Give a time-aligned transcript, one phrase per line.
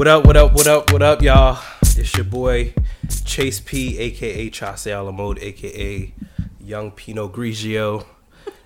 [0.00, 1.62] What up, what up, what up, what up, y'all?
[1.82, 2.72] It's your boy
[3.26, 6.14] Chase P, aka Chase Alamode, aka
[6.58, 8.06] Young Pinot Grigio.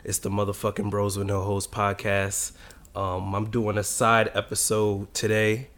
[0.05, 2.53] It's the motherfucking Bros with No Hoes podcast.
[2.95, 5.71] Um, I'm doing a side episode today.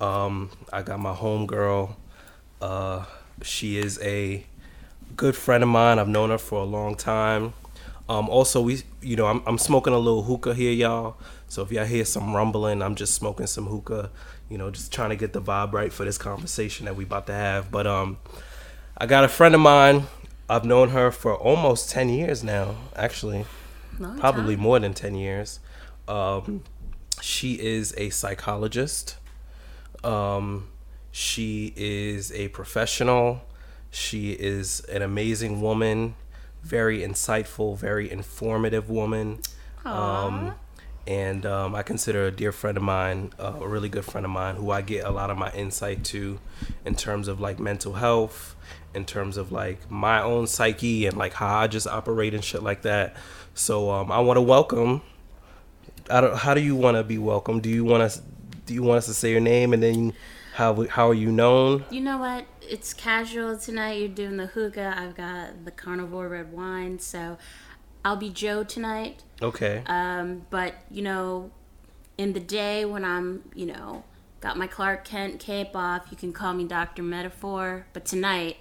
[0.00, 1.96] Um, I got my homegirl.
[2.60, 3.04] Uh,
[3.42, 4.46] she is a
[5.16, 5.98] good friend of mine.
[5.98, 7.54] I've known her for a long time.
[8.08, 11.16] Um, also, we, you know, I'm, I'm smoking a little hookah here, y'all.
[11.48, 14.10] So if y'all hear some rumbling, I'm just smoking some hookah.
[14.52, 17.26] You know, just trying to get the vibe right for this conversation that we about
[17.28, 17.70] to have.
[17.70, 18.18] But um,
[18.98, 20.04] I got a friend of mine.
[20.48, 22.76] I've known her for almost ten years now.
[22.94, 23.46] Actually,
[23.98, 24.62] Long probably time.
[24.62, 25.58] more than ten years.
[26.06, 26.62] Um,
[27.22, 29.16] she is a psychologist.
[30.04, 30.68] Um,
[31.12, 33.42] she is a professional.
[33.90, 36.14] She is an amazing woman,
[36.62, 39.40] very insightful, very informative woman.
[39.84, 40.54] Um,
[41.06, 44.30] and um, I consider a dear friend of mine, uh, a really good friend of
[44.30, 46.38] mine, who I get a lot of my insight to,
[46.84, 48.54] in terms of like mental health,
[48.94, 52.62] in terms of like my own psyche and like how I just operate and shit
[52.62, 53.16] like that.
[53.54, 55.02] So um, I want to welcome.
[56.08, 56.36] I don't.
[56.36, 57.60] How do you want to be welcome?
[57.60, 58.22] Do you want us?
[58.66, 60.12] Do you want us to say your name and then
[60.54, 61.84] how how are you known?
[61.90, 62.46] You know what?
[62.60, 63.98] It's casual tonight.
[63.98, 64.94] You're doing the hookah.
[64.96, 66.98] I've got the carnivore red wine.
[66.98, 67.38] So
[68.04, 69.22] I'll be Joe tonight.
[69.42, 69.82] Okay.
[69.86, 71.50] Um, but, you know,
[72.18, 74.04] in the day when I'm, you know,
[74.40, 77.02] got my Clark Kent cape off, you can call me Dr.
[77.02, 77.86] Metaphor.
[77.92, 78.58] But tonight,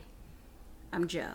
[0.91, 1.33] I'm Joe.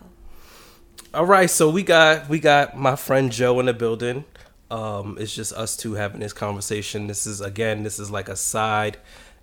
[1.15, 4.25] All right, so we got we got my friend Joe in the building.
[4.71, 7.07] Um, it's just us two having this conversation.
[7.07, 8.99] This is again, this is like a side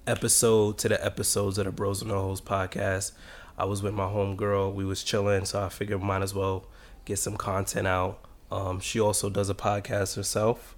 [0.05, 3.13] episode to the episodes of the Bros and No Hoes podcast.
[3.57, 4.73] I was with my homegirl.
[4.73, 6.65] We was chilling, so I figured might as well
[7.05, 8.19] get some content out.
[8.53, 10.75] Um, she also does a podcast herself.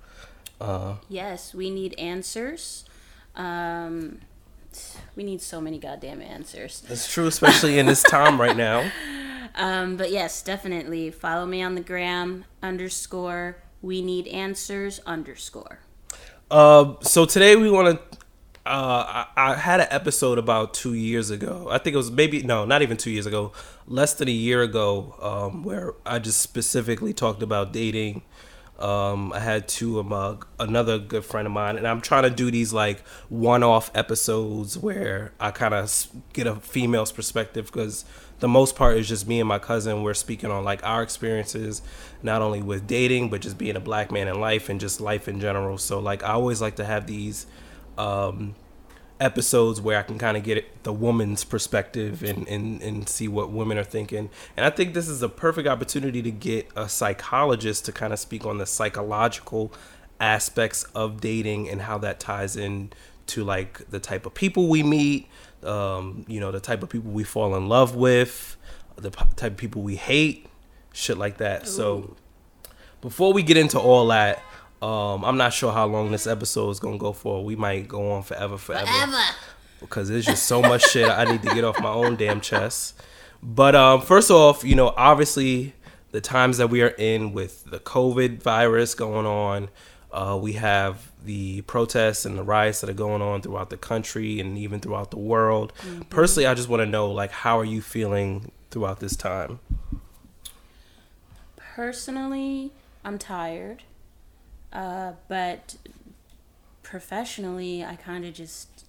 [0.61, 2.85] Uh, Yes, we need answers.
[3.35, 4.22] Um,
[5.16, 6.83] we need so many goddamn answers.
[6.89, 8.89] it's true, especially in this time right now.
[9.57, 15.79] Um, but yes, definitely follow me on the gram underscore we need answers underscore.
[16.51, 18.14] Uh, so today we want to.
[18.65, 21.67] Uh, I, I had an episode about two years ago.
[21.69, 23.51] I think it was maybe no, not even two years ago,
[23.87, 28.23] less than a year ago, um, where I just specifically talked about dating.
[28.79, 32.31] Um, I had two of my another good friend of mine, and I'm trying to
[32.31, 38.03] do these like one-off episodes where I kind of get a female's perspective because
[38.39, 40.01] the most part is just me and my cousin.
[40.01, 41.83] We're speaking on like our experiences,
[42.23, 45.27] not only with dating but just being a black man in life and just life
[45.27, 45.77] in general.
[45.77, 47.45] So like I always like to have these
[47.97, 48.56] um,
[49.19, 53.28] episodes where I can kind of get it, the woman's perspective and, and, and see
[53.28, 54.29] what women are thinking.
[54.57, 58.19] And I think this is a perfect opportunity to get a psychologist to kind of
[58.19, 59.72] speak on the psychological
[60.19, 62.91] aspects of dating and how that ties in
[63.28, 65.27] to like the type of people we meet,
[65.63, 68.57] um, you know, the type of people we fall in love with,
[68.97, 70.47] the p- type of people we hate,
[70.94, 71.67] shit like that.
[71.67, 72.16] So
[73.01, 74.41] before we get into all that,
[74.81, 77.44] um, I'm not sure how long this episode is gonna go for.
[77.44, 78.91] We might go on forever, forever,
[79.80, 83.02] because there's just so much shit I need to get off my own damn chest.
[83.41, 85.74] But um, first off, you know, obviously
[86.12, 89.69] the times that we are in with the COVID virus going on,
[90.12, 94.40] uh, we have the protests and the riots that are going on throughout the country
[94.40, 95.74] and even throughout the world.
[96.09, 99.59] Personally, I just want to know, like, how are you feeling throughout this time?
[101.57, 102.72] Personally,
[103.03, 103.84] I'm tired.
[104.75, 105.78] Uh, but
[106.84, 108.86] professionally, I kind of just.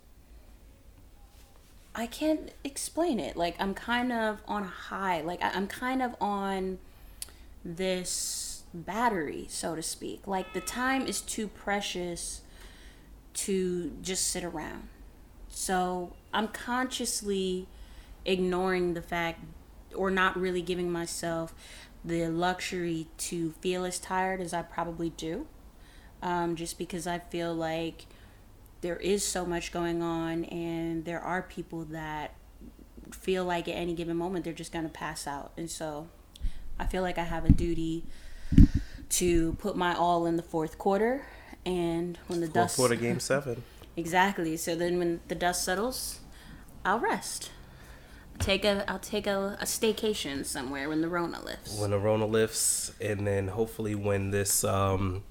[1.94, 3.36] I can't explain it.
[3.36, 5.22] Like, I'm kind of on a high.
[5.22, 6.78] Like, I'm kind of on
[7.64, 10.26] this battery, so to speak.
[10.26, 12.42] Like, the time is too precious
[13.34, 14.88] to just sit around.
[15.48, 17.66] So, I'm consciously
[18.26, 19.40] ignoring the fact
[19.94, 21.54] or not really giving myself
[22.04, 25.46] the luxury to feel as tired as I probably do.
[26.26, 28.06] Um, just because I feel like
[28.80, 32.34] there is so much going on, and there are people that
[33.12, 35.52] feel like at any given moment they're just going to pass out.
[35.56, 36.08] And so
[36.80, 38.04] I feel like I have a duty
[39.10, 41.24] to put my all in the fourth quarter.
[41.64, 42.76] And when the Fourth dust.
[42.76, 43.62] quarter, game seven.
[43.98, 44.58] Exactly.
[44.58, 46.20] So then when the dust settles,
[46.84, 47.50] I'll rest.
[48.38, 51.78] Take a I'll take a, a staycation somewhere when the Rona lifts.
[51.80, 55.22] when the Rona lifts, and then hopefully when this um,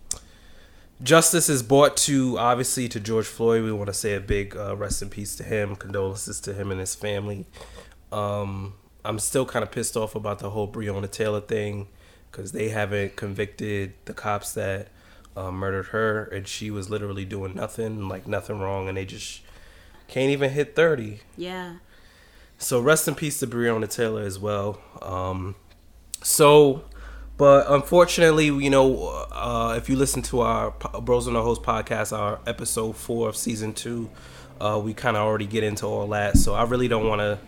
[1.01, 4.75] justice is brought to obviously to George Floyd, we want to say a big uh,
[4.75, 7.45] rest in peace to him, condolences to him and his family.
[8.11, 11.87] Um, I'm still kind of pissed off about the whole Breonna Taylor thing
[12.31, 14.89] because they haven't convicted the cops that
[15.37, 19.41] uh, murdered her, and she was literally doing nothing, like nothing wrong, and they just
[20.07, 21.19] can't even hit 30.
[21.37, 21.75] Yeah.
[22.57, 24.79] So rest in peace to Breonna Taylor as well.
[25.01, 25.55] Um,
[26.23, 26.83] so,
[27.37, 30.71] but unfortunately, you know, uh, if you listen to our
[31.01, 34.09] Bros on the Host podcast, our episode four of season two,
[34.61, 36.37] uh, we kind of already get into all that.
[36.37, 37.39] So I really don't want to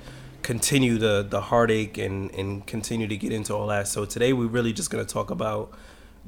[0.44, 3.88] continue the the heartache and and continue to get into all that.
[3.88, 5.74] So today we're really just gonna talk about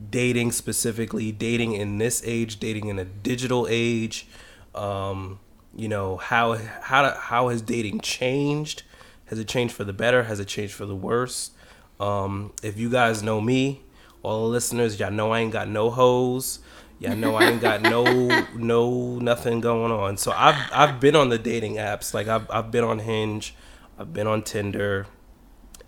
[0.10, 4.28] dating specifically, dating in this age, dating in a digital age.
[4.74, 5.40] Um,
[5.76, 8.84] you know how how how has dating changed?
[9.26, 10.24] Has it changed for the better?
[10.24, 11.52] Has it changed for the worse?
[12.00, 13.82] Um, if you guys know me,
[14.24, 16.60] all the listeners, y'all know I ain't got no hoes.
[17.00, 18.04] Y'all know I ain't got no
[18.56, 20.18] no nothing going on.
[20.18, 22.14] So I've I've been on the dating apps.
[22.14, 23.56] Like I've I've been on Hinge,
[23.98, 25.08] I've been on Tinder,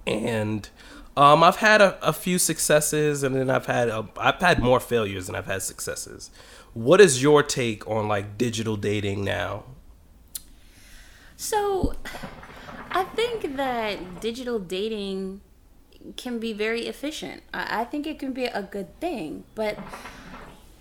[0.07, 0.69] and
[1.17, 4.79] um, I've had a, a few successes, and then I've had a, I've had more
[4.79, 6.31] failures than I've had successes.
[6.73, 9.65] What is your take on like digital dating now?
[11.35, 11.95] So,
[12.91, 15.41] I think that digital dating
[16.17, 17.43] can be very efficient.
[17.53, 19.77] I, I think it can be a good thing, but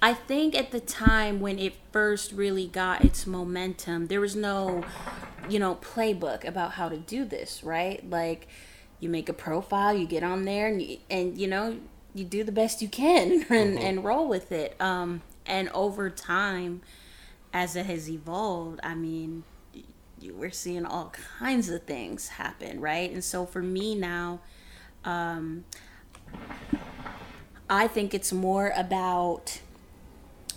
[0.02, 4.84] I think at the time when it first really got its momentum, there was no,
[5.49, 8.08] you know, playbook about how to do this, right?
[8.08, 8.49] Like,
[8.99, 11.76] you make a profile, you get on there, and you, and you know,
[12.14, 13.78] you do the best you can and, mm-hmm.
[13.78, 14.81] and roll with it.
[14.81, 16.81] Um, and over time
[17.52, 19.43] as it has evolved i mean
[20.34, 24.38] we're seeing all kinds of things happen right and so for me now
[25.05, 25.64] um,
[27.69, 29.61] i think it's more about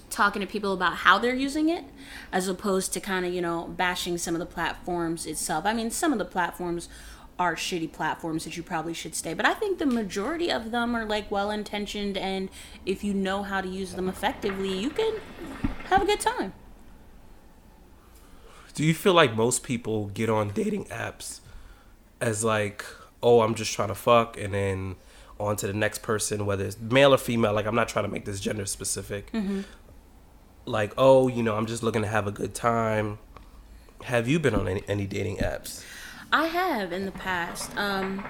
[0.10, 1.84] talking to people about how they're using it
[2.32, 5.90] as opposed to kind of you know bashing some of the platforms itself i mean
[5.90, 6.88] some of the platforms
[7.40, 9.34] are shitty platforms that you probably should stay.
[9.34, 12.50] But I think the majority of them are like well intentioned, and
[12.86, 15.16] if you know how to use them effectively, you can
[15.86, 16.54] have a good time.
[18.74, 21.40] Do you feel like most people get on dating apps
[22.20, 22.86] as like,
[23.24, 24.96] oh, I'm just trying to fuck, and then
[25.40, 27.54] on to the next person, whether it's male or female?
[27.54, 29.32] Like, I'm not trying to make this gender specific.
[29.32, 29.62] Mm-hmm.
[30.66, 33.18] Like, oh, you know, I'm just looking to have a good time.
[34.04, 35.84] Have you been on any, any dating apps?
[36.32, 37.76] I have in the past.
[37.78, 38.26] Um,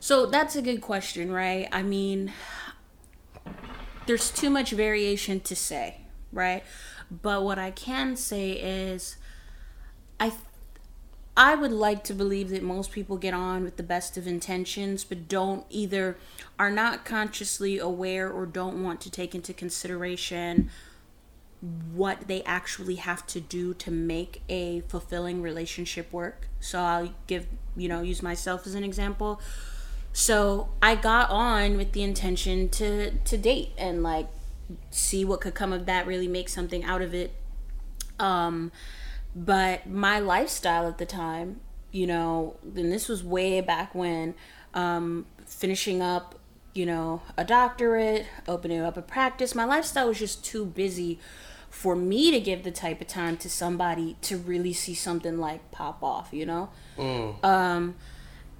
[0.00, 1.68] so that's a good question, right?
[1.72, 2.32] I mean,
[4.06, 5.98] there's too much variation to say,
[6.32, 6.62] right?
[7.10, 9.16] But what I can say is,
[10.18, 10.32] I
[11.36, 15.02] I would like to believe that most people get on with the best of intentions,
[15.02, 16.16] but don't either
[16.58, 20.70] are not consciously aware or don't want to take into consideration
[21.92, 26.48] what they actually have to do to make a fulfilling relationship work.
[26.60, 27.46] So I'll give,
[27.76, 29.40] you know, use myself as an example.
[30.12, 34.28] So I got on with the intention to to date and like
[34.90, 37.34] see what could come of that, really make something out of it.
[38.20, 38.70] Um
[39.34, 41.60] but my lifestyle at the time,
[41.90, 44.34] you know, and this was way back when
[44.74, 46.38] um finishing up
[46.74, 49.54] you know, a doctorate, opening up a practice.
[49.54, 51.20] My lifestyle was just too busy
[51.70, 55.70] for me to give the type of time to somebody to really see something like
[55.70, 56.70] pop off, you know?
[56.96, 57.44] Mm.
[57.44, 57.94] Um,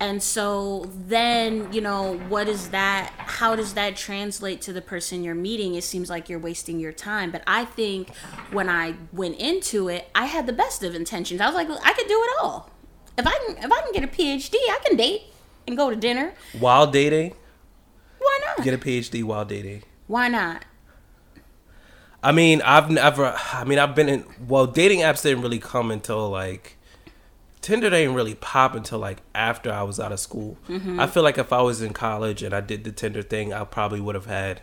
[0.04, 3.12] and so then, you know, what is that?
[3.16, 5.74] How does that translate to the person you're meeting?
[5.74, 7.30] It seems like you're wasting your time.
[7.30, 8.14] But I think
[8.52, 11.40] when I went into it, I had the best of intentions.
[11.40, 12.70] I was like, I could do it all.
[13.16, 15.22] If I can, if I can get a PhD, I can date
[15.66, 16.34] and go to dinner.
[16.58, 17.34] While dating?
[18.18, 18.64] Why not?
[18.64, 19.84] Get a PhD while dating.
[20.06, 20.64] Why not?
[22.22, 23.34] I mean, I've never.
[23.52, 24.24] I mean, I've been in.
[24.46, 26.76] Well, dating apps didn't really come until like
[27.64, 30.58] Tinder didn't really pop until like after I was out of school.
[30.68, 31.00] Mm-hmm.
[31.00, 33.64] I feel like if I was in college and I did the Tinder thing, I
[33.64, 34.60] probably would have had.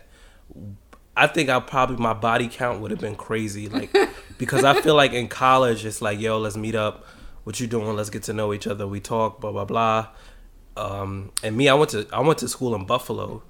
[1.16, 3.92] I think I probably my body count would have been crazy, like
[4.38, 7.04] because I feel like in college it's like, yo, let's meet up.
[7.42, 7.96] What you doing?
[7.96, 8.86] Let's get to know each other.
[8.86, 10.06] We talk, blah blah blah.
[10.76, 13.42] Um, and me, I went to I went to school in Buffalo,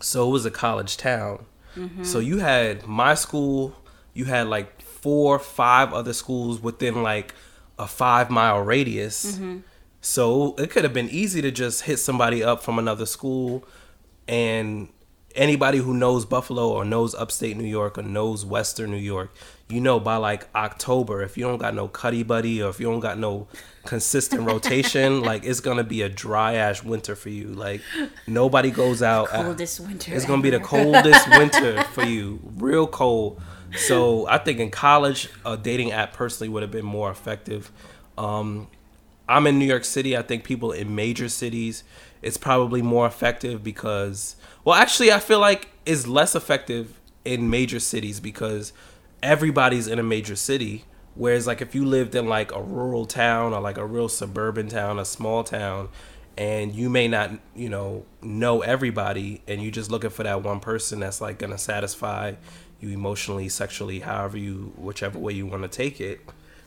[0.00, 1.44] so it was a college town.
[1.76, 2.04] Mm-hmm.
[2.04, 3.76] So you had my school,
[4.14, 7.34] you had like four, five other schools within like
[7.78, 9.36] a five mile radius.
[9.36, 9.58] Mm-hmm.
[10.00, 13.64] So it could have been easy to just hit somebody up from another school
[14.28, 14.88] and
[15.36, 19.34] anybody who knows Buffalo or knows upstate New York or knows Western New York,
[19.68, 22.86] you know by like October, if you don't got no cuddy buddy or if you
[22.86, 23.46] don't got no
[23.84, 27.48] consistent rotation, like it's gonna be a dry ass winter for you.
[27.48, 27.82] Like
[28.26, 29.28] nobody goes out.
[29.28, 30.14] coldest at, winter.
[30.14, 33.40] It's gonna be the coldest winter for you, real cold.
[33.74, 37.72] So I think in college, a dating app personally would have been more effective.
[38.16, 38.68] Um,
[39.28, 40.16] I'm in New York City.
[40.16, 41.82] I think people in major cities,
[42.22, 47.78] it's probably more effective because well, actually, I feel like it's less effective in major
[47.78, 48.72] cities because
[49.22, 50.84] everybody's in a major city.
[51.14, 54.68] Whereas like if you lived in like a rural town or like a real suburban
[54.68, 55.88] town, a small town,
[56.36, 60.60] and you may not, you know, know everybody and you're just looking for that one
[60.60, 62.34] person that's like gonna satisfy
[62.80, 66.20] you emotionally, sexually, however you whichever way you want to take it,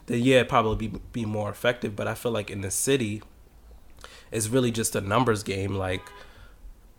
[0.07, 1.95] then yeah, it'd probably be be more effective.
[1.95, 3.21] But I feel like in the city,
[4.31, 5.75] it's really just a numbers game.
[5.75, 6.01] Like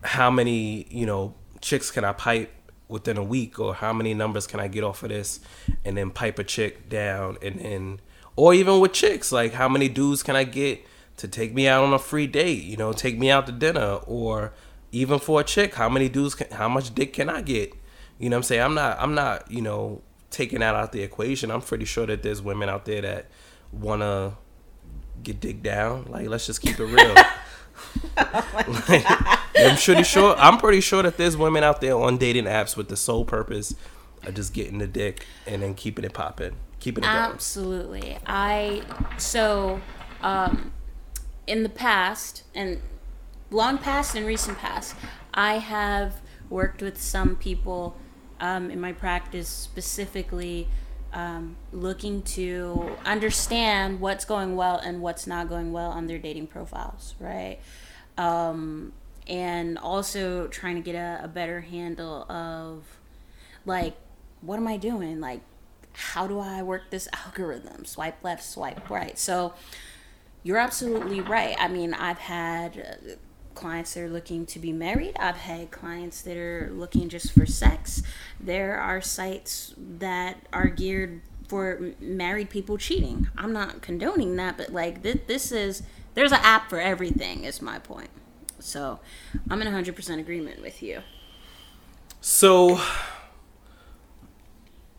[0.03, 2.53] how many, you know, chicks can I pipe
[2.89, 5.41] within a week or how many numbers can I get off of this
[5.85, 8.01] and then pipe a chick down and then
[8.37, 10.85] or even with chicks, like how many dudes can I get
[11.19, 14.01] to take me out on a free date, you know, take me out to dinner
[14.07, 14.53] or
[14.93, 17.75] even for a chick, how many dudes can, how much dick can I get?
[18.21, 18.63] You know what I'm saying?
[18.63, 21.51] I'm not I'm not, you know, taking that out the equation.
[21.51, 23.27] I'm pretty sure that there's women out there that
[23.73, 24.37] wanna
[25.23, 26.05] get dick down.
[26.05, 27.15] Like let's just keep it real.
[28.19, 28.51] oh
[28.89, 29.05] like,
[29.57, 32.89] I'm pretty sure I'm pretty sure that there's women out there on dating apps with
[32.89, 33.75] the sole purpose
[34.25, 36.57] of just getting the dick and then keeping it popping.
[36.79, 38.01] Keeping it Absolutely.
[38.01, 38.19] Going.
[38.27, 38.83] I
[39.17, 39.81] so
[40.21, 40.73] um
[41.47, 42.83] in the past and
[43.51, 44.95] long past and recent past,
[45.33, 47.97] I have worked with some people
[48.41, 50.69] um, in my practice specifically
[51.13, 56.47] um, looking to understand what's going well and what's not going well on their dating
[56.47, 57.59] profiles, right?
[58.17, 58.93] Um,
[59.27, 62.85] and also trying to get a, a better handle of
[63.67, 63.95] like,
[64.41, 65.21] what am I doing?
[65.21, 65.41] Like,
[65.93, 67.85] how do I work this algorithm?
[67.85, 69.19] Swipe left, swipe right.
[69.19, 69.55] So,
[70.43, 71.55] you're absolutely right.
[71.59, 73.19] I mean, I've had
[73.55, 75.17] clients that are looking to be married.
[75.19, 78.03] I've had clients that are looking just for sex.
[78.39, 83.29] There are sites that are geared for married people cheating.
[83.37, 85.83] I'm not condoning that, but like this, this is
[86.15, 87.45] there's an app for everything.
[87.45, 88.11] Is my point.
[88.59, 89.01] So
[89.49, 91.01] I'm in 100% agreement with you.
[92.21, 92.81] So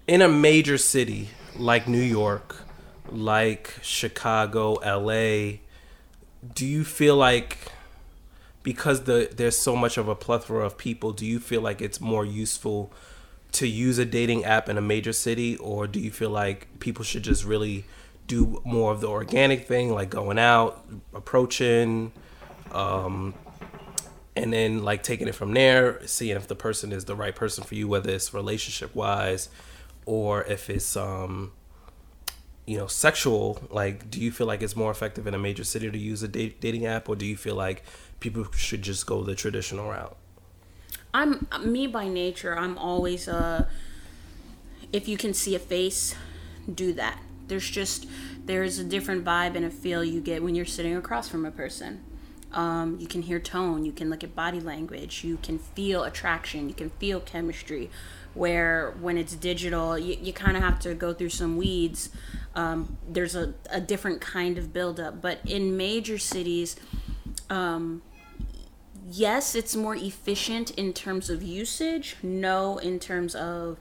[0.07, 2.63] in a major city like New York,
[3.09, 5.59] like Chicago, LA,
[6.55, 7.71] do you feel like
[8.63, 11.99] because the there's so much of a plethora of people, do you feel like it's
[11.99, 12.91] more useful
[13.53, 15.57] to use a dating app in a major city?
[15.57, 17.85] Or do you feel like people should just really
[18.27, 22.11] do more of the organic thing like going out, approaching
[22.71, 23.33] um,
[24.35, 27.63] and then like taking it from there, seeing if the person is the right person
[27.63, 29.49] for you whether it's relationship wise
[30.05, 31.51] or if it's um
[32.65, 33.59] you know sexual?
[33.69, 36.27] Like do you feel like it's more effective in a major city to use a
[36.27, 37.09] date, dating app?
[37.09, 37.83] Or do you feel like
[38.21, 40.15] people should just go the traditional route.
[41.13, 43.67] I'm me by nature i'm always a.
[44.93, 46.15] if you can see a face
[46.73, 47.19] do that.
[47.47, 48.07] There's just
[48.45, 51.51] there's a different vibe and a feel you get when you're sitting across from a
[51.51, 52.03] person.
[52.53, 56.67] Um, you can hear tone you can look at body language you can feel attraction
[56.67, 57.89] you can feel chemistry
[58.33, 62.09] where when it's digital you, you kind of have to go through some weeds.
[62.53, 66.75] Um, there's a, a different kind of buildup but in major cities
[67.49, 68.01] um,
[69.11, 73.77] yes it's more efficient in terms of usage no in terms of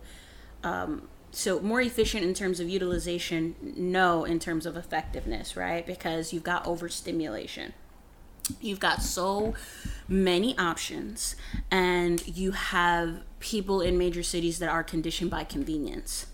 [0.62, 5.86] um, so more efficient in terms of utilization no in terms of effectiveness right?
[5.86, 7.72] Because you've got overstimulation.
[8.60, 9.54] You've got so
[10.08, 11.36] many options
[11.70, 16.26] and you have people in major cities that are conditioned by convenience.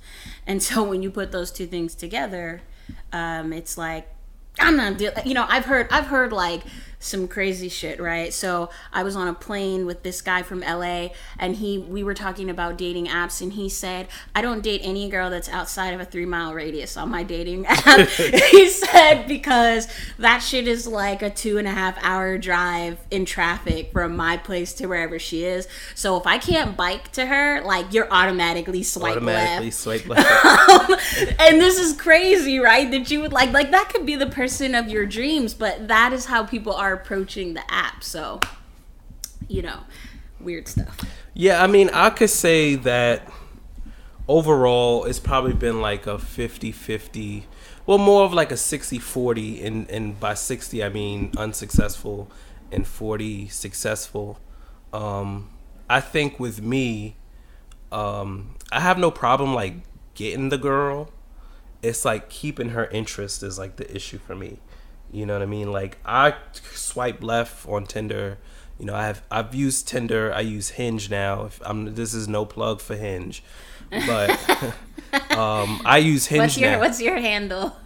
[0.46, 2.62] And so when you put those two things together
[3.12, 4.08] um, it's like
[4.58, 6.62] i'm not you know i've heard i've heard like
[6.98, 8.32] some crazy shit, right?
[8.32, 12.14] So I was on a plane with this guy from LA and he we were
[12.14, 16.00] talking about dating apps and he said, I don't date any girl that's outside of
[16.00, 18.08] a three mile radius on my dating app.
[18.50, 19.88] he said because
[20.18, 24.36] that shit is like a two and a half hour drive in traffic from my
[24.36, 25.68] place to wherever she is.
[25.94, 29.76] So if I can't bike to her, like you're automatically swipe automatically left.
[29.76, 30.30] swipe left.
[31.40, 32.90] and this is crazy, right?
[32.90, 36.12] That you would like like that could be the person of your dreams, but that
[36.12, 38.02] is how people are approaching the app.
[38.02, 38.40] So,
[39.48, 39.80] you know,
[40.40, 40.98] weird stuff.
[41.34, 43.28] Yeah, I mean, I could say that
[44.28, 47.44] overall it's probably been like a 50-50
[47.86, 52.28] well more of like a 60-40 and and by 60 i mean unsuccessful
[52.72, 54.40] and 40 successful
[54.92, 55.48] um
[55.88, 57.16] i think with me
[57.92, 59.74] um i have no problem like
[60.14, 61.12] getting the girl
[61.82, 64.58] it's like keeping her interest is like the issue for me
[65.12, 65.72] you know what I mean?
[65.72, 68.38] Like I swipe left on Tinder.
[68.78, 70.32] You know, I have I've used Tinder.
[70.32, 71.44] I use Hinge now.
[71.44, 73.42] If I'm this is no plug for Hinge,
[73.90, 74.30] but
[75.36, 76.80] um, I use Hinge what's your, now.
[76.80, 77.76] What's your handle?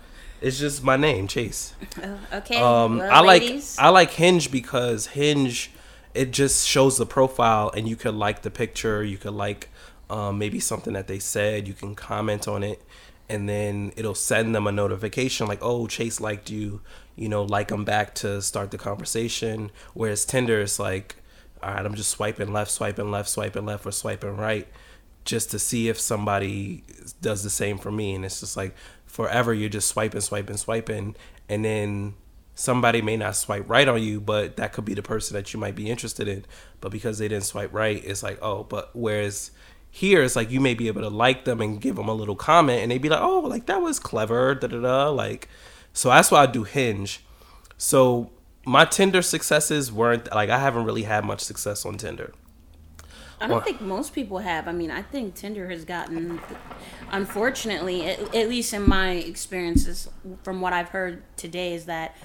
[0.40, 1.74] It's just my name, Chase.
[2.02, 2.56] Oh, okay.
[2.56, 3.76] Um, well, I ladies.
[3.76, 5.70] like I like Hinge because Hinge
[6.12, 9.04] it just shows the profile and you could like the picture.
[9.04, 9.68] You could like
[10.08, 11.68] um, maybe something that they said.
[11.68, 12.82] You can comment on it
[13.30, 16.80] and then it'll send them a notification like, "Oh, Chase liked you."
[17.20, 19.70] You know, like them back to start the conversation.
[19.94, 21.16] Whereas Tinder is like,
[21.62, 24.66] "All right, I'm just swiping left, swiping left, swiping left, or swiping right."
[25.24, 26.82] just to see if somebody
[27.20, 28.74] does the same for me and it's just like
[29.06, 31.14] forever you're just swiping swiping swiping
[31.48, 32.14] and then
[32.54, 35.60] somebody may not swipe right on you but that could be the person that you
[35.60, 36.44] might be interested in
[36.80, 39.50] but because they didn't swipe right it's like oh but whereas
[39.90, 42.36] here it's like you may be able to like them and give them a little
[42.36, 45.48] comment and they'd be like oh like that was clever da da da like
[45.92, 47.24] so that's why i do hinge
[47.76, 48.30] so
[48.66, 52.32] my tinder successes weren't like i haven't really had much success on tinder
[53.40, 54.68] I don't think most people have.
[54.68, 56.40] I mean, I think Tinder has gotten,
[57.10, 60.08] unfortunately, at, at, least in my experiences,
[60.42, 62.16] from what I've heard today, is that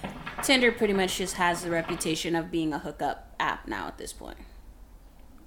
[0.43, 4.12] Tinder pretty much just has the reputation of being a hookup app now at this
[4.12, 4.38] point.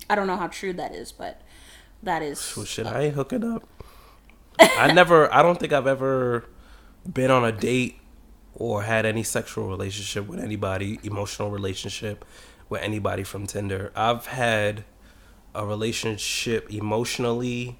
[0.08, 1.42] I don't know how true that is, but
[2.02, 2.54] that is.
[2.56, 3.68] Well, shit, I ain't hooking up.
[4.58, 5.32] I never.
[5.32, 6.48] I don't think I've ever
[7.10, 8.00] been on a date
[8.58, 12.24] or had any sexual relationship with anybody, emotional relationship
[12.68, 13.92] with anybody from Tinder.
[13.94, 14.84] I've had
[15.54, 17.78] a relationship emotionally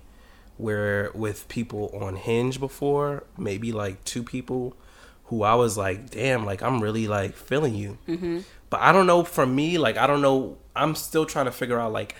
[0.56, 4.76] where with people on Hinge before, maybe like two people
[5.24, 7.98] who I was like, damn, like I'm really like feeling you.
[8.06, 8.40] Mm-hmm.
[8.70, 10.58] But I don't know for me, like I don't know.
[10.76, 12.14] I'm still trying to figure out like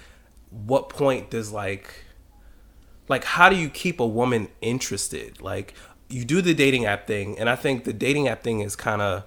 [0.51, 1.93] what point does like
[3.09, 5.41] like how do you keep a woman interested?
[5.41, 5.75] Like
[6.09, 9.03] you do the dating app thing, and I think the dating app thing is kind
[9.03, 9.25] of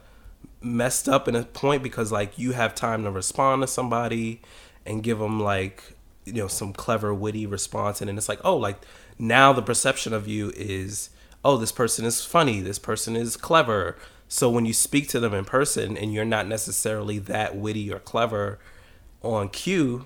[0.62, 4.42] messed up in a point because like you have time to respond to somebody
[4.86, 5.96] and give them like
[6.26, 8.80] you know some clever witty response and then it's like oh like
[9.18, 11.10] now the perception of you is
[11.44, 13.98] oh this person is funny this person is clever.
[14.28, 18.00] So when you speak to them in person and you're not necessarily that witty or
[18.00, 18.60] clever
[19.22, 20.06] on cue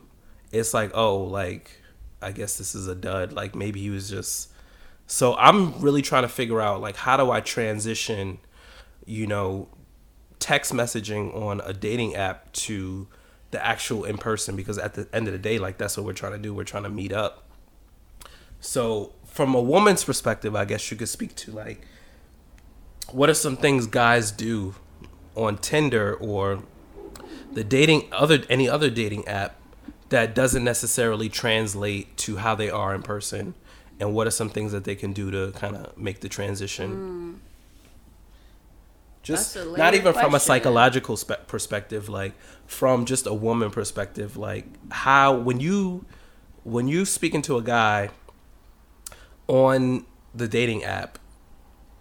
[0.51, 1.81] it's like oh like
[2.21, 3.33] i guess this is a dud.
[3.33, 4.51] Like maybe he was just
[5.07, 8.39] so i'm really trying to figure out like how do i transition
[9.05, 9.67] you know
[10.39, 13.07] text messaging on a dating app to
[13.51, 16.13] the actual in person because at the end of the day, like that's what we're
[16.13, 16.53] trying to do.
[16.53, 17.43] We're trying to meet up.
[18.59, 21.87] So from a woman's perspective, I guess you could speak to like
[23.11, 24.75] what are some things guys do
[25.35, 26.63] on Tinder or
[27.51, 29.59] the dating other any other dating app
[30.09, 33.55] that doesn't necessarily translate to how they are in person
[33.99, 37.41] and what are some things that they can do to kind of make the transition
[37.41, 37.55] mm
[39.25, 40.21] just not even question.
[40.21, 42.33] from a psychological spe- perspective like
[42.67, 46.05] from just a woman perspective like how when you
[46.63, 48.07] when you speaking to a guy
[49.47, 50.05] on
[50.35, 51.17] the dating app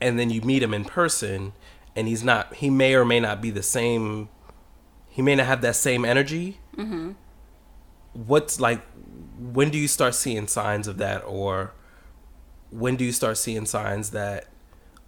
[0.03, 1.55] and then you meet him in person
[1.97, 4.29] and he's not he may or may not be the same
[5.09, 7.13] he may not have that same energy mm-hmm.
[8.13, 8.83] what's like
[9.39, 11.73] when do you start seeing signs of that or
[12.79, 14.47] when do you start seeing signs that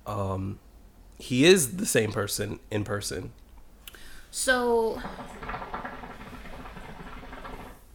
[0.06, 0.58] um
[1.18, 3.32] he is the same person in person.
[4.30, 5.00] So,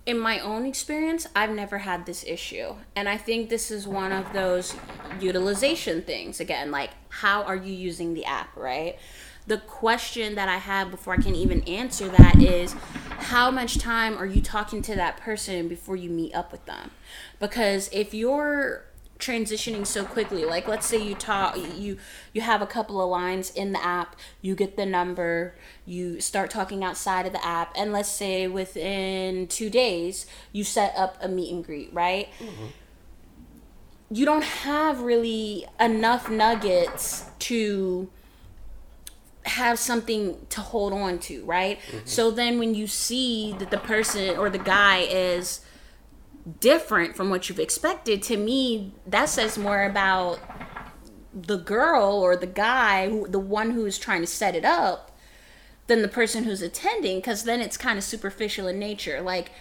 [0.06, 2.76] in my own experience, I've never had this issue.
[2.96, 4.76] And I think this is one of those
[5.20, 6.40] utilization things.
[6.40, 8.98] Again, like, how are you using the app, right?
[9.46, 12.74] The question that I have before I can even answer that is
[13.10, 16.92] how much time are you talking to that person before you meet up with them?
[17.40, 18.86] Because if you're
[19.22, 21.96] transitioning so quickly like let's say you talk you
[22.34, 25.54] you have a couple of lines in the app you get the number
[25.86, 30.92] you start talking outside of the app and let's say within two days you set
[30.98, 32.66] up a meet and greet right mm-hmm.
[34.10, 38.10] you don't have really enough nuggets to
[39.44, 42.00] have something to hold on to right mm-hmm.
[42.06, 45.62] so then when you see that the person or the guy is
[46.60, 50.40] different from what you've expected, to me, that says more about
[51.34, 55.12] the girl or the guy, who, the one who's trying to set it up,
[55.88, 59.22] than the person who's attending, because then it's kind of superficial in nature.
[59.22, 59.52] Like,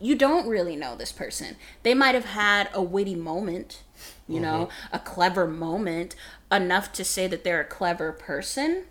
[0.00, 1.56] you don't really know this person.
[1.82, 3.82] They might have had a witty moment,
[4.26, 4.42] you mm-hmm.
[4.42, 6.14] know, a clever moment,
[6.50, 8.84] enough to say that they're a clever person.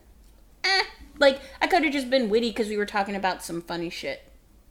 [0.63, 0.83] Eh,
[1.19, 4.26] like, I could have just been witty because we were talking about some funny shit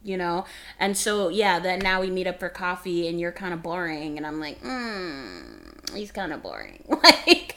[0.07, 0.45] you know?
[0.79, 4.17] And so, yeah, then now we meet up for coffee and you're kind of boring.
[4.17, 6.83] And I'm like, hmm, he's kind of boring.
[7.03, 7.55] like,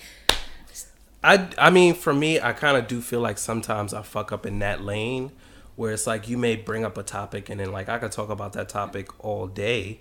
[1.22, 4.44] I, I mean, for me, I kind of do feel like sometimes I fuck up
[4.46, 5.32] in that lane
[5.76, 8.28] where it's like you may bring up a topic and then like I could talk
[8.28, 10.00] about that topic all day,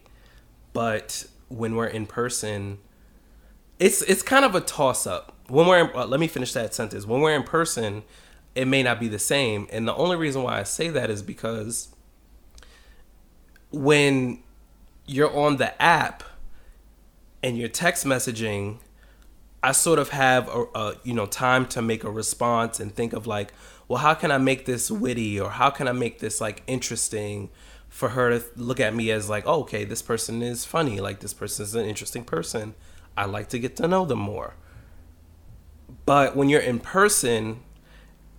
[0.73, 2.79] but when we're in person,
[3.79, 5.37] it's it's kind of a toss up.
[5.47, 7.05] When we're in, uh, let me finish that sentence.
[7.05, 8.03] When we're in person,
[8.55, 11.21] it may not be the same, and the only reason why I say that is
[11.21, 11.87] because
[13.71, 14.43] when
[15.05, 16.23] you're on the app
[17.41, 18.79] and you're text messaging,
[19.61, 23.13] I sort of have a, a you know time to make a response and think
[23.13, 23.53] of like,
[23.87, 27.49] well, how can I make this witty or how can I make this like interesting
[27.89, 31.19] for her to look at me as like, oh, okay, this person is funny, like
[31.19, 32.75] this person is an interesting person.
[33.17, 34.53] I like to get to know them more.
[36.05, 37.61] But when you're in person,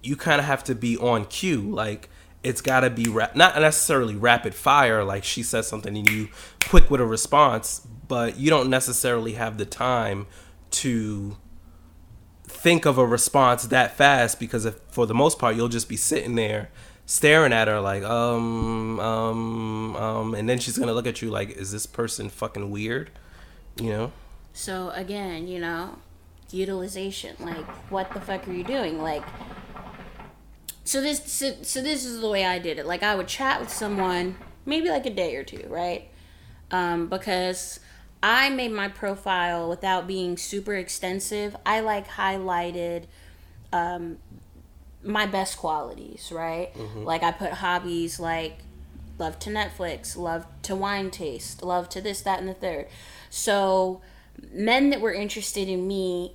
[0.02, 1.60] you kind of have to be on cue.
[1.60, 2.08] Like
[2.42, 6.28] it's got to be not necessarily rapid fire, like she says something and you
[6.68, 10.26] quick with a response, but you don't necessarily have the time
[10.72, 11.36] to
[12.44, 15.96] think of a response that fast because if, for the most part you'll just be
[15.96, 16.68] sitting there
[17.06, 21.50] staring at her like um um um and then she's gonna look at you like
[21.50, 23.10] is this person fucking weird
[23.80, 24.12] you know
[24.52, 25.96] So again, you know,
[26.50, 27.36] utilization.
[27.38, 29.00] Like, what the fuck are you doing?
[29.00, 29.22] Like,
[30.84, 32.86] so this, so, so this is the way I did it.
[32.86, 36.08] Like, I would chat with someone, maybe like a day or two, right?
[36.70, 37.80] Um, because
[38.22, 41.56] I made my profile without being super extensive.
[41.64, 43.04] I like highlighted
[43.72, 44.18] um,
[45.02, 46.70] my best qualities, right?
[47.04, 48.58] Like I put hobbies like
[49.18, 52.88] love to Netflix, love to wine taste, love to this, that, and the third.
[53.30, 54.00] So
[54.52, 56.34] men that were interested in me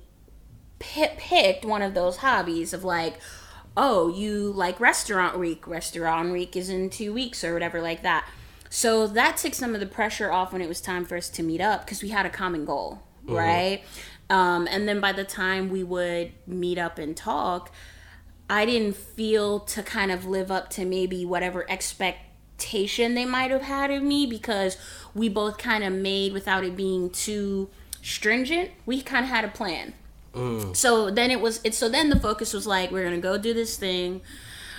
[0.78, 3.18] pi picked one of those hobbies of like,
[3.76, 5.66] oh, you like restaurant week.
[5.66, 8.28] Restaurant week is in two weeks or whatever like that.
[8.70, 11.42] So that took some of the pressure off when it was time for us to
[11.42, 13.82] meet up because we had a common goal, right?
[14.28, 17.70] Um, and then by the time we would meet up and talk,
[18.50, 23.62] I didn't feel to kind of live up to maybe whatever expectation they might have
[23.62, 24.76] had of me because
[25.14, 27.70] we both kind of made without it being too
[28.02, 28.70] stringent.
[28.84, 29.94] We kind of had a plan.
[30.74, 33.38] So then it was it's so then the focus was like we're going to go
[33.38, 34.20] do this thing.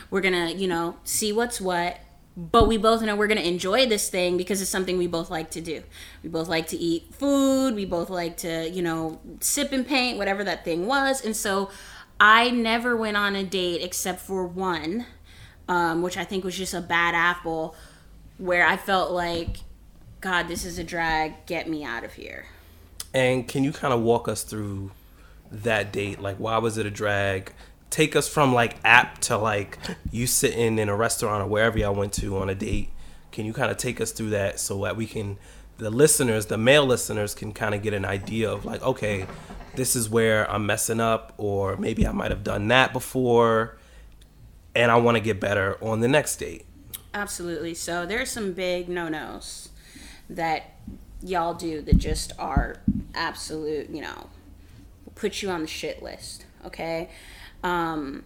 [0.10, 2.00] We're going to, you know, see what's what.
[2.38, 5.32] But we both know we're going to enjoy this thing because it's something we both
[5.32, 5.82] like to do.
[6.22, 7.74] We both like to eat food.
[7.74, 11.26] We both like to, you know, sip and paint, whatever that thing was.
[11.26, 11.72] And so
[12.20, 15.08] I never went on a date except for one,
[15.68, 17.76] um, which I think was just a bad apple,
[18.38, 19.58] where I felt like,
[20.22, 21.48] God, this is a drag.
[21.48, 22.46] Get me out of here.
[23.16, 24.92] And can you kind of walk us through
[25.52, 26.20] that date?
[26.20, 27.54] Like, why was it a drag?
[27.90, 29.78] Take us from like app to like
[30.12, 32.90] you sitting in a restaurant or wherever y'all went to on a date.
[33.32, 35.38] Can you kind of take us through that so that we can,
[35.78, 39.26] the listeners, the male listeners, can kind of get an idea of like, okay,
[39.76, 43.78] this is where I'm messing up, or maybe I might have done that before,
[44.76, 46.66] and I want to get better on the next date.
[47.14, 47.74] Absolutely.
[47.74, 49.70] So there's some big no nos
[50.30, 50.76] that
[51.22, 52.78] y'all do that just are
[53.14, 54.30] absolute, you know,
[55.18, 56.46] put you on the shit list.
[56.66, 57.10] Okay.
[57.64, 58.24] Um,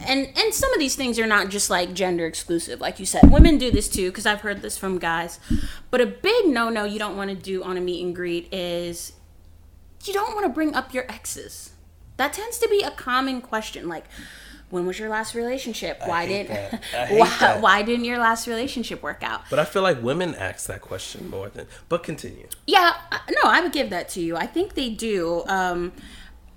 [0.00, 3.30] and and some of these things are not just like gender exclusive like you said
[3.30, 5.38] women do this too because i've heard this from guys
[5.92, 9.12] but a big no-no you don't want to do on a meet and greet is
[10.04, 11.72] you don't want to bring up your exes
[12.16, 14.06] that tends to be a common question like
[14.72, 16.82] when was your last relationship why didn't that.
[16.94, 20.34] I hate why, why didn't your last relationship work out But I feel like women
[20.34, 21.66] ask that question more than.
[21.88, 22.48] But continue.
[22.66, 24.36] Yeah, no, I would give that to you.
[24.36, 25.44] I think they do.
[25.46, 25.92] Um,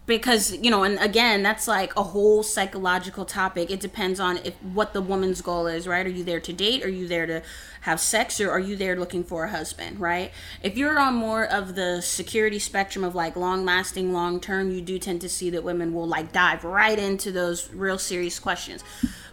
[0.06, 3.72] because you know, and again, that's like a whole psychological topic.
[3.72, 6.06] It depends on if what the woman's goal is, right?
[6.06, 6.84] Are you there to date?
[6.86, 7.42] Are you there to
[7.82, 10.32] have sex, or are you there looking for a husband, right?
[10.62, 14.82] If you're on more of the security spectrum of like long lasting, long term, you
[14.82, 18.84] do tend to see that women will like dive right into those real serious questions.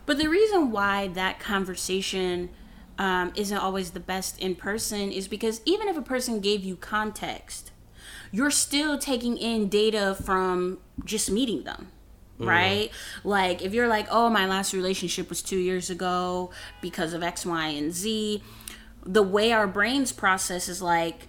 [0.07, 2.51] But the reason why that conversation
[2.99, 6.77] um, isn't always the best in person is because even if a person gave you
[6.77, 7.72] context,
[8.33, 11.89] you're still taking in data from just meeting them
[12.43, 12.49] mm-hmm.
[12.49, 12.91] right?
[13.25, 17.47] Like if you're like oh my last relationship was two years ago because of x
[17.47, 18.43] y and z
[19.05, 21.27] the way our brains process is like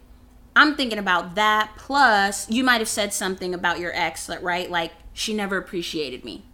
[0.56, 4.70] i'm thinking about that plus you might have said something about your ex right?
[4.70, 6.46] Like she never appreciated me.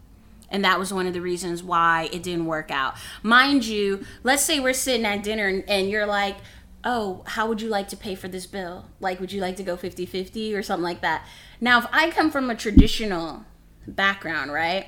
[0.51, 2.95] And that was one of the reasons why it didn't work out.
[3.21, 6.37] Mind you, let's say we're sitting at dinner and, and you're like,
[6.83, 8.85] oh, how would you like to pay for this bill?
[8.99, 11.25] Like, would you like to go 50 50 or something like that?
[11.59, 13.45] Now, if I come from a traditional
[13.87, 14.87] background, right?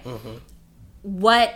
[1.02, 1.54] What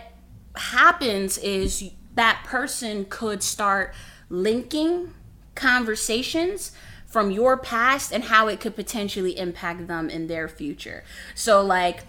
[0.56, 3.94] happens is that person could start
[4.30, 5.14] linking
[5.54, 6.72] conversations
[7.06, 11.04] from your past and how it could potentially impact them in their future.
[11.34, 12.04] So, like,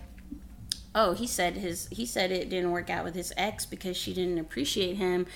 [0.97, 4.15] oh he said his he said it didn't work out with his ex because she
[4.15, 5.27] didn't appreciate him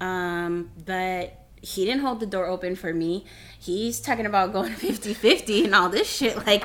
[0.00, 3.24] um but he didn't hold the door open for me.
[3.58, 6.36] He's talking about going 50-50 and all this shit.
[6.46, 6.64] Like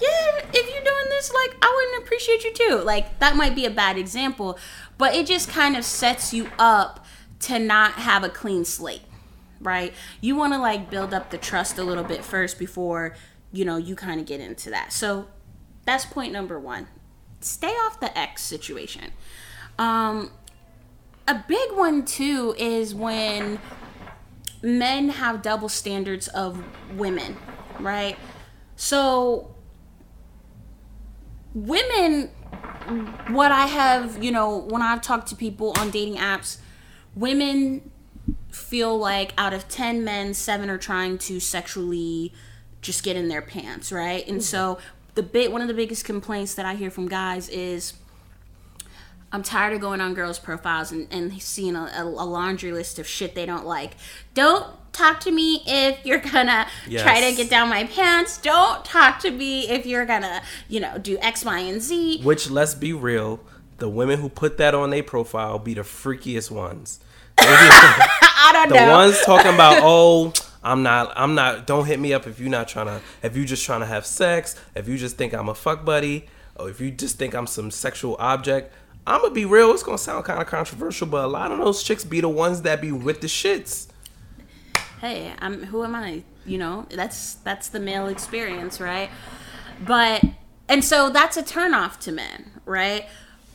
[0.00, 2.82] yeah if you're doing this like i wouldn't appreciate you too.
[2.84, 4.58] Like that might be a bad example
[4.98, 7.04] but it just kind of sets you up
[7.40, 9.02] to not have a clean slate
[9.60, 9.94] right?
[10.20, 13.14] You want to like build up the trust a little bit first before
[13.52, 14.92] you know you kind of get into that.
[14.92, 15.28] So
[15.84, 16.88] That's point number one.
[17.40, 19.12] Stay off the X situation.
[19.78, 20.30] Um,
[21.26, 23.58] a big one too is when
[24.62, 26.64] men have double standards of
[26.96, 27.36] women,
[27.80, 28.16] right?
[28.76, 29.54] So
[31.54, 32.30] women
[33.28, 36.58] what I have, you know, when I've talked to people on dating apps,
[37.14, 37.90] women
[38.50, 42.32] feel like out of 10 men, 7 are trying to sexually
[42.80, 44.26] just get in their pants, right?
[44.26, 44.42] And mm-hmm.
[44.42, 44.78] so
[45.14, 47.94] the bit one of the biggest complaints that I hear from guys is
[49.32, 53.06] I'm tired of going on girls' profiles and, and seeing a, a, laundry list of
[53.06, 53.96] shit they don't like.
[54.34, 57.02] Don't talk to me if you're gonna yes.
[57.02, 58.36] try to get down my pants.
[58.36, 62.20] Don't talk to me if you're gonna, you know, do X, Y, and Z.
[62.22, 63.40] Which, let's be real,
[63.78, 67.00] the women who put that on their profile be the freakiest ones.
[67.38, 68.86] I don't the know.
[68.86, 72.50] The ones talking about, oh, I'm not, I'm not, don't hit me up if you're
[72.50, 75.48] not trying to, if you just trying to have sex, if you just think I'm
[75.48, 78.74] a fuck buddy, or if you just think I'm some sexual object
[79.06, 79.72] I'm gonna be real.
[79.72, 82.62] It's gonna sound kind of controversial, but a lot of those chicks be the ones
[82.62, 83.88] that be with the shits.
[85.00, 85.64] Hey, I'm.
[85.64, 86.22] Who am I?
[86.46, 89.10] You know, that's that's the male experience, right?
[89.84, 90.22] But
[90.68, 93.06] and so that's a turnoff to men, right?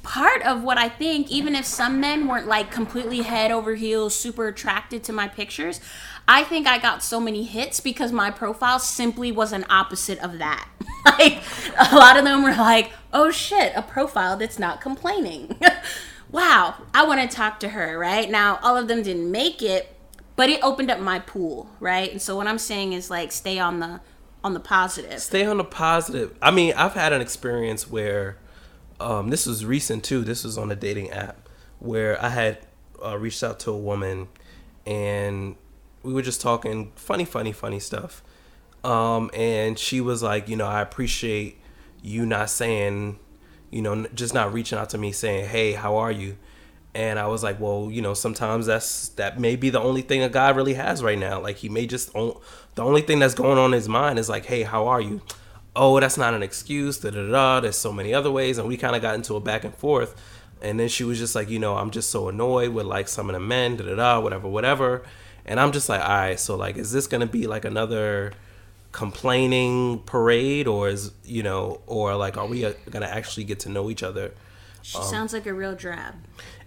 [0.04, 4.16] Part of what I think, even if some men weren't like completely head over heels,
[4.16, 5.80] super attracted to my pictures,
[6.28, 10.40] I think I got so many hits because my profile simply was an opposite of
[10.40, 10.68] that.
[11.06, 11.42] like
[11.92, 15.60] a lot of them were like, "Oh shit, a profile that's not complaining."
[16.32, 18.30] wow, I want to talk to her, right?
[18.30, 19.96] Now, all of them didn't make it,
[20.36, 22.12] but it opened up my pool, right?
[22.12, 24.02] And so what I'm saying is like stay on the
[24.44, 25.20] on the positive.
[25.20, 26.36] Stay on the positive.
[26.42, 28.38] I mean, I've had an experience where
[29.00, 30.24] um, this was recent too.
[30.24, 31.50] This was on a dating app
[31.80, 32.60] where I had
[33.04, 34.28] uh, reached out to a woman
[34.86, 35.56] and
[36.04, 38.24] we were just talking funny, funny, funny stuff.
[38.84, 41.60] Um, and she was like, you know, I appreciate
[42.02, 43.20] you not saying,
[43.72, 46.38] you know, just not reaching out to me saying, hey, how are you?
[46.96, 50.24] And I was like, well, you know, sometimes that's that may be the only thing
[50.24, 51.40] a guy really has right now.
[51.40, 52.34] Like he may just the
[52.80, 55.22] only thing that's going on in his mind is like, hey, how are you?
[55.76, 56.98] Oh, that's not an excuse.
[56.98, 57.60] Da da da.
[57.60, 60.16] There's so many other ways, and we kind of got into a back and forth.
[60.60, 63.30] And then she was just like, you know, I'm just so annoyed with like some
[63.30, 65.04] of the men, da da da, whatever, whatever.
[65.46, 68.34] And I'm just like, all right, so like, is this gonna be like another
[68.98, 73.70] complaining parade, or is you know, or like, are we uh, gonna actually get to
[73.70, 74.34] know each other?
[74.82, 76.16] She um, sounds like a real drag.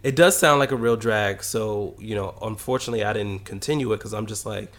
[0.04, 1.42] It does sound like a real drag.
[1.42, 4.72] So you know, unfortunately, I didn't continue it because I'm just like,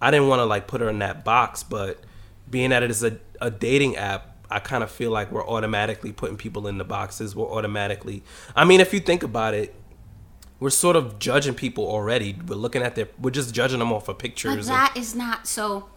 [0.00, 1.62] I didn't want to like put her in that box.
[1.62, 2.00] But
[2.48, 6.10] being that it is a, a dating app, I kind of feel like we're automatically
[6.10, 7.36] putting people in the boxes.
[7.36, 8.22] We're automatically.
[8.56, 9.74] I mean, if you think about it,
[10.58, 12.34] we're sort of judging people already.
[12.46, 14.56] We're looking at their, we're just judging them off of pictures.
[14.56, 15.90] But that and, is not so.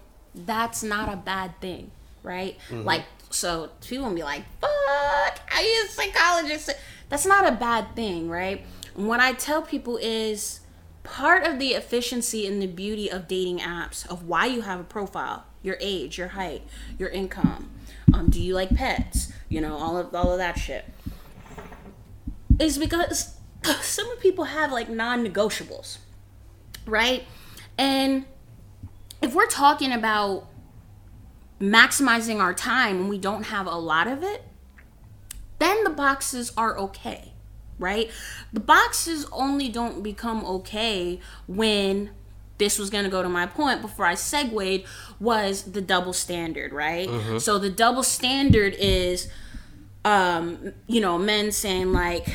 [0.46, 1.92] That's not a bad thing,
[2.24, 2.58] right?
[2.70, 2.84] Mm-hmm.
[2.84, 6.72] Like, so people will be like, "Fuck, are you a psychologist?"
[7.10, 8.66] That's not a bad thing, right?
[8.98, 10.62] what I tell people is
[11.04, 14.84] part of the efficiency and the beauty of dating apps of why you have a
[14.84, 16.64] profile, your age, your height,
[16.98, 17.70] your income,
[18.14, 20.86] um, do you like pets, you know, all of all of that shit,
[22.60, 23.36] is because
[23.82, 26.00] some people have like non-negotiables,
[26.86, 27.24] right?
[27.78, 28.26] And
[29.22, 30.48] if we're talking about
[31.60, 34.44] maximizing our time and we don't have a lot of it,
[35.60, 37.34] then the boxes are okay,
[37.80, 38.12] right?
[38.54, 42.12] The boxes only don't become okay when
[42.60, 44.86] this was going to go to my point before I segued
[45.20, 47.08] was the double standard, right?
[47.08, 47.38] Mm-hmm.
[47.40, 49.30] So the double standard is
[50.06, 52.30] um you know men saying like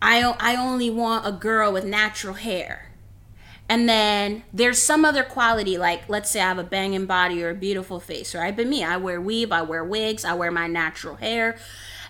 [0.00, 2.87] I, I only want a girl with natural hair.
[3.68, 7.50] And then there's some other quality, like let's say I have a banging body or
[7.50, 8.56] a beautiful face, right?
[8.56, 11.58] But me, I wear weave, I wear wigs, I wear my natural hair.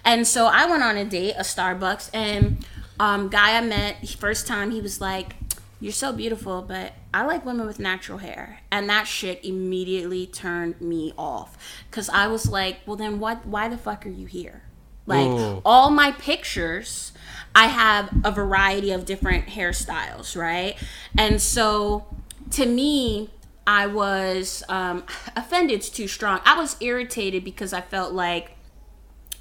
[0.04, 2.64] And so I went on a date, a Starbucks, and
[3.00, 5.34] um, guy I met first time, he was like,
[5.80, 10.80] "You're so beautiful, but I like women with natural hair." And that shit immediately turned
[10.80, 11.56] me off,
[11.90, 13.44] cause I was like, "Well, then what?
[13.44, 14.62] Why the fuck are you here?"
[15.06, 17.12] Like all my pictures
[17.58, 20.76] I have a variety of different hairstyles, right?
[21.18, 22.06] And so
[22.52, 23.30] to me,
[23.66, 25.04] I was um,
[25.36, 26.38] offended too strong.
[26.44, 28.52] I was irritated because I felt like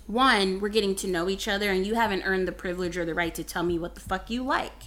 [0.07, 3.13] one, we're getting to know each other, and you haven't earned the privilege or the
[3.13, 4.86] right to tell me what the fuck you like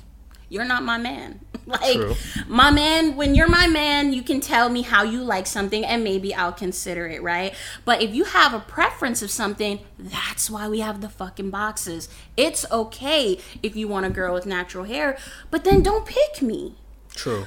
[0.50, 1.40] you're not my man.
[1.66, 2.14] like True.
[2.48, 6.04] my man, when you're my man, you can tell me how you like something and
[6.04, 7.54] maybe I'll consider it, right?
[7.84, 12.08] But if you have a preference of something, that's why we have the fucking boxes.
[12.36, 15.16] It's okay if you want a girl with natural hair,
[15.50, 16.74] but then don't pick me.
[17.14, 17.46] True.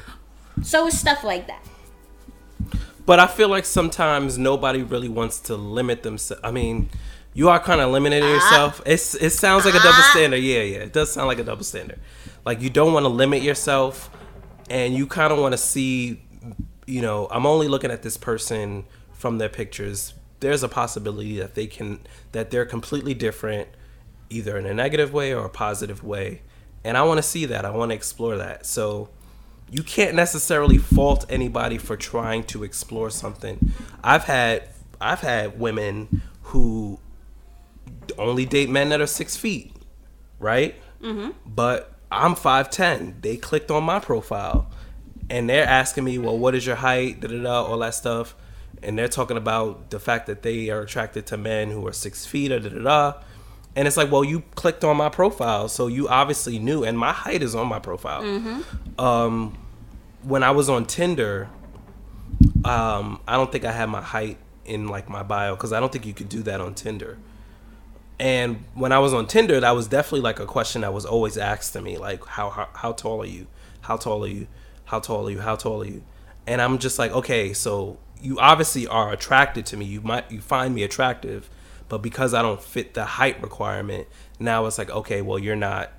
[0.62, 1.66] So it's stuff like that.
[3.06, 6.42] But I feel like sometimes nobody really wants to limit themselves.
[6.44, 6.90] I mean,
[7.34, 8.34] you are kind of limiting ah.
[8.34, 8.82] yourself.
[8.86, 10.10] It's it sounds like a double ah.
[10.14, 10.38] standard.
[10.38, 12.00] Yeah, yeah, it does sound like a double standard.
[12.46, 14.10] Like you don't want to limit yourself,
[14.70, 16.22] and you kind of want to see,
[16.86, 20.14] you know, I'm only looking at this person from their pictures.
[20.40, 22.00] There's a possibility that they can
[22.34, 23.70] that they're completely different,
[24.30, 26.42] either in a negative way or a positive way,
[26.84, 27.66] and I want to see that.
[27.66, 28.66] I want to explore that.
[28.66, 29.10] So
[29.70, 33.72] you can't necessarily fault anybody for trying to explore something.
[34.04, 34.64] I've had
[35.00, 37.00] I've had women who
[38.18, 39.74] only date men that are six feet,
[40.40, 40.76] right?
[41.02, 41.32] Mm-hmm.
[41.46, 43.18] But I'm five ten.
[43.22, 44.70] They clicked on my profile,
[45.30, 48.36] and they're asking me, "Well, what is your height?" Da da da, all that stuff,
[48.82, 52.26] and they're talking about the fact that they are attracted to men who are six
[52.26, 52.80] feet, da da da.
[52.80, 53.14] da.
[53.76, 57.12] And it's like, well, you clicked on my profile, so you obviously knew, and my
[57.12, 58.22] height is on my profile.
[58.22, 59.02] Mm-hmm.
[59.02, 59.58] Um,
[60.22, 61.50] when I was on Tinder,
[62.64, 65.92] um, I don't think I had my height in like my bio because I don't
[65.92, 67.18] think you could do that on Tinder.
[68.24, 71.38] And when I was on Tinder, that was definitely like a question that was always
[71.38, 73.48] asked to me, like how how, how tall are you?
[73.82, 74.48] How tall are you?
[74.86, 75.42] How tall are you?
[75.42, 76.04] How tall are you?
[76.48, 79.84] And I'm just like, okay, so you obviously are attracted to me.
[79.84, 81.50] You might you find me attractive,
[81.90, 84.08] but because I don't fit the height requirement,
[84.40, 85.92] now it's like, okay, well you're not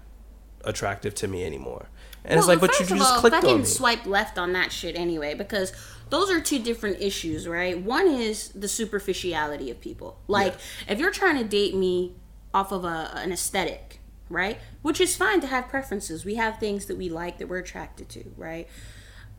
[0.64, 1.90] attractive to me anymore.
[2.24, 3.64] And well, it's like, but you just all, clicked on me.
[3.66, 5.74] swipe left on that shit anyway because
[6.10, 7.80] those are two different issues, right?
[7.80, 10.18] One is the superficiality of people.
[10.28, 10.92] Like, yeah.
[10.92, 12.14] if you're trying to date me
[12.52, 14.58] off of a, an aesthetic, right?
[14.82, 16.24] Which is fine to have preferences.
[16.24, 18.68] We have things that we like that we're attracted to, right?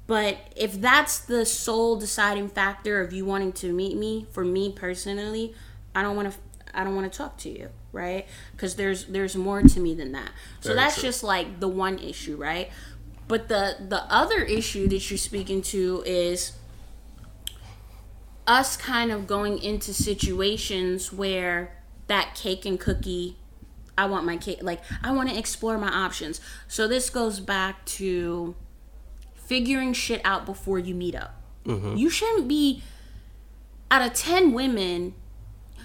[0.08, 4.72] But if that's the sole deciding factor of you wanting to meet me, for me
[4.72, 5.56] personally,
[5.96, 6.38] I don't want to
[6.76, 8.28] I don't want to talk to you, right?
[8.52, 10.30] Because there's there's more to me than that.
[10.60, 11.04] So Very that's true.
[11.04, 12.70] just like the one issue, right?
[13.28, 16.54] But the the other issue that you're speaking to is
[18.48, 21.76] us kind of going into situations where
[22.08, 23.38] that cake and cookie
[23.98, 26.40] I want my cake like I want to explore my options.
[26.68, 28.56] So this goes back to
[29.34, 31.42] figuring shit out before you meet up.
[31.66, 31.98] Mm-hmm.
[31.98, 32.84] You shouldn't be
[33.90, 35.14] out of 10 women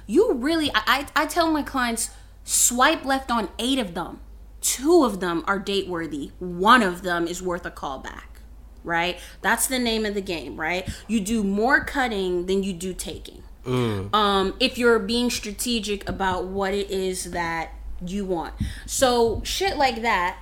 [0.07, 2.11] you really I, I tell my clients
[2.45, 4.21] swipe left on eight of them
[4.61, 6.33] two of them are date worthy.
[6.39, 8.41] One of them is worth a callback,
[8.85, 9.19] right?
[9.41, 10.89] That's the name of the game right?
[11.09, 13.43] You do more cutting than you do taking.
[13.67, 14.15] Mm.
[14.15, 17.73] um, if you're being strategic about what it is that
[18.05, 18.55] you want.
[18.87, 20.39] So shit like that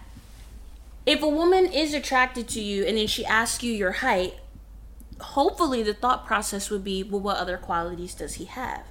[1.08, 4.34] if a woman is attracted to you and then she asks you your height
[5.20, 8.82] hopefully the thought process would be well what other qualities does he have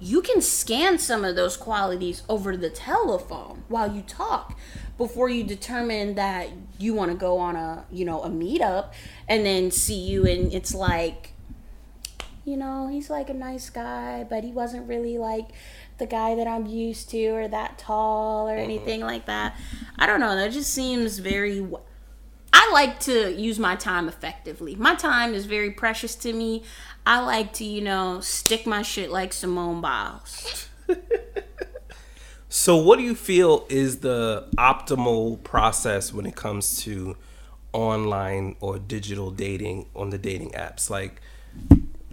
[0.00, 4.58] you can scan some of those qualities over the telephone while you talk
[4.96, 8.92] before you determine that you want to go on a you know a meetup
[9.28, 11.34] and then see you and it's like
[12.46, 15.48] you know he's like a nice guy but he wasn't really like
[15.98, 18.64] the guy that i'm used to or that tall or mm-hmm.
[18.64, 19.54] anything like that
[19.98, 21.66] i don't know that just seems very
[22.52, 24.74] I like to use my time effectively.
[24.74, 26.64] My time is very precious to me.
[27.10, 30.68] I like to, you know, stick my shit like Simone Biles.
[32.48, 37.16] so, what do you feel is the optimal process when it comes to
[37.72, 40.88] online or digital dating on the dating apps?
[40.88, 41.20] Like,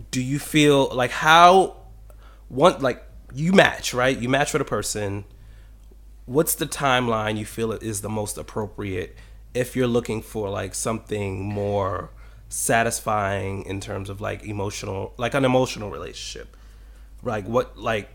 [0.10, 1.76] do you feel like how
[2.50, 3.04] one like
[3.36, 4.18] you match right?
[4.18, 5.26] You match with a person.
[6.26, 9.16] What's the timeline you feel is the most appropriate
[9.54, 12.10] if you're looking for like something more
[12.50, 16.56] satisfying in terms of like emotional like an emotional relationship.
[17.24, 18.10] Like what like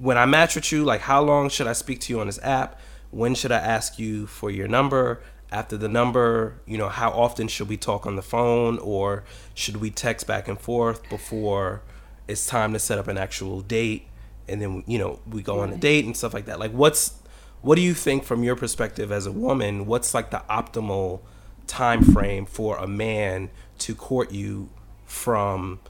[0.00, 2.38] when i match with you like how long should i speak to you on this
[2.42, 2.78] app?
[3.10, 5.22] When should i ask you for your number?
[5.52, 8.78] After the number you know how often should we talk on the phone?
[8.78, 11.82] Or should we text back and forth before
[12.28, 14.06] it's time to set up an actual date?
[14.48, 16.60] And then you know we go on a date and stuff like that.
[16.60, 17.14] Like what's
[17.62, 21.20] what do you think from your perspective as a woman what's like the optimal
[21.66, 24.68] time frame for a man to court you
[25.06, 25.80] from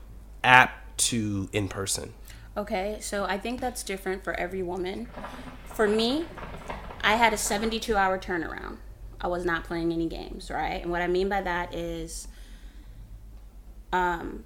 [0.43, 2.12] app to in person?
[2.57, 5.09] Okay, so I think that's different for every woman.
[5.66, 6.27] For me,
[7.03, 8.79] I had a 72 hour turnaround.
[9.21, 10.83] I was not playing any games, right?
[10.83, 12.29] And what I mean by that is
[13.93, 14.45] um,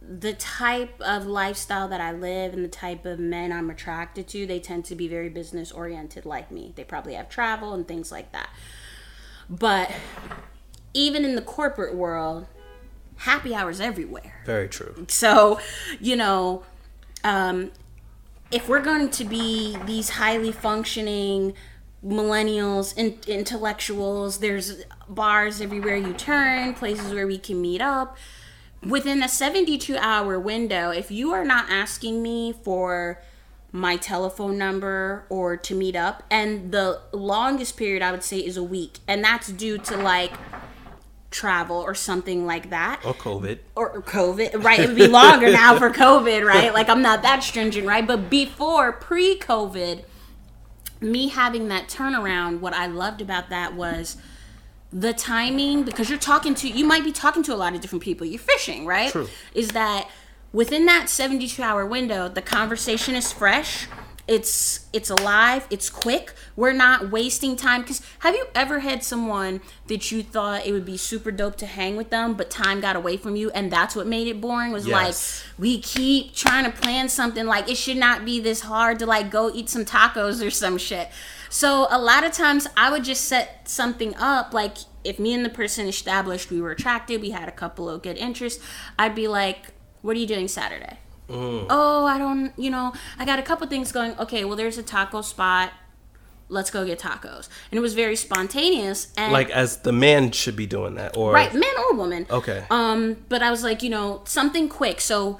[0.00, 4.46] the type of lifestyle that I live and the type of men I'm attracted to,
[4.46, 6.72] they tend to be very business oriented like me.
[6.76, 8.50] They probably have travel and things like that.
[9.48, 9.90] But
[10.96, 12.46] even in the corporate world,
[13.18, 14.42] happy hours everywhere.
[14.46, 15.04] Very true.
[15.08, 15.60] So,
[16.00, 16.64] you know,
[17.22, 17.70] um,
[18.50, 21.52] if we're going to be these highly functioning
[22.04, 28.16] millennials, in- intellectuals, there's bars everywhere you turn, places where we can meet up.
[28.86, 33.20] within a 72 hour window, if you are not asking me for
[33.72, 38.56] my telephone number or to meet up, and the longest period I would say is
[38.56, 40.32] a week, and that's due to like
[41.36, 44.80] travel or something like that or COVID or COVID, right?
[44.80, 46.72] It would be longer now for COVID, right?
[46.72, 48.06] Like I'm not that stringent, right?
[48.06, 50.04] But before pre-COVID,
[51.00, 54.16] me having that turnaround, what I loved about that was
[54.90, 58.02] the timing because you're talking to you might be talking to a lot of different
[58.02, 58.26] people.
[58.26, 59.10] You're fishing, right?
[59.10, 59.28] True.
[59.52, 60.08] Is that
[60.54, 63.88] within that 72 hour window, the conversation is fresh
[64.28, 66.32] it's it's alive it's quick.
[66.56, 67.82] We're not wasting time.
[67.82, 71.66] Because have you ever had someone that you thought it would be super dope to
[71.66, 74.72] hang with them but time got away from you and that's what made it boring?
[74.72, 75.44] Was Yes.
[75.44, 79.06] like we keep trying to plan something like it should not be this hard to
[79.06, 81.08] like go eat some tacos or some shit.
[81.48, 85.44] So a lot of times i would just set something up like if me and
[85.44, 88.62] the person established we were attracted we had a couple of good interests
[88.98, 89.66] i'd be like
[90.02, 90.98] what are you doing saturday
[91.28, 94.16] oh i don't you know i got a couple things going.
[94.18, 95.72] Okay well there's a taco spot.
[96.48, 97.48] Let's go get tacos.
[97.70, 101.32] And it was very spontaneous and like as the man should be doing that or
[101.32, 102.26] right man or woman.
[102.30, 102.64] Okay.
[102.70, 105.00] um but i was like you know something quick.
[105.00, 105.38] So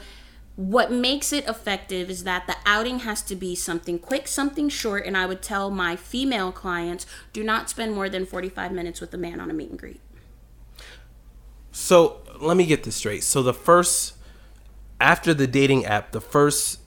[0.56, 5.04] what makes it effective is that the outing has to be something quick something short
[5.04, 9.12] and i would tell my female clients do not spend more than 45 minutes with
[9.12, 10.00] a man on a meet and greet.
[11.70, 13.22] So let me get this straight.
[13.22, 14.15] So the first
[15.00, 16.80] after the dating app, the first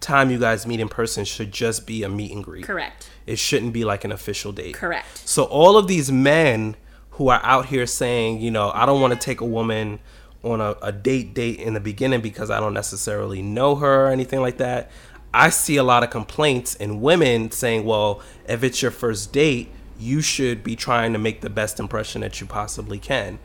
[0.00, 2.64] time you guys meet in person should just be a meet and greet.
[2.64, 4.74] correct It shouldn't be like an official date.
[4.74, 6.76] correct So all of these men
[7.12, 9.98] who are out here saying, you know, I don't want to take a woman
[10.44, 14.10] on a, a date date in the beginning because I don't necessarily know her or
[14.10, 14.90] anything like that.
[15.34, 19.68] I see a lot of complaints in women saying, well, if it's your first date,
[19.98, 23.38] you should be trying to make the best impression that you possibly can.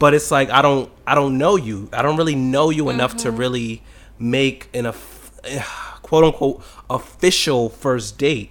[0.00, 1.88] But it's like I don't I don't know you.
[1.92, 3.36] I don't really know you enough to mm-hmm.
[3.36, 3.82] really
[4.18, 5.40] make an of-
[6.02, 8.50] quote unquote official first date.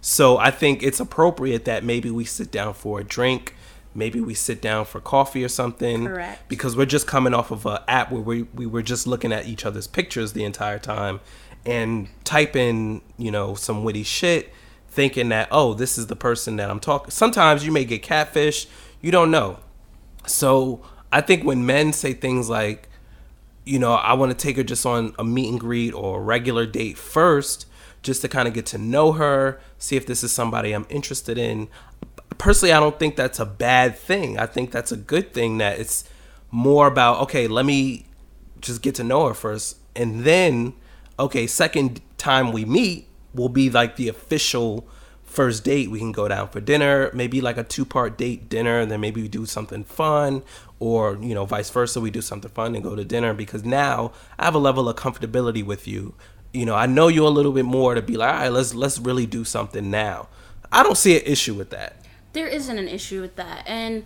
[0.00, 3.54] So I think it's appropriate that maybe we sit down for a drink,
[3.94, 6.06] maybe we sit down for coffee or something.
[6.06, 6.48] Correct.
[6.48, 9.46] Because we're just coming off of an app where we, we were just looking at
[9.46, 11.20] each other's pictures the entire time
[11.64, 14.52] and typing, you know, some witty shit,
[14.88, 17.10] thinking that, oh, this is the person that I'm talking.
[17.10, 18.66] Sometimes you may get catfish,
[19.00, 19.58] you don't know.
[20.28, 22.88] So I think when men say things like,
[23.64, 26.22] you know, I want to take her just on a meet and greet or a
[26.22, 27.66] regular date first,
[28.02, 31.36] just to kind of get to know her, see if this is somebody I'm interested
[31.36, 31.68] in.
[32.38, 34.38] Personally, I don't think that's a bad thing.
[34.38, 36.08] I think that's a good thing that it's
[36.50, 38.06] more about, okay, let me
[38.60, 39.76] just get to know her first.
[39.94, 40.74] And then,
[41.18, 44.88] okay, second time we meet will be like the official
[45.38, 45.86] first date.
[45.90, 49.22] We can go down for dinner, maybe like a two part date dinner, then maybe
[49.22, 50.42] we do something fun,
[50.80, 52.00] or, you know, vice versa.
[52.00, 54.96] We do something fun and go to dinner because now I have a level of
[54.96, 56.14] comfortability with you.
[56.52, 58.74] You know, I know you a little bit more to be like, all right, let's
[58.74, 60.28] let's really do something now.
[60.72, 61.92] I don't see an issue with that.
[62.32, 64.04] there isn't an issue with that and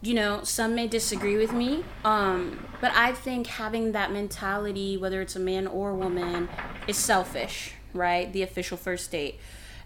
[0.00, 2.38] you know some may disagree with me um
[2.80, 6.48] but i think having that mentality whether it's a man or a woman
[6.86, 9.38] is selfish right the official first date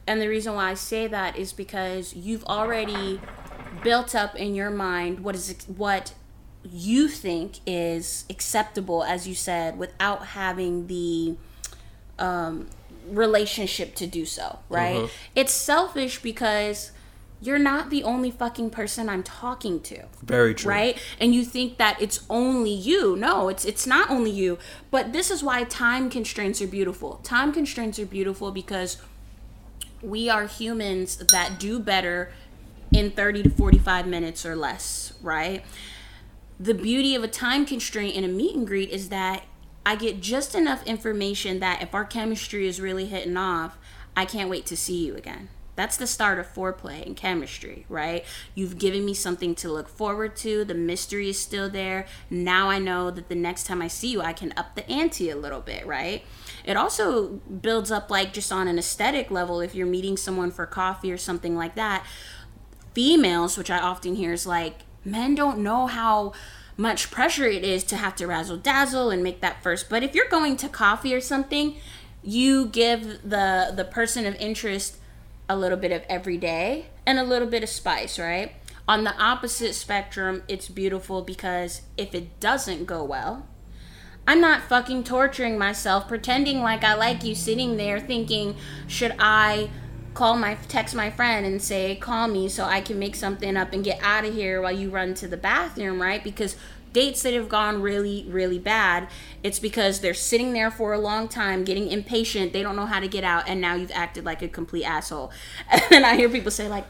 [0.07, 3.20] and the reason why i say that is because you've already
[3.82, 6.14] built up in your mind what is what
[6.70, 11.36] you think is acceptable as you said without having the
[12.18, 12.68] um,
[13.09, 15.11] relationship to do so, right?
[15.34, 16.92] It's selfish because
[17.40, 20.05] you're not the only fucking person I'm talking to.
[20.22, 20.70] Very true.
[20.70, 20.98] Right?
[21.18, 23.16] And you think that it's only you.
[23.16, 24.59] No, it's it's not only you.
[24.90, 27.16] But this is why time constraints are beautiful.
[27.24, 29.03] Time constraints are beautiful because
[30.03, 32.32] we are humans that do better
[32.92, 35.64] in 30 to 45 minutes or less, right?
[36.61, 39.44] The beauty of a time constraint in a meet and greet is that
[39.84, 43.78] I get just enough information that if our chemistry is really hitting off,
[44.16, 45.48] I can't wait to see you again.
[45.74, 48.24] That's the start of foreplay and chemistry, right?
[48.55, 50.64] You've given me something to look forward to.
[50.64, 52.07] The mystery is still there.
[52.28, 55.30] Now I know that the next time I see you, I can up the ante
[55.30, 56.24] a little bit, right?
[56.64, 60.66] It also builds up, like, just on an aesthetic level, if you're meeting someone for
[60.66, 62.04] coffee or something like that.
[62.94, 66.32] Females, which I often hear, is like, men don't know how
[66.76, 69.88] much pressure it is to have to razzle dazzle and make that first.
[69.88, 71.76] But if you're going to coffee or something,
[72.22, 74.98] you give the the person of interest
[75.48, 78.52] a little bit of every day and a little bit of spice, right?
[78.88, 83.46] On the opposite spectrum, it's beautiful because if it doesn't go well,
[84.26, 88.56] I'm not fucking torturing myself pretending like I like you sitting there thinking,
[88.86, 89.70] should I
[90.14, 93.72] call my text my friend and say call me so I can make something up
[93.72, 96.22] and get out of here while you run to the bathroom, right?
[96.22, 96.56] Because
[96.92, 99.08] dates that have gone really, really bad,
[99.42, 102.52] it's because they're sitting there for a long time, getting impatient.
[102.52, 105.32] They don't know how to get out, and now you've acted like a complete asshole.
[105.90, 106.84] And I hear people say like,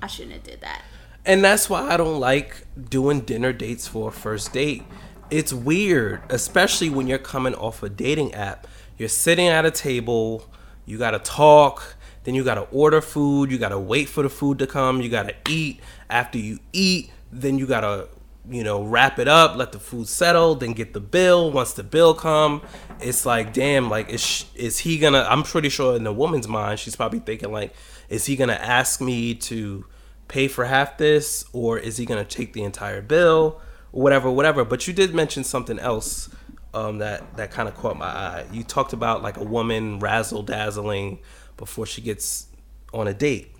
[0.00, 0.82] "I shouldn't have did that."
[1.24, 4.84] And that's why I don't like doing dinner dates for a first date.
[5.30, 8.66] It's weird, especially when you're coming off a dating app.
[8.96, 10.48] You're sitting at a table,
[10.84, 14.66] you gotta talk, then you gotta order food, you gotta wait for the food to
[14.66, 15.80] come, you gotta eat.
[16.08, 18.08] After you eat, then you gotta
[18.48, 21.82] you know wrap it up let the food settle then get the bill once the
[21.82, 22.62] bill come
[23.00, 26.78] it's like damn like is, is he gonna i'm pretty sure in the woman's mind
[26.78, 27.74] she's probably thinking like
[28.08, 29.84] is he gonna ask me to
[30.28, 33.60] pay for half this or is he gonna take the entire bill
[33.96, 36.28] whatever whatever but you did mention something else
[36.74, 40.42] um, that that kind of caught my eye you talked about like a woman razzle
[40.42, 41.18] dazzling
[41.56, 42.48] before she gets
[42.92, 43.54] on a date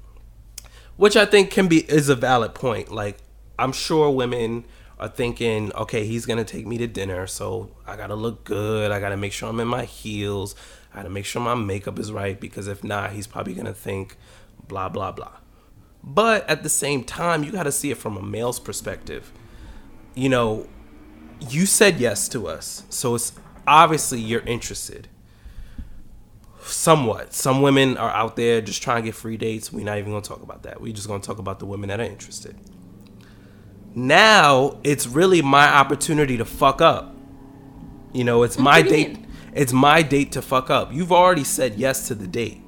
[0.97, 3.18] which i think can be is a valid point like
[3.59, 4.64] i'm sure women
[4.99, 8.91] are thinking, okay, he's gonna take me to dinner, so I gotta look good.
[8.91, 10.55] I gotta make sure I'm in my heels.
[10.93, 14.16] I gotta make sure my makeup is right because if not, he's probably gonna think
[14.66, 15.32] blah blah blah.
[16.03, 19.32] But at the same time, you gotta see it from a male's perspective.
[20.17, 20.67] You know,
[21.49, 23.33] you said yes to us, so it's
[23.67, 25.07] obviously you're interested.
[26.62, 27.33] Somewhat.
[27.33, 29.73] Some women are out there just trying to get free dates.
[29.73, 30.81] We're not even gonna talk about that.
[30.81, 32.57] We're just gonna talk about the women that are interested
[33.97, 37.17] now it's really my opportunity to fuck up.
[38.12, 39.14] You know, it's my date.
[39.14, 39.27] Mean?
[39.55, 40.93] It's my date to fuck up.
[40.93, 42.61] You've already said yes to the date.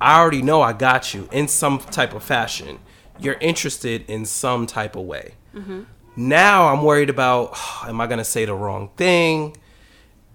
[0.00, 2.78] I already know I got you in some type of fashion.
[3.20, 5.34] You're interested in some type of way.
[5.54, 5.82] Mm-hmm.
[6.16, 9.56] Now I'm worried about oh, am I going to say the wrong thing?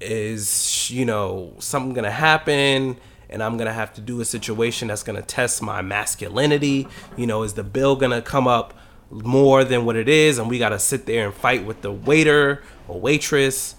[0.01, 2.97] Is, you know, something going to happen?
[3.31, 6.87] and I'm gonna have to do a situation that's gonna test my masculinity.
[7.15, 8.73] You know, is the bill gonna come up
[9.11, 12.63] more than what it is and we gotta sit there and fight with the waiter
[12.87, 13.75] or waitress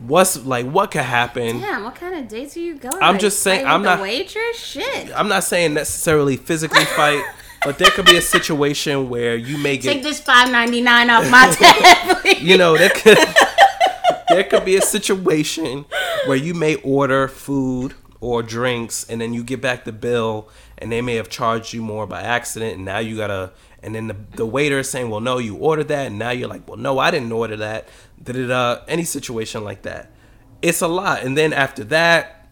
[0.00, 3.40] what's like what could happen damn what kind of dates are you going i'm just
[3.40, 7.24] saying i'm not waitress shit i'm not saying necessarily physically fight
[7.64, 11.50] but there could be a situation where you may get take this 5.99 off my
[11.58, 13.18] tab you know there could
[14.28, 15.84] there could be a situation
[16.26, 20.48] where you may order food or drinks and then you get back the bill
[20.78, 23.52] and they may have charged you more by accident and now you gotta
[23.84, 26.48] and then the, the waiter is saying, well, no, you ordered that, and now you're
[26.48, 27.86] like, well, no, I didn't order that.
[28.22, 28.82] Da-da-da.
[28.88, 30.10] Any situation like that.
[30.62, 31.22] It's a lot.
[31.22, 32.43] And then after that,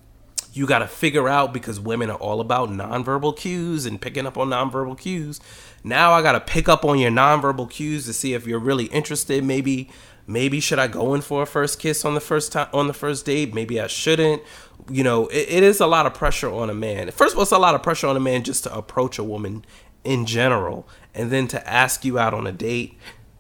[0.53, 4.37] you got to figure out because women are all about nonverbal cues and picking up
[4.37, 5.41] on nonverbal cues.
[5.83, 8.87] Now I got to pick up on your nonverbal cues to see if you're really
[8.87, 9.43] interested.
[9.45, 9.91] Maybe
[10.27, 12.95] maybe should I go in for a first kiss on the first time on the
[12.95, 13.55] first date?
[13.55, 14.43] Maybe I shouldn't.
[14.91, 17.11] You know, it, it is a lot of pressure on a man.
[17.11, 19.25] First of all, it's a lot of pressure on a man just to approach a
[19.25, 19.65] woman
[20.05, 22.99] in general and then to ask you out on a date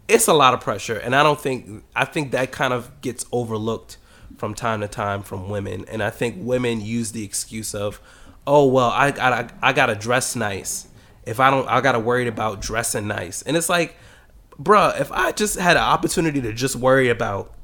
[0.08, 3.24] it's a lot of pressure and i don't think i think that kind of gets
[3.32, 3.96] overlooked
[4.42, 5.84] from time to time from women.
[5.86, 8.00] And i think women use the excuse of
[8.44, 10.88] oh well i gotta i gotta dress nice.
[11.24, 13.42] If i don't i gotta worry about dressing nice.
[13.42, 13.94] And it's like
[14.60, 17.54] bruh if i just had an opportunity to just worry about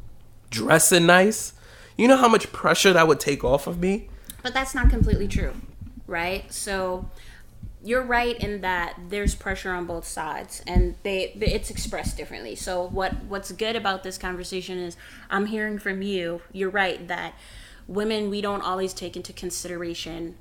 [0.50, 1.52] dressing nice
[1.96, 4.08] you know how much pressure that would take off of me?
[4.44, 5.54] But that's not completely true
[6.06, 6.50] right?
[6.52, 7.08] So
[7.88, 12.54] you're right in that there's pressure on both sides and they it's expressed differently.
[12.54, 14.96] So what what's good about this conversation is
[15.30, 17.32] i'm hearing from you you're right that
[17.86, 20.36] women we don't always take into consideration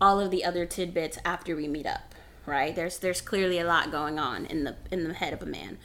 [0.00, 2.14] all of the other tidbits after we meet up
[2.46, 2.74] right?
[2.74, 5.76] There's there's clearly a lot going on in the in the head of a man.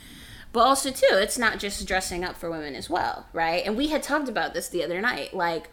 [0.54, 3.62] But also too it's not just dressing up for women as well right?
[3.66, 5.70] And we had talked about this the other night like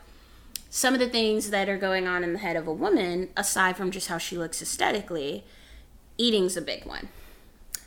[0.70, 3.76] some of the things that are going on in the head of a woman, aside
[3.76, 5.44] from just how she looks aesthetically,
[6.16, 7.08] eating's a big one.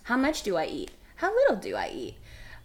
[0.03, 0.91] How much do I eat?
[1.15, 2.15] How little do I eat?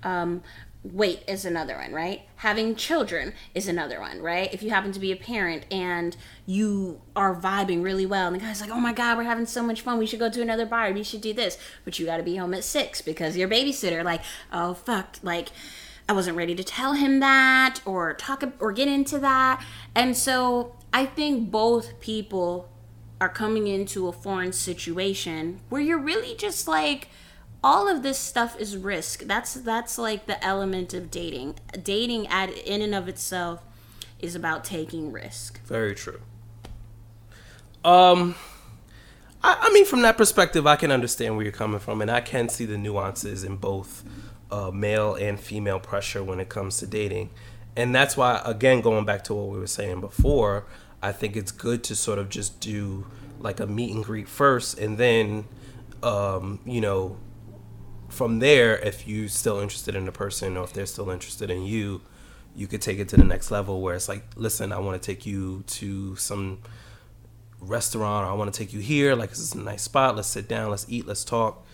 [0.02, 0.42] Um,
[0.82, 2.22] weight is another one, right?
[2.36, 4.52] Having children is another one, right?
[4.52, 6.16] If you happen to be a parent and
[6.46, 9.62] you are vibing really well, and the guy's like, oh my God, we're having so
[9.62, 9.98] much fun.
[9.98, 10.90] We should go to another bar.
[10.92, 11.58] We should do this.
[11.84, 15.50] But you got to be home at six because your babysitter, like, oh, fuck, like,
[16.08, 19.62] I wasn't ready to tell him that or talk or get into that.
[19.94, 22.70] And so I think both people
[23.20, 27.08] are coming into a foreign situation where you're really just like
[27.62, 29.24] all of this stuff is risk.
[29.24, 31.56] That's that's like the element of dating.
[31.82, 33.62] Dating at in and of itself
[34.18, 35.62] is about taking risk.
[35.66, 36.20] Very true.
[37.84, 38.34] Um
[39.42, 42.22] I, I mean from that perspective I can understand where you're coming from and I
[42.22, 44.04] can see the nuances in both
[44.50, 47.30] uh, male and female pressure when it comes to dating.
[47.76, 50.66] And that's why, again, going back to what we were saying before,
[51.02, 53.06] I think it's good to sort of just do
[53.38, 55.44] like a meet and greet first and then,
[56.02, 57.16] um, you know,
[58.08, 61.62] from there, if you're still interested in the person or if they're still interested in
[61.62, 62.00] you,
[62.56, 65.06] you could take it to the next level where it's like, listen, I want to
[65.06, 66.58] take you to some
[67.60, 69.14] restaurant or I want to take you here.
[69.14, 70.16] Like this is a nice spot.
[70.16, 70.70] Let's sit down.
[70.70, 71.06] Let's eat.
[71.06, 71.64] Let's talk.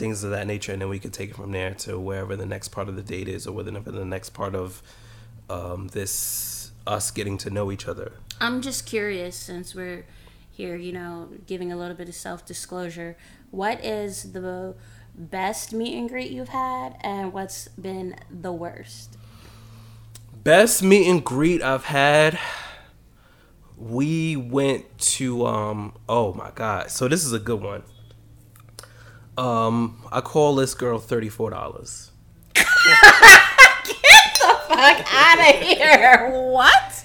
[0.00, 2.46] Things of that nature, and then we could take it from there to wherever the
[2.46, 4.82] next part of the date is, or whatever the next part of
[5.50, 8.12] um, this us getting to know each other.
[8.40, 10.06] I'm just curious since we're
[10.50, 13.18] here, you know, giving a little bit of self disclosure.
[13.50, 14.74] What is the
[15.14, 19.18] best meet and greet you've had, and what's been the worst?
[20.42, 22.38] Best meet and greet I've had.
[23.76, 26.90] We went to um oh my god.
[26.90, 27.82] So this is a good one.
[29.38, 32.10] Um I call this girl $34.
[32.54, 32.64] Get
[34.40, 36.30] the fuck out of here.
[36.50, 37.04] What?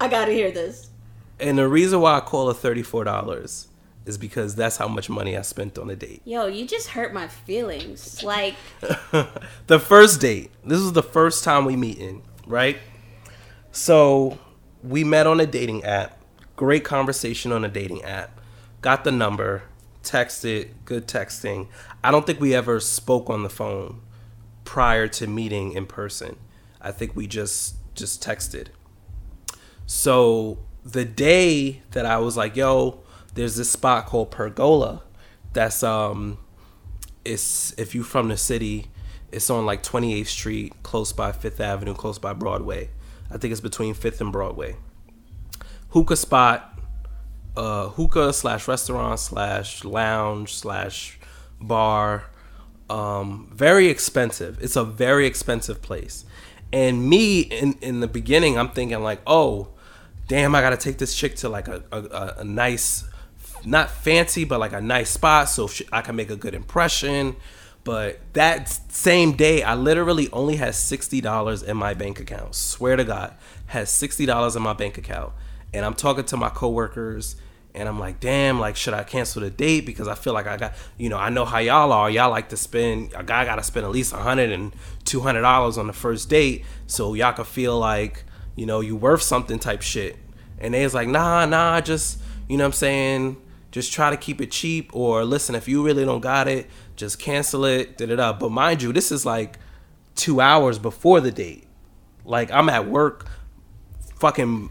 [0.00, 0.90] I gotta hear this.
[1.40, 3.66] And the reason why I call her $34
[4.06, 6.22] is because that's how much money I spent on a date.
[6.24, 8.22] Yo, you just hurt my feelings.
[8.22, 8.54] Like,
[9.66, 10.50] the first date.
[10.64, 12.78] This is the first time we meeting, right?
[13.72, 14.38] So
[14.82, 16.18] we met on a dating app.
[16.56, 18.40] Great conversation on a dating app.
[18.84, 19.62] Got the number,
[20.02, 21.68] texted, good texting.
[22.02, 24.02] I don't think we ever spoke on the phone
[24.64, 26.36] prior to meeting in person.
[26.82, 28.66] I think we just just texted.
[29.86, 33.00] So the day that I was like, yo,
[33.32, 35.02] there's this spot called Pergola
[35.54, 36.36] that's um
[37.24, 38.88] it's if you're from the city,
[39.32, 42.90] it's on like 28th Street, close by Fifth Avenue, close by Broadway.
[43.30, 44.76] I think it's between Fifth and Broadway.
[45.88, 46.73] Hookah spot,
[47.56, 51.18] uh, hookah slash restaurant slash lounge slash
[51.60, 52.30] bar.
[52.90, 54.58] Um, very expensive.
[54.60, 56.24] It's a very expensive place.
[56.72, 59.68] And me in in the beginning, I'm thinking like, oh,
[60.28, 63.04] damn, I gotta take this chick to like a a, a nice,
[63.64, 67.36] not fancy, but like a nice spot so she, I can make a good impression.
[67.84, 72.54] But that same day, I literally only had sixty dollars in my bank account.
[72.54, 73.34] Swear to God,
[73.66, 75.32] had sixty dollars in my bank account,
[75.72, 77.36] and I'm talking to my coworkers,
[77.74, 79.84] and I'm like, damn, like should I cancel the date?
[79.84, 82.08] Because I feel like I got, you know, I know how y'all are.
[82.08, 85.20] Y'all like to spend a guy got to spend at least a hundred and two
[85.20, 88.24] hundred dollars on the first date, so y'all can feel like
[88.56, 90.16] you know you worth something type shit.
[90.58, 93.36] And they was like, nah, nah, just you know what I'm saying?
[93.72, 97.18] Just try to keep it cheap or listen if you really don't got it just
[97.18, 98.32] cancel it da da da.
[98.32, 99.58] But mind you this is like
[100.14, 101.66] two hours before the date.
[102.24, 103.28] Like i'm at work
[104.16, 104.70] fucking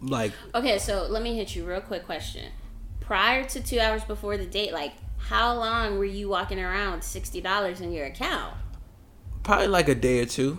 [0.00, 2.46] like okay, so let me hit you real quick question.
[3.00, 7.04] Prior to two hours before the date, like, how long were you walking around with
[7.04, 8.54] sixty dollars in your account?
[9.42, 10.58] probably like a day or two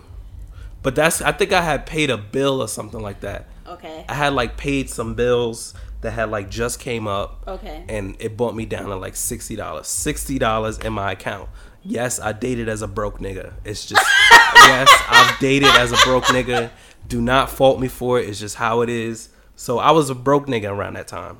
[0.82, 4.04] but that's i think i had paid a bill or something like that Okay.
[4.08, 7.84] i had like paid some bills that had like just came up Okay.
[7.88, 11.48] and it bought me down to like $60 $60 in my account
[11.84, 14.04] yes i dated as a broke nigga it's just
[14.56, 16.70] yes i've dated as a broke nigga
[17.06, 19.28] do not fault me for it it's just how it is
[19.62, 21.38] so i was a broke nigga around that time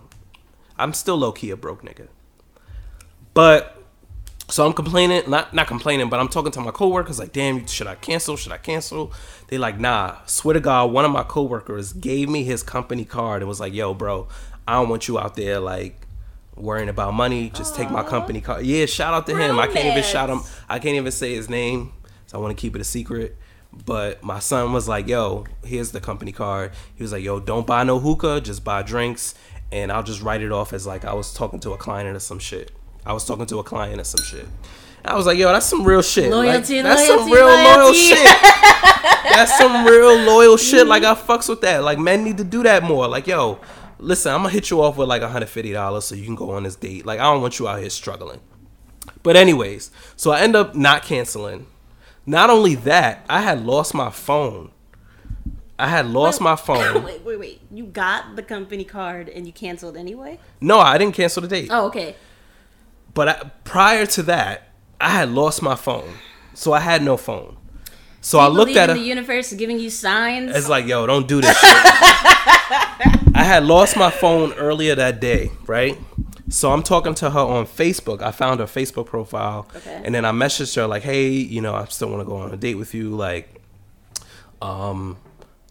[0.78, 2.06] i'm still low-key a broke nigga
[3.34, 3.82] but
[4.48, 7.86] so I'm complaining, not not complaining, but I'm talking to my coworkers like, damn, should
[7.86, 8.36] I cancel?
[8.36, 9.10] Should I cancel?
[9.48, 10.16] They like, nah.
[10.26, 13.72] Swear to God, one of my coworkers gave me his company card and was like,
[13.72, 14.28] yo, bro,
[14.68, 16.06] I don't want you out there like
[16.54, 17.48] worrying about money.
[17.48, 18.66] Just take my company card.
[18.66, 19.58] Yeah, shout out to him.
[19.58, 20.42] I can't even shout him.
[20.68, 21.92] I can't even say his name,
[22.26, 23.38] so I want to keep it a secret.
[23.72, 26.72] But my son was like, yo, here's the company card.
[26.94, 29.34] He was like, yo, don't buy no hookah, just buy drinks,
[29.70, 32.20] and I'll just write it off as like I was talking to a client or
[32.20, 32.70] some shit.
[33.04, 34.46] I was talking to a client or some shit.
[35.04, 36.30] I was like, yo, that's some real shit.
[36.30, 38.18] Like, Loyalty, that's some loyalty, real loyal shit.
[39.24, 40.86] that's some real loyal shit.
[40.86, 41.30] Like mm-hmm.
[41.30, 41.82] I fucks with that.
[41.82, 43.08] Like men need to do that more.
[43.08, 43.58] Like, yo,
[43.98, 46.76] listen, I'm gonna hit you off with like $150 so you can go on this
[46.76, 47.04] date.
[47.04, 48.40] Like, I don't want you out here struggling.
[49.22, 51.66] But anyways, so I end up not canceling.
[52.26, 54.70] Not only that, I had lost my phone.
[55.78, 57.02] I had lost my phone.
[57.02, 57.60] wait, wait, wait.
[57.70, 60.38] You got the company card and you canceled anyway?
[60.60, 61.68] No, I didn't cancel the date.
[61.70, 62.14] Oh, okay.
[63.14, 64.68] But I, prior to that,
[65.00, 66.14] I had lost my phone,
[66.54, 67.56] so I had no phone.
[68.20, 70.54] So I looked at the universe giving you signs.
[70.54, 71.70] It's like, yo, don't do this shit.
[73.34, 75.98] I had lost my phone earlier that day, right?
[76.48, 78.20] So I'm talking to her on Facebook.
[78.22, 80.00] I found her Facebook profile, Okay.
[80.04, 82.52] and then I messaged her like, "Hey, you know, I still want to go on
[82.52, 83.10] a date with you.
[83.10, 83.60] Like,
[84.60, 85.16] um,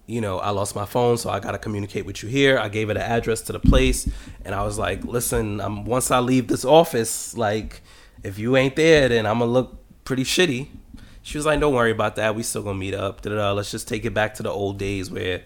[0.07, 2.57] you know, I lost my phone, so I gotta communicate with you here.
[2.57, 4.09] I gave her the address to the place,
[4.43, 7.81] and I was like, "Listen, um, once I leave this office, like,
[8.23, 10.67] if you ain't there, then I'm gonna look pretty shitty."
[11.21, 12.35] She was like, "Don't worry about that.
[12.35, 13.21] We still gonna meet up.
[13.21, 13.51] Da-da-da.
[13.53, 15.41] Let's just take it back to the old days where."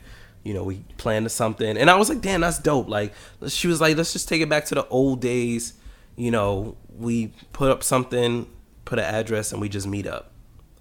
[0.45, 3.13] You know, we planned something, and I was like, "Damn, that's dope!" Like,
[3.47, 5.73] she was like, "Let's just take it back to the old days."
[6.15, 8.47] you know, we put up something,
[8.85, 10.31] put an address, and we just meet up.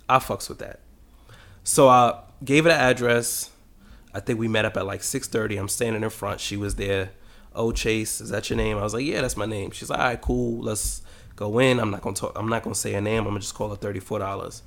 [0.08, 0.80] I fucks with that.
[1.64, 3.50] So I gave her the address.
[4.12, 5.58] I think we met up at like 6:30.
[5.58, 6.40] I'm standing in front.
[6.40, 7.10] She was there.
[7.54, 8.78] Oh, Chase, is that your name?
[8.78, 9.70] I was like, yeah, that's my name.
[9.70, 10.62] She's like, all right, cool.
[10.62, 11.02] Let's
[11.36, 11.80] go in.
[11.80, 12.32] I'm not gonna talk.
[12.36, 13.20] I'm not gonna say her name.
[13.20, 14.62] I'm gonna just call her thirty four dollars.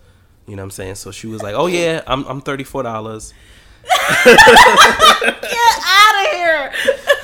[0.48, 0.96] You know what I'm saying?
[0.96, 3.34] So she was like, oh yeah, I'm I'm thirty four dollars.
[4.26, 6.72] Get out of here.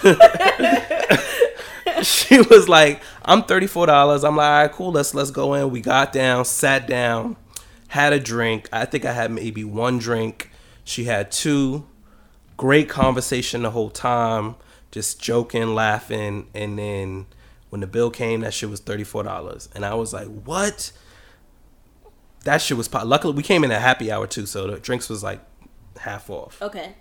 [2.03, 4.23] she was like, I'm thirty four dollars.
[4.23, 4.91] I'm like, all right, cool.
[4.91, 5.69] Let's let's go in.
[5.71, 7.35] We got down, sat down,
[7.89, 8.69] had a drink.
[8.71, 10.51] I think I had maybe one drink.
[10.83, 11.85] She had two.
[12.55, 14.55] Great conversation the whole time,
[14.91, 17.25] just joking, laughing, and then
[17.71, 20.91] when the bill came, that shit was thirty four dollars, and I was like, what?
[22.43, 22.87] That shit was.
[22.87, 25.41] Pop- Luckily, we came in at happy hour too, so the drinks was like
[25.99, 26.61] half off.
[26.61, 26.95] Okay.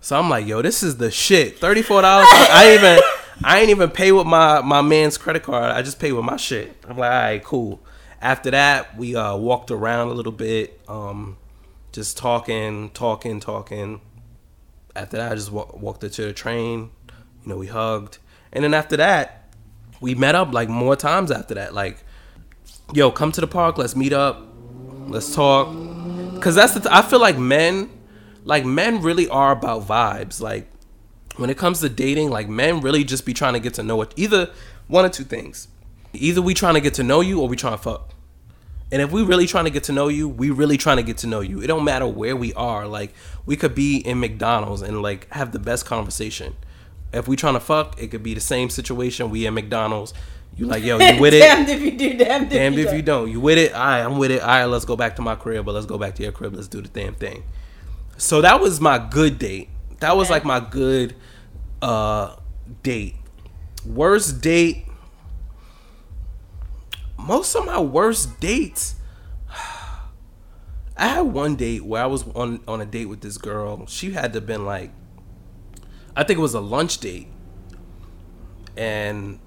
[0.00, 1.58] So I'm like, yo, this is the shit.
[1.58, 2.26] Thirty four dollars.
[2.30, 3.00] I ain't even
[3.42, 5.72] I ain't even pay with my my man's credit card.
[5.72, 6.76] I just pay with my shit.
[6.88, 7.80] I'm like, all right, cool.
[8.20, 11.36] After that, we uh, walked around a little bit, um,
[11.92, 14.00] just talking, talking, talking.
[14.96, 16.90] After that, I just wa- walked her to the train.
[17.42, 18.18] You know, we hugged,
[18.52, 19.52] and then after that,
[20.00, 21.30] we met up like more times.
[21.30, 22.04] After that, like,
[22.92, 23.78] yo, come to the park.
[23.78, 24.40] Let's meet up.
[25.06, 25.68] Let's talk.
[26.40, 26.80] Cause that's the.
[26.80, 27.90] Th- I feel like men,
[28.44, 30.40] like men, really are about vibes.
[30.40, 30.68] Like
[31.36, 34.00] when it comes to dating, like men really just be trying to get to know
[34.02, 34.12] it.
[34.16, 34.50] Either
[34.88, 35.68] one or two things.
[36.12, 38.14] Either we trying to get to know you or we trying to fuck.
[38.92, 41.18] And if we really trying to get to know you, we really trying to get
[41.18, 41.60] to know you.
[41.60, 42.86] It don't matter where we are.
[42.86, 43.12] Like
[43.44, 46.54] we could be in McDonald's and like have the best conversation.
[47.12, 49.30] If we trying to fuck, it could be the same situation.
[49.30, 50.14] We in McDonald's.
[50.56, 51.40] You like, yo, you with it?
[51.40, 52.96] damned if you do, damned if Damned you if don't.
[52.96, 53.30] you don't.
[53.30, 53.72] You with it?
[53.74, 54.40] All right, I'm with it.
[54.40, 56.54] All right, let's go back to my crib, but let's go back to your crib.
[56.54, 57.42] Let's do the damn thing.
[58.16, 59.68] So that was my good date.
[60.00, 60.34] That was Okay.
[60.34, 61.16] like my good
[61.82, 62.36] uh
[62.82, 63.16] date.
[63.84, 64.86] Worst date.
[67.18, 68.94] Most of my worst dates.
[70.96, 73.86] I had one date where I was on on a date with this girl.
[73.86, 74.90] She had to have been like
[76.16, 77.26] I think it was a lunch date.
[78.76, 79.38] And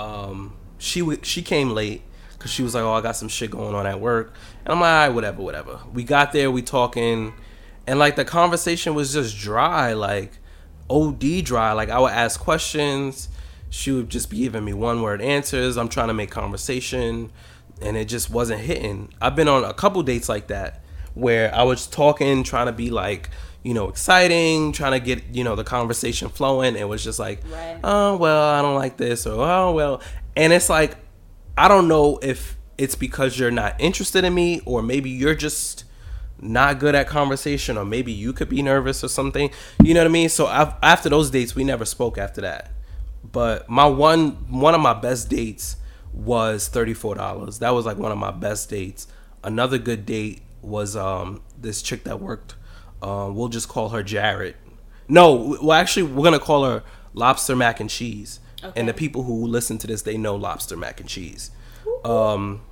[0.00, 3.50] um she w- she came late because she was like, "Oh, I got some shit
[3.50, 4.34] going on at work,"
[4.64, 7.34] and I'm like, "All right, whatever, whatever." We got there, we talking,
[7.86, 10.32] and like the conversation was just dry, like
[10.88, 11.72] OD dry.
[11.72, 13.28] Like I would ask questions,
[13.68, 15.76] she would just be giving me one word answers.
[15.76, 17.30] I'm trying to make conversation,
[17.82, 19.12] and it just wasn't hitting.
[19.20, 20.82] I've been on a couple dates like that
[21.14, 23.30] where I was talking, trying to be like.
[23.62, 26.76] You know, exciting, trying to get you know the conversation flowing.
[26.76, 27.78] It was just like, Right.
[27.84, 30.00] oh well i don't like this or oh well
[30.36, 30.96] and it's like
[31.58, 35.84] i don't know if it's because you're not interested in me or maybe you're just
[36.40, 39.50] not good at conversation or maybe you could be nervous or something.
[39.82, 40.30] You know what i mean?
[40.30, 42.70] So i after those dates we never spoke after that.
[43.22, 45.76] But my one one of my best dates
[46.14, 49.06] was $34 that was like one of my best dates.
[49.44, 52.54] Another good date was um this chick that worked
[53.02, 54.56] um we'll just call her jared.
[55.08, 56.82] No well actually we're gonna call her
[57.14, 58.40] lobster mac and cheese.
[58.62, 58.78] Okay.
[58.78, 61.50] and the people who listen to this they know lobster mac and cheese.
[62.04, 62.62] Um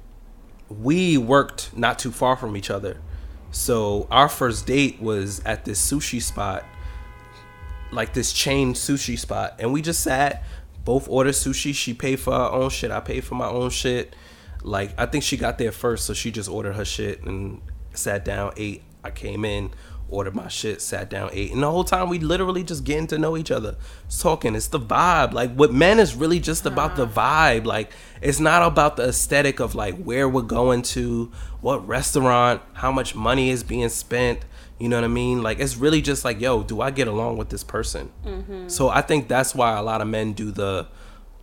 [0.68, 3.00] we worked not too far from each other.
[3.50, 6.64] So our first date was at this sushi spot
[7.90, 9.56] like this chain sushi spot.
[9.58, 10.44] And we just sat
[10.84, 11.74] both ordered sushi.
[11.74, 12.90] She paid for her own shit.
[12.90, 14.14] I paid for my own shit.
[14.62, 17.62] Like i think she got there first so she just ordered her shit and
[17.94, 18.82] sat down ate.
[19.04, 19.70] I came in
[20.10, 21.52] ordered my shit sat down ate.
[21.52, 23.76] And the whole time we literally just getting to know each other.
[24.18, 25.32] Talking it's the vibe.
[25.32, 27.64] Like what men is really just about the vibe.
[27.64, 31.30] Like it's not about the aesthetic of like where we're going to
[31.60, 34.40] what restaurant how much money is being spent.
[34.78, 35.42] You know what I mean?
[35.42, 38.10] Like it's really just like, yo, do I get along with this person?
[38.24, 38.68] Mm-hmm.
[38.68, 40.88] So I think that's why a lot of men do the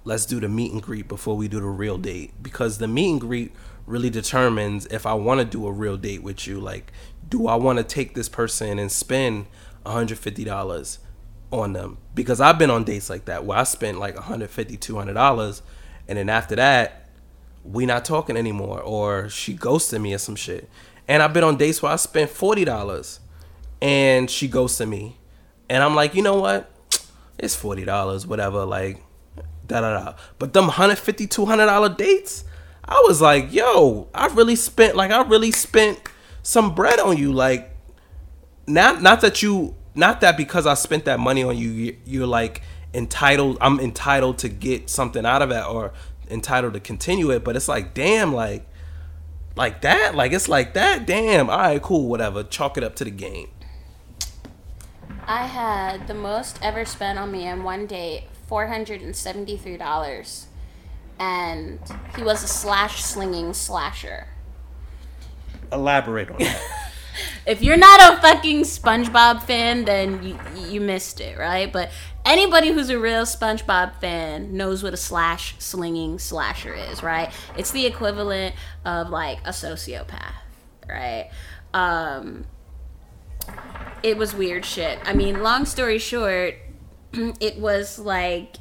[0.05, 2.32] let's do the meet and greet before we do the real date.
[2.41, 3.53] Because the meet and greet
[3.86, 6.60] really determines if I want to do a real date with you.
[6.60, 6.92] Like,
[7.30, 9.48] do I want to take this person and spend
[9.86, 10.98] $150
[11.52, 11.98] on them?
[12.14, 15.62] Because I've been on dates like that where I spent like $150, $200
[16.08, 17.06] and then after that
[17.66, 20.70] we not talking anymore or she ghosted me or some shit.
[21.08, 23.20] And I've been on dates where I spent forty dollars
[23.82, 25.18] and she ghosted me.
[25.70, 26.72] And I'm like, you know what?
[27.38, 29.04] It's forty dollars, whatever, like
[29.68, 30.14] da da da.
[30.38, 32.46] But them 150 200 dollar dates,
[32.88, 36.00] I was like, yo, I really spent like I really spent
[36.44, 37.34] some bread on you.
[37.34, 37.76] Like
[38.68, 42.28] not not that you not that because I spent that money on you, you- you're
[42.28, 42.62] like
[42.94, 43.58] entitled.
[43.62, 45.94] I'm entitled to get something out of it or
[46.30, 47.44] entitled to continue it.
[47.44, 48.68] But it's like, damn, like
[49.56, 51.06] like that, like it's like that.
[51.06, 52.44] Damn, all right, cool, whatever.
[52.44, 53.50] Chalk it up to the game.
[55.28, 59.78] I had the most ever spent on me in one date, four hundred and seventy-three
[59.78, 60.48] dollars,
[61.20, 61.80] and
[62.16, 64.28] he was a slash slinging slasher.
[65.72, 66.61] Elaborate on that.
[67.45, 71.72] if you're not a fucking SpongeBob fan, then you you missed it, right?
[71.72, 71.91] But
[72.26, 77.32] anybody who's a real SpongeBob fan knows what a slash slinging slasher is, right?
[77.57, 80.34] It's the equivalent of like a sociopath,
[80.88, 81.30] right?
[81.74, 82.45] Um,
[84.03, 84.99] it was weird shit.
[85.03, 86.55] I mean, long story short,
[87.13, 88.57] it was like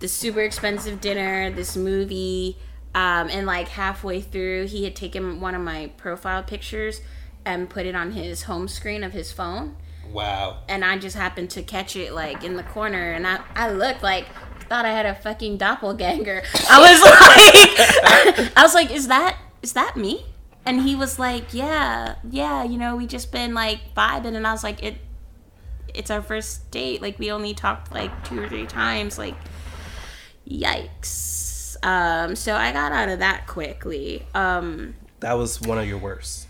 [0.00, 2.58] the super expensive dinner, this movie,
[2.94, 7.00] um, and like halfway through, he had taken one of my profile pictures
[7.44, 9.76] and put it on his home screen of his phone.
[10.12, 10.58] Wow.
[10.68, 14.02] And I just happened to catch it like in the corner, and I I looked
[14.02, 14.26] like
[14.68, 16.42] thought I had a fucking doppelganger.
[16.70, 17.00] I was
[18.46, 20.24] like, I was like, is that is that me?
[20.64, 24.52] And he was like, yeah, yeah, you know, we just been like vibing, and I
[24.52, 24.96] was like, it,
[25.94, 27.02] it's our first date.
[27.02, 29.18] Like we only talked like two or three times.
[29.18, 29.34] Like,
[30.50, 31.76] yikes.
[31.84, 34.26] Um, so I got out of that quickly.
[34.34, 36.46] Um, That was one of your worst.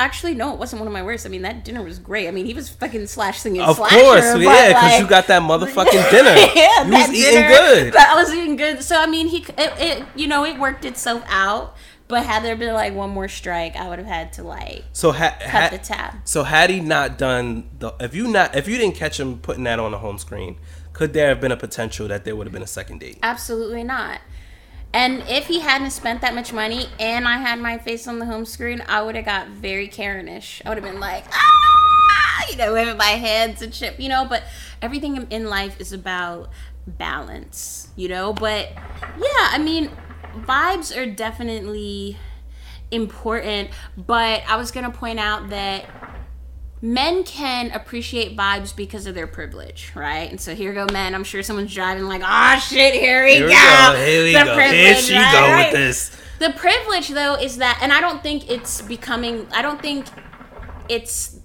[0.00, 1.26] Actually, no, it wasn't one of my worst.
[1.26, 2.28] I mean, that dinner was great.
[2.28, 3.62] I mean, he was fucking slash singing.
[3.62, 6.34] Of slasher, course, yeah, because like- you got that motherfucking dinner.
[6.54, 7.92] yeah, you was eating dinner, good.
[7.94, 8.82] But I was eating good.
[8.84, 11.74] So I mean, he it, it you know it worked itself out.
[12.06, 15.10] But had there been like one more strike, I would have had to like So
[15.12, 16.14] ha- cut ha- the tab.
[16.24, 19.64] So had he not done the, if you not, if you didn't catch him putting
[19.64, 20.56] that on the home screen,
[20.98, 23.20] could there have been a potential that there would have been a second date?
[23.22, 24.20] Absolutely not.
[24.92, 28.26] And if he hadn't spent that much money and I had my face on the
[28.26, 30.60] home screen, I would have got very Karenish.
[30.66, 34.26] I would have been like, ah, you know, waving my hands and shit, you know.
[34.28, 34.42] But
[34.82, 36.50] everything in- in life is about
[36.84, 38.32] balance, you know.
[38.32, 39.92] But yeah, I mean,
[40.34, 42.18] vibes are definitely
[42.90, 43.70] important.
[43.96, 45.84] But I was gonna point out that
[46.80, 50.30] men can appreciate vibes because of their privilege, right?
[50.30, 51.14] And so here go men.
[51.14, 53.54] I'm sure someone's driving like, oh shit, here we, Here go.
[53.92, 54.04] go.
[54.04, 54.44] Here we The go.
[54.44, 56.16] Here privilege, she right, go with this.
[56.38, 60.06] The privilege though is that and I don't think it's becoming I don't think
[60.88, 61.40] it's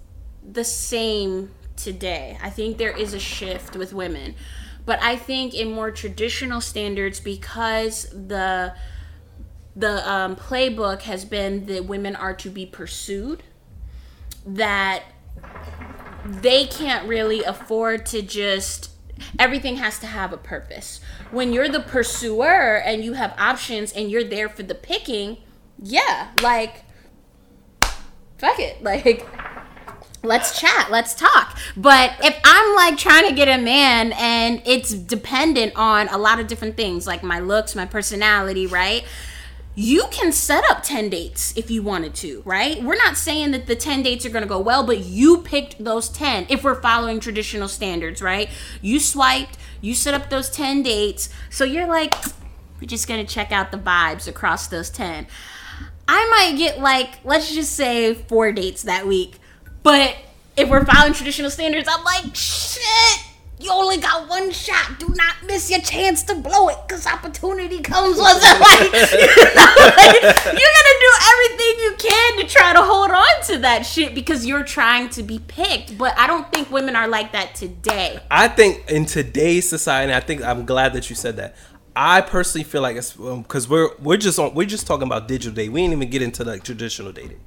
[0.48, 2.38] the same today.
[2.42, 4.36] I think there is a shift with women.
[4.86, 8.76] But I think in more traditional standards because the
[9.76, 13.42] the um, playbook has been that women are to be pursued
[14.46, 15.04] that
[16.26, 18.92] they can't really afford to just
[19.40, 21.00] everything has to have a purpose.
[21.32, 25.38] When you're the pursuer and you have options and you're there for the picking
[25.82, 26.84] yeah like
[28.38, 29.28] fuck it like
[30.24, 31.58] let's chat let's talk.
[31.76, 36.40] But if i'm like trying to get a man and it's dependent on a lot
[36.40, 39.04] of different things like my looks my personality right
[39.76, 42.82] you can set up 10 dates if you wanted to, right?
[42.84, 45.84] We're not saying that the 10 dates are going to go well, but you picked
[45.84, 48.50] those 10 if we're following traditional standards, right?
[48.82, 51.30] You swiped, you set up those 10 dates.
[51.50, 52.14] So you're like,
[52.80, 55.26] we're just going to check out the vibes across those 10.
[56.08, 59.40] I might get like, let's just say four dates that week.
[59.82, 60.16] But
[60.56, 63.26] if we're following traditional standards, I'm like, shit,
[63.64, 65.00] you only got one shot.
[65.00, 68.54] Do not miss your chance to blow it because opportunity comes once in.
[68.54, 73.58] You know, you're going to do everything you can to try to hold on to
[73.60, 75.98] that shit because you're trying to be picked.
[75.98, 78.20] But I don't think women are like that today.
[78.30, 81.56] I think in today's society, I think I'm glad that you said that.
[81.96, 85.28] I personally feel like it's um, because we're we're just on we're just talking about
[85.28, 85.74] digital dating.
[85.74, 87.40] We didn't even get into like traditional dating.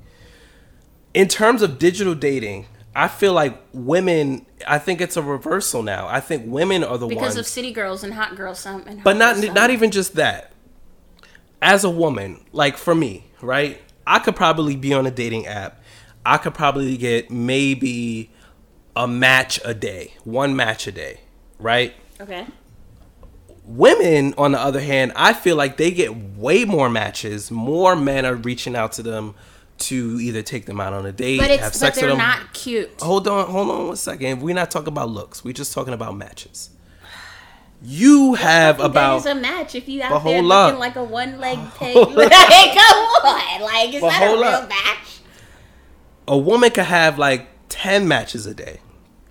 [1.15, 2.67] In terms of digital dating,
[2.97, 4.47] I feel like women.
[4.67, 6.09] I think it's a reversal now.
[6.09, 8.85] I think women are the Because ones, because of city girls and hot girls, some
[8.87, 9.53] and but not some.
[9.53, 10.53] not even just that.
[11.61, 13.83] As a woman, like for me, right?
[14.07, 15.83] I could probably be on a dating app.
[16.25, 18.31] I could probably get maybe
[18.97, 21.21] a match a day, one match a day,
[21.59, 21.93] right?
[22.19, 22.47] Okay.
[23.65, 27.51] Women, on the other hand, I feel like they get way more matches.
[27.51, 29.35] More men are reaching out to them
[29.79, 32.09] to either take them out on a date, But have it's but sex with they're
[32.11, 32.19] them.
[32.19, 32.91] not cute.
[33.01, 34.41] hold on, hold on one second.
[34.41, 35.45] We're not talking about looks.
[35.45, 36.71] We're just talking about matches.
[37.83, 40.79] You have That about is a match if you out there looking up.
[40.81, 41.95] like a one leg pig.
[41.97, 44.69] like, come on, like is But that a real up.
[44.69, 45.21] match?
[46.29, 48.81] a woman could have like ten matches a day.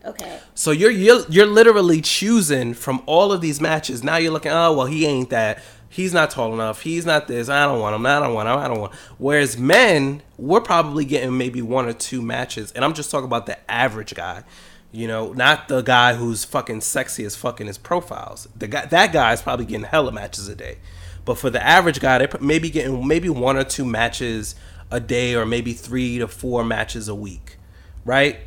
[0.05, 0.39] Okay.
[0.53, 4.03] So you're you're you're literally choosing from all of these matches.
[4.03, 5.61] Now you're looking, oh well, he ain't that.
[5.95, 6.81] He's not tall enough.
[6.81, 7.47] He's not this.
[7.47, 8.05] I don't want him.
[8.05, 8.57] I don't want him.
[8.57, 8.93] I don't want.
[9.17, 13.45] Whereas men, we're probably getting maybe one or two matches, and I'm just talking about
[13.45, 14.43] the average guy.
[14.91, 18.49] You know, not the guy who's fucking sexy as fucking his profiles.
[18.57, 20.79] The guy that guy is probably getting hella matches a day.
[21.23, 24.55] But for the average guy, they're maybe getting maybe one or two matches
[24.91, 27.55] a day, or maybe three to four matches a week,
[28.03, 28.39] right?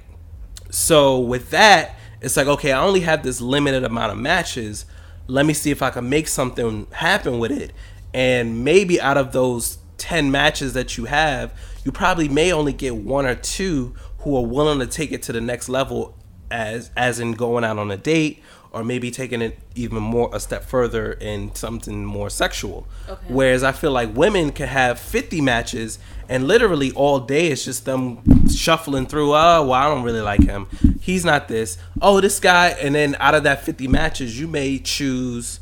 [0.69, 4.85] So with that, it's like okay, I only have this limited amount of matches.
[5.29, 7.73] Let me see if I can make something happen with it.
[8.13, 11.53] And maybe out of those 10 matches that you have,
[11.85, 15.33] you probably may only get one or two who are willing to take it to
[15.33, 16.17] the next level
[16.51, 20.41] as as in going out on a date or maybe taking it even more a
[20.41, 22.87] step further in something more sexual.
[23.09, 23.27] Okay.
[23.29, 25.99] Whereas I feel like women can have 50 matches
[26.29, 30.43] and literally all day it's just them shuffling through, oh, well, I don't really like
[30.43, 30.67] him.
[31.01, 31.79] He's not this.
[32.03, 32.69] Oh, this guy.
[32.69, 35.61] And then out of that 50 matches, you may choose,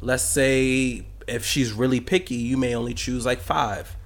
[0.00, 3.96] let's say, if she's really picky, you may only choose like five.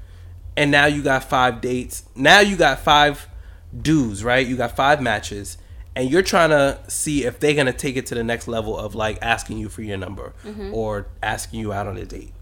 [0.57, 2.05] And now you got five dates.
[2.15, 3.29] Now you got five
[3.77, 4.47] dudes, right?
[4.47, 5.59] You got five matches
[5.97, 8.95] and you're trying to see if they're gonna take it to the next level of
[8.95, 10.73] like asking you for your number mm-hmm.
[10.73, 12.33] or asking you out on a date.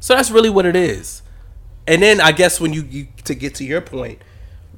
[0.00, 1.22] So that's really what it is.
[1.86, 4.22] And then I guess when you, you to get to your point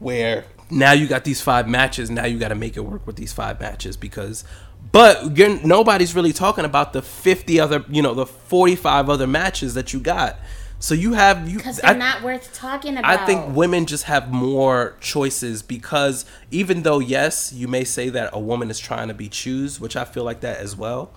[0.00, 3.16] where now you got these five matches, now you got to make it work with
[3.16, 4.44] these five matches because
[4.92, 9.74] but you're, nobody's really talking about the 50 other, you know, the 45 other matches
[9.74, 10.40] that you got.
[10.82, 13.20] So you have you Because I- they're not worth talking about.
[13.20, 18.30] I think women just have more choices because even though yes, you may say that
[18.32, 21.12] a woman is trying to be choose, which I feel like that as well.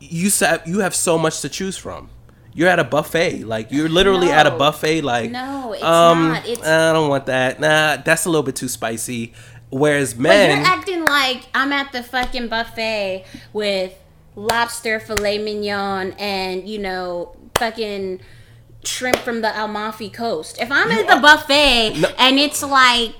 [0.00, 2.10] You sa- you have so much to choose from.
[2.54, 5.00] You're at a buffet, like you're literally at a buffet.
[5.00, 6.46] Like No, it's um, not.
[6.46, 7.58] It's- I don't want that.
[7.58, 9.32] Nah, that's a little bit too spicy.
[9.70, 13.24] Whereas But men, you're acting like I'm at the fucking buffet
[13.54, 13.94] with
[14.36, 18.20] lobster filet mignon and you know fucking
[18.84, 20.60] shrimp from the Amalfi Coast.
[20.60, 22.08] If I'm at the buffet No.
[22.18, 23.14] and it's like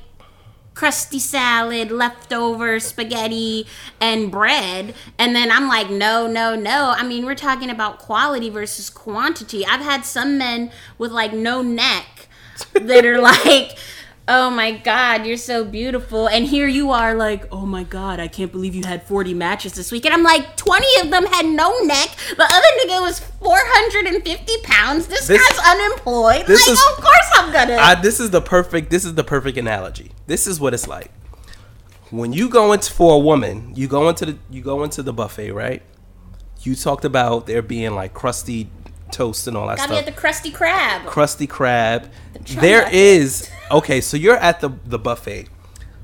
[0.75, 3.67] crusty salad, leftover spaghetti,
[4.01, 4.95] and bread.
[5.19, 6.95] And then I'm like, no, no, no.
[6.97, 9.67] I mean, we're talking about quality versus quantity.
[9.67, 12.29] I've had some men with like no neck
[12.75, 13.77] that are like,
[14.29, 16.29] oh my God, you're so beautiful.
[16.29, 19.73] And here you are, like, oh my God, I can't believe you had 40 matches
[19.75, 20.05] this week.
[20.05, 22.09] And I'm like, 20 of them had no neck.
[22.37, 25.07] The other nigga was 450 pounds.
[25.09, 26.47] This, This- guy's unemployed.
[26.47, 27.77] this like, is- of course I'm gonna.
[27.77, 28.91] I, this is the perfect.
[28.91, 30.13] This is the perfect analogy.
[30.27, 31.11] This is what it's like
[32.11, 33.73] when you go into for a woman.
[33.75, 35.83] You go into the you go into the buffet, right?
[36.63, 38.71] You talked about there being like crusty
[39.11, 39.91] toast and all that Got stuff.
[39.91, 41.05] me at the Krusty Krab.
[41.07, 42.09] crusty crab.
[42.45, 44.01] chum There is okay.
[44.01, 45.49] So you're at the the buffet.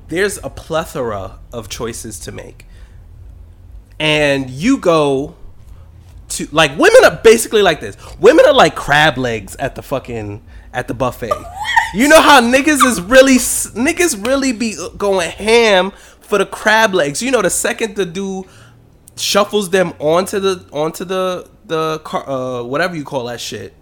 [0.07, 2.65] There's a plethora of choices to make,
[3.99, 5.35] and you go
[6.29, 7.97] to like women are basically like this.
[8.19, 10.43] Women are like crab legs at the fucking
[10.73, 11.31] at the buffet.
[11.91, 15.89] You know how niggas is really niggas really be going ham
[16.19, 17.19] for the crab legs.
[17.23, 18.45] You know the second the dude
[19.17, 23.73] shuffles them onto the onto the the car uh whatever you call that shit.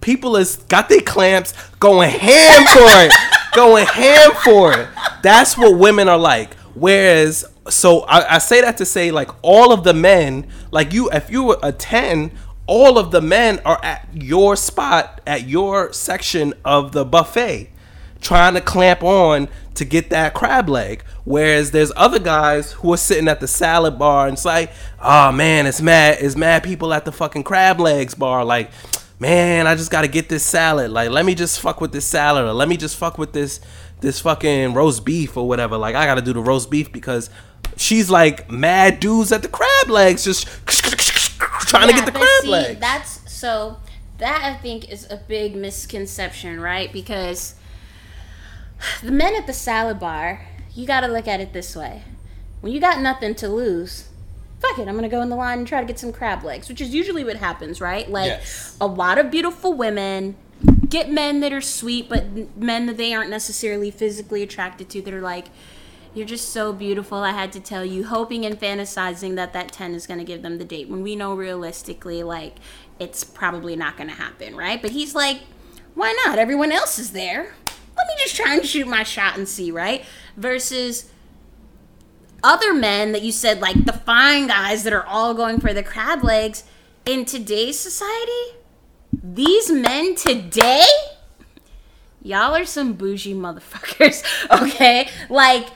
[0.00, 3.12] People is got their clamps going ham for it.
[3.54, 4.88] going ham for it.
[5.22, 6.54] That's what women are like.
[6.74, 11.10] Whereas so I, I say that to say like all of the men, like you
[11.10, 12.32] if you were a 10,
[12.66, 17.70] all of the men are at your spot at your section of the buffet
[18.20, 21.02] trying to clamp on to get that crab leg.
[21.24, 24.70] Whereas there's other guys who are sitting at the salad bar and it's like,
[25.00, 28.44] oh ah, man, it's mad, it's mad people at the fucking crab legs bar.
[28.44, 28.70] Like,
[29.20, 30.90] man, I just gotta get this salad.
[30.90, 33.60] Like, let me just fuck with this salad or let me just fuck with this
[34.00, 35.76] this fucking roast beef or whatever.
[35.76, 37.30] Like, I gotta do the roast beef because
[37.76, 42.48] she's like mad dudes at the crab legs just trying to get the crab see,
[42.48, 42.80] legs.
[42.80, 43.76] That's so
[44.18, 46.92] that I think is a big misconception, right?
[46.92, 47.54] Because
[49.02, 52.02] the men at the salad bar, you got to look at it this way:
[52.62, 54.06] when you got nothing to lose.
[54.60, 56.68] Fuck it, I'm gonna go in the line and try to get some crab legs,
[56.68, 58.08] which is usually what happens, right?
[58.10, 58.76] Like Yes.
[58.80, 60.36] a lot of beautiful women
[60.88, 65.14] get men that are sweet, but men that they aren't necessarily physically attracted to that
[65.14, 65.46] are like,
[66.12, 67.18] you're just so beautiful.
[67.18, 70.42] I had to tell you, hoping and fantasizing that that 10 is going to give
[70.42, 72.56] them the date when we know realistically, like,
[72.98, 74.82] it's probably not going to happen, right?
[74.82, 75.40] But he's like,
[75.94, 76.38] why not?
[76.38, 77.54] Everyone else is there.
[77.96, 80.04] Let me just try and shoot my shot and see, right?
[80.36, 81.08] Versus
[82.42, 85.82] other men that you said, like the fine guys that are all going for the
[85.82, 86.64] crab legs
[87.04, 88.56] in today's society,
[89.12, 90.84] these men today,
[92.22, 94.22] y'all are some bougie motherfuckers,
[94.62, 95.08] okay?
[95.28, 95.68] Like,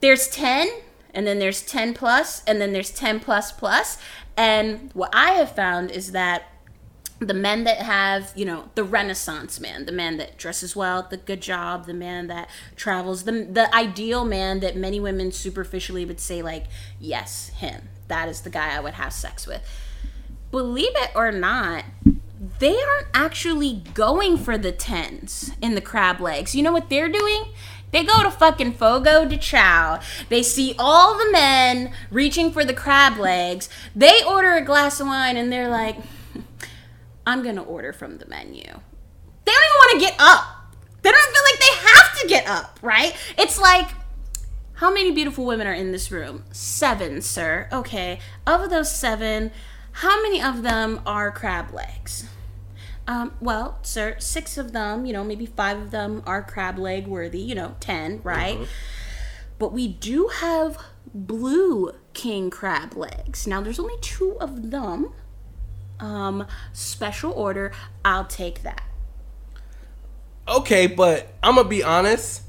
[0.00, 0.68] there's 10,
[1.14, 3.98] and then there's 10 plus, and then there's 10 plus plus.
[4.36, 6.44] And what I have found is that
[7.18, 11.16] the men that have, you know, the renaissance man, the man that dresses well, the
[11.16, 16.20] good job, the man that travels, the the ideal man that many women superficially would
[16.20, 16.66] say like,
[17.00, 17.88] yes, him.
[18.08, 19.62] That is the guy I would have sex with.
[20.50, 21.84] Believe it or not,
[22.58, 26.54] they aren't actually going for the tens in the crab legs.
[26.54, 27.46] You know what they're doing?
[27.92, 30.00] They go to fucking Fogo de Chao.
[30.28, 33.68] They see all the men reaching for the crab legs.
[33.94, 35.96] They order a glass of wine and they're like,
[37.26, 38.62] I'm gonna order from the menu.
[38.62, 40.74] They don't even want to get up.
[41.02, 43.14] They don't feel like they have to get up, right?
[43.38, 43.90] It's like,
[44.74, 46.44] how many beautiful women are in this room?
[46.52, 47.68] Seven, sir.
[47.72, 48.18] Okay.
[48.46, 49.50] Of those seven,
[49.92, 52.28] how many of them are crab legs?
[53.08, 57.06] Um, well, sir, six of them, you know, maybe five of them are crab leg
[57.06, 58.58] worthy, you know, 10, right?
[59.58, 60.76] But we do have
[61.14, 63.46] blue king crab legs.
[63.46, 65.12] Now, there's only two of them.
[66.00, 67.72] Um, special order,
[68.04, 68.82] I'll take that.
[70.48, 72.42] Okay, but I'm gonna be honest.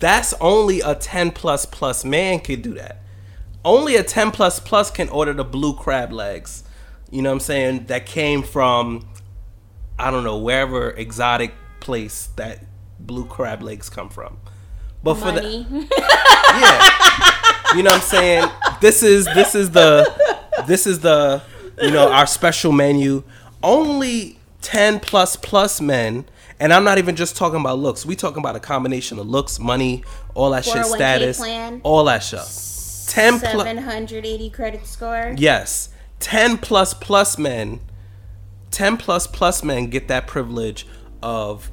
[0.00, 3.02] That's only a 10 plus plus man could do that.
[3.64, 6.64] Only a 10 plus plus can order the blue crab legs.
[7.10, 7.86] You know what I'm saying?
[7.86, 9.08] That came from
[9.98, 12.64] I don't know wherever exotic place that
[12.98, 14.38] blue crab legs come from.
[15.02, 15.42] But for the
[16.58, 18.50] yeah, you know what I'm saying.
[18.80, 20.10] This is this is the
[20.66, 21.42] this is the
[21.80, 23.22] you know our special menu.
[23.62, 26.26] Only ten plus plus men,
[26.60, 28.04] and I'm not even just talking about looks.
[28.04, 30.04] We talking about a combination of looks, money,
[30.34, 31.80] all that shit, oh status, plan.
[31.82, 32.40] all that shit.
[33.08, 35.34] Ten plus 780 credit score.
[35.36, 35.90] Yes.
[36.20, 37.80] 10 plus plus men,
[38.70, 40.86] 10 plus plus men get that privilege
[41.22, 41.70] of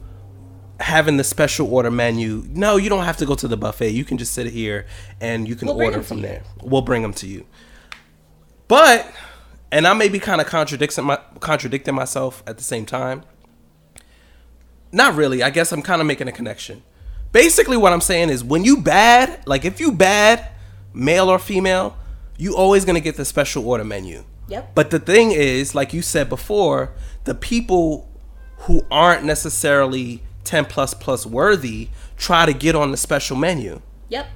[0.80, 2.44] having the special order menu.
[2.50, 3.90] No, you don't have to go to the buffet.
[3.90, 4.86] You can just sit here
[5.20, 6.24] and you can We'll order from you.
[6.24, 6.44] there.
[6.62, 7.46] We'll bring them to you.
[8.68, 9.10] But,
[9.72, 13.24] and I may be kind of contradicting my contradicting myself at the same time.
[14.92, 15.42] Not really.
[15.42, 16.84] I guess I'm kind of making a connection.
[17.32, 20.50] Basically, what I'm saying is when you bad, like if you bad,
[20.94, 21.96] male or female,
[22.38, 24.24] you always gonna get the special order menu.
[24.50, 24.76] Yep.
[24.76, 26.92] But the thing is, like you said before,
[27.24, 28.10] the people
[28.58, 33.82] who aren't necessarily 10 plus plus worthy try to get on the special menu.
[34.10, 34.28] Yep.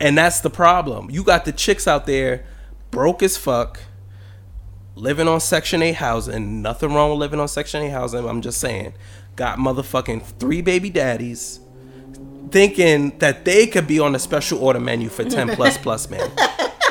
[0.00, 1.10] And that's the problem.
[1.10, 2.46] You got the chicks out there
[2.90, 3.80] broke as fuck,
[4.94, 6.62] living on Section 8 housing.
[6.62, 8.28] Nothing wrong with living on Section 8 housing.
[8.28, 8.94] I'm just saying.
[9.36, 11.60] Got motherfucking three baby daddies
[12.50, 16.30] thinking that they could be on the special order menu for 10 plus plus man.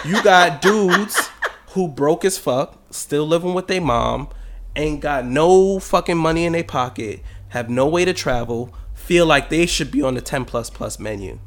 [0.06, 1.30] You got dudes
[1.70, 4.28] who broke as fuck, still living with their mom,
[4.76, 9.50] ain't got no fucking money in their pocket, have no way to travel, feel like
[9.50, 11.40] they should be on the 10 plus plus menu.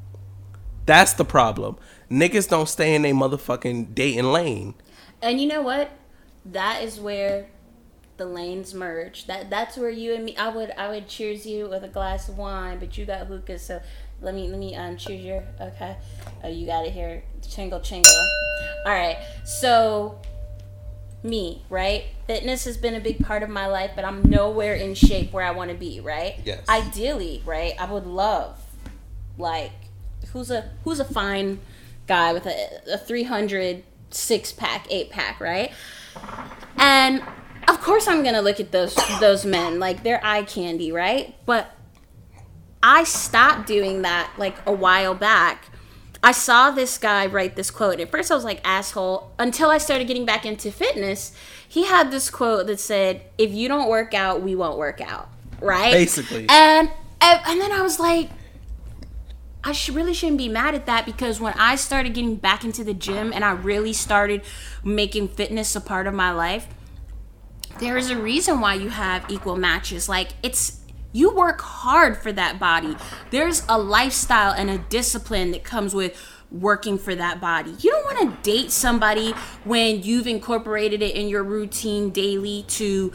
[0.87, 1.77] That's the problem.
[2.11, 4.75] Niggas don't stay in their motherfucking dating lane.
[5.21, 5.91] And you know what?
[6.53, 7.47] That is where
[8.17, 9.27] the lanes merge.
[9.27, 10.37] That that's where you and me.
[10.37, 13.59] I would I would cheers you with a glass of wine, but you got hookah,
[13.59, 13.81] so
[14.21, 15.97] let me let me um cheers your okay.
[16.43, 17.23] Oh, you got it here.
[17.43, 18.13] Chingle chingle.
[18.85, 19.19] All right.
[19.45, 20.19] So
[21.23, 22.05] me, right?
[22.27, 25.45] Fitness has been a big part of my life, but I'm nowhere in shape where
[25.45, 26.41] I want to be, right?
[26.45, 26.69] Yes.
[26.69, 27.75] Ideally, right?
[27.79, 28.59] I would love
[29.39, 29.73] like
[30.33, 31.59] who's a who's a fine
[32.07, 35.73] guy with a, a 300 six pack, eight pack, right?
[36.79, 37.23] And
[37.69, 41.35] of course I'm gonna look at those those men like they're eye candy, right?
[41.47, 41.73] But
[42.83, 45.67] I stopped doing that like a while back.
[46.23, 48.01] I saw this guy write this quote.
[48.01, 51.33] At first I was like asshole until I started getting back into fitness.
[51.69, 55.29] He had this quote that said, "If you don't work out, we won't work out."
[55.61, 55.93] Right?
[55.93, 56.47] Basically.
[56.49, 58.31] And and, and then I was like
[59.67, 62.85] I sh- really shouldn't be mad at that because when I started getting back into
[62.85, 64.43] the gym and I really started
[64.85, 66.69] making fitness a part of my life,
[67.81, 70.09] there is a reason why you have equal matches.
[70.09, 70.83] Like it's
[71.13, 72.97] you work hard for that body.
[73.31, 76.17] There's a lifestyle and a discipline that comes with
[76.53, 77.75] working for that body.
[77.81, 79.33] You don't want to date somebody
[79.65, 83.13] when you've incorporated it in your routine daily to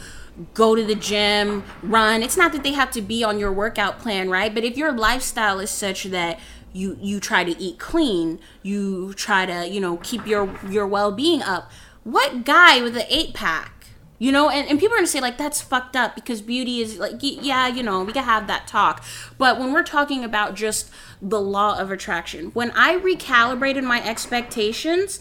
[0.53, 2.23] go to the gym, run.
[2.23, 4.53] It's not that they have to be on your workout plan, right?
[4.53, 6.39] But if your lifestyle is such that
[6.73, 11.41] you you try to eat clean, you try to, you know, keep your your well-being
[11.41, 11.71] up.
[12.03, 13.81] What guy with an 8-pack
[14.21, 16.99] you know, and, and people are gonna say like that's fucked up because beauty is
[16.99, 19.03] like yeah, you know, we can have that talk.
[19.39, 25.19] But when we're talking about just the law of attraction, when I recalibrated my expectations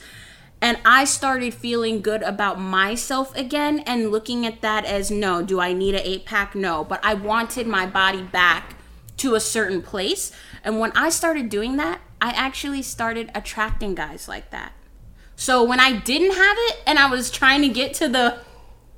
[0.62, 5.58] and I started feeling good about myself again and looking at that as no, do
[5.58, 6.54] I need an eight pack?
[6.54, 8.76] No, but I wanted my body back
[9.18, 10.32] to a certain place.
[10.62, 14.72] And when I started doing that, I actually started attracting guys like that.
[15.34, 18.40] So when I didn't have it and I was trying to get to the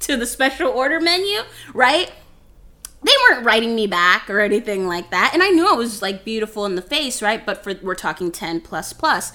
[0.00, 2.10] to the special order menu, right?
[3.04, 5.30] They weren't writing me back or anything like that.
[5.32, 7.46] And I knew I was like beautiful in the face, right?
[7.46, 9.32] But for we're talking 10 plus plus.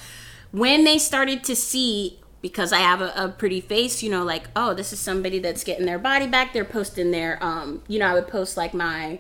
[0.51, 4.43] When they started to see because I have a, a pretty face, you know, like,
[4.55, 6.53] oh, this is somebody that's getting their body back.
[6.53, 9.19] They're posting their um, you know, I would post like my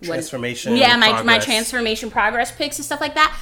[0.00, 3.36] when- Transformation, yeah, my my transformation progress pics and stuff like that.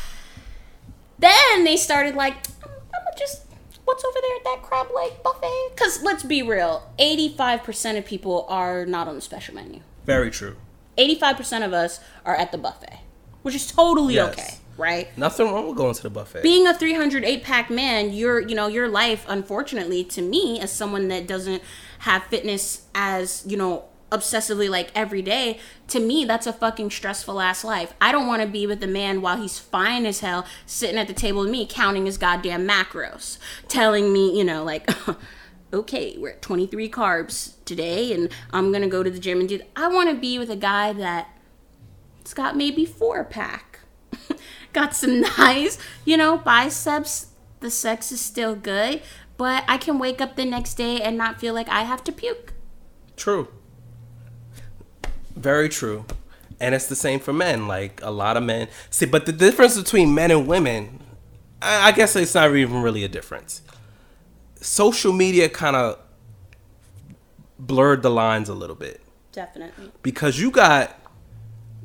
[1.19, 2.35] Then they started like,
[2.65, 3.43] I'm, I'm just
[3.85, 5.69] what's over there at that crab leg buffet?
[5.75, 9.81] Because let's be real, eighty five percent of people are not on the special menu.
[10.07, 10.57] Very true.
[10.97, 13.01] Eighty five percent of us are at the buffet,
[13.43, 14.33] which is totally Yes.
[14.33, 15.17] okay, right?
[15.17, 16.43] Nothing wrong with going to the buffet.
[16.43, 21.09] being a 308 pack man your you know your life unfortunately to me as someone
[21.09, 21.63] that doesn't
[22.01, 27.41] have fitness as you know obsessively like every day to me that's a fucking stressful
[27.41, 30.45] ass life i don't want to be with a man while he's fine as hell
[30.67, 33.39] sitting at the table with me counting his goddamn macros
[33.69, 34.91] telling me you know like
[35.73, 39.59] okay we're at 23 carbs today and i'm gonna go to the gym and do
[39.59, 39.71] th-.
[39.77, 41.29] i want to be with a guy that
[42.21, 43.70] it's got maybe four pack.
[44.73, 47.29] Got some nice, you know, biceps.
[47.61, 49.03] The sex is still good,
[49.37, 52.13] but I can wake up the next day and not feel like I have to
[52.13, 52.55] puke.
[53.17, 53.49] True.
[55.37, 56.07] Very true.
[56.59, 57.69] And it's the same for men.
[57.69, 61.01] Like a lot of men see, but the difference between men and women,
[61.61, 63.63] I, I guess it's not even really a difference.
[64.61, 65.99] Social media kind of
[67.59, 69.03] blurred the lines a little bit
[69.33, 69.91] Definitely.
[70.03, 70.99] because you got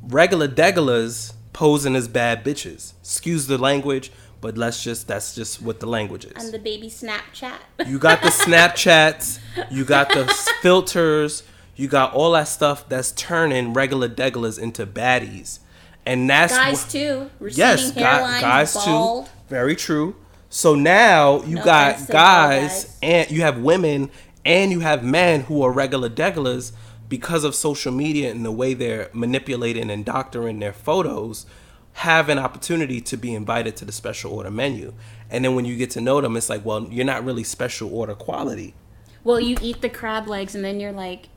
[0.02, 2.92] regular degulas posing as bad bitches.
[3.00, 4.12] Excuse the language,
[4.42, 6.44] but let's just that's just what the language is.
[6.44, 7.56] And the baby Snapchat.
[7.86, 9.38] You got the Snapchats,
[9.70, 10.26] you got the
[10.62, 11.42] filters,
[11.74, 15.60] you got all that stuff that's turning regular degulas into baddies.
[16.04, 17.30] And that's guys wh- too.
[17.40, 19.26] Yes, gu- hairlines, guys bald.
[19.26, 19.30] too.
[19.48, 20.14] Very true.
[20.50, 22.98] So now you No got offense to bald guys, guys.
[23.02, 24.10] and you have women
[24.44, 26.72] and you have men who are regular degulas
[27.08, 31.46] because of social media and the way they're manipulating and doctoring their photos
[31.94, 34.92] have an opportunity to be invited to the special order menu.
[35.30, 37.94] And then when you get to know them, it's like, well, you're not really special
[37.94, 38.74] order quality.
[39.24, 41.28] Well, you eat the crab legs and then you're like,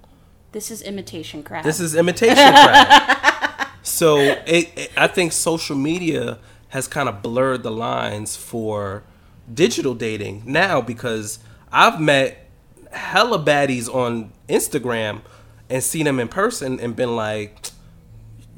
[0.52, 1.64] this is imitation crab.
[1.64, 3.68] This is imitation crab.
[3.84, 6.40] so it, it, I think social media
[6.70, 9.04] has kind of blurred the lines for
[9.52, 11.40] digital dating now because
[11.72, 12.50] I've met
[12.92, 15.22] hella baddies on Instagram
[15.70, 17.70] and seen them in person and been like,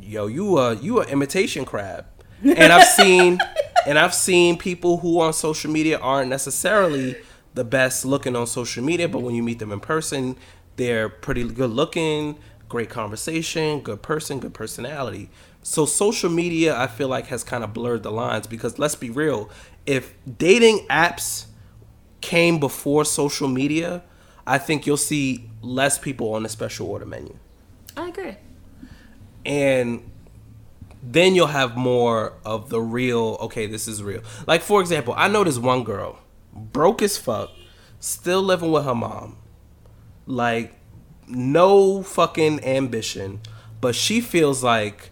[0.01, 2.05] "Yo, you a you a imitation crab."
[2.43, 3.39] And I've seen
[3.85, 7.15] and I've seen people who on social media aren't necessarily
[7.53, 10.37] the best looking on social media, but when you meet them in person,
[10.77, 12.37] they're pretty good looking,
[12.69, 15.29] great conversation, good person, good personality.
[15.63, 19.09] So social media I feel like has kind of blurred the lines because let's be
[19.09, 19.49] real,
[19.85, 21.45] if dating apps
[22.21, 24.03] came before social media,
[24.45, 27.37] I think you'll see less people on the special order menu.
[27.95, 28.37] I agree.
[29.45, 30.09] And
[31.03, 34.21] then you'll have more of the real, okay, this is real.
[34.47, 36.19] Like, for example, I know this one girl,
[36.53, 37.49] broke as fuck,
[37.99, 39.37] still living with her mom.
[40.27, 40.73] Like,
[41.27, 43.41] no fucking ambition,
[43.79, 45.11] but she feels like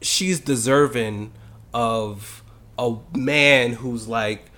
[0.00, 1.32] she's deserving
[1.72, 2.42] of
[2.78, 4.51] a man who's like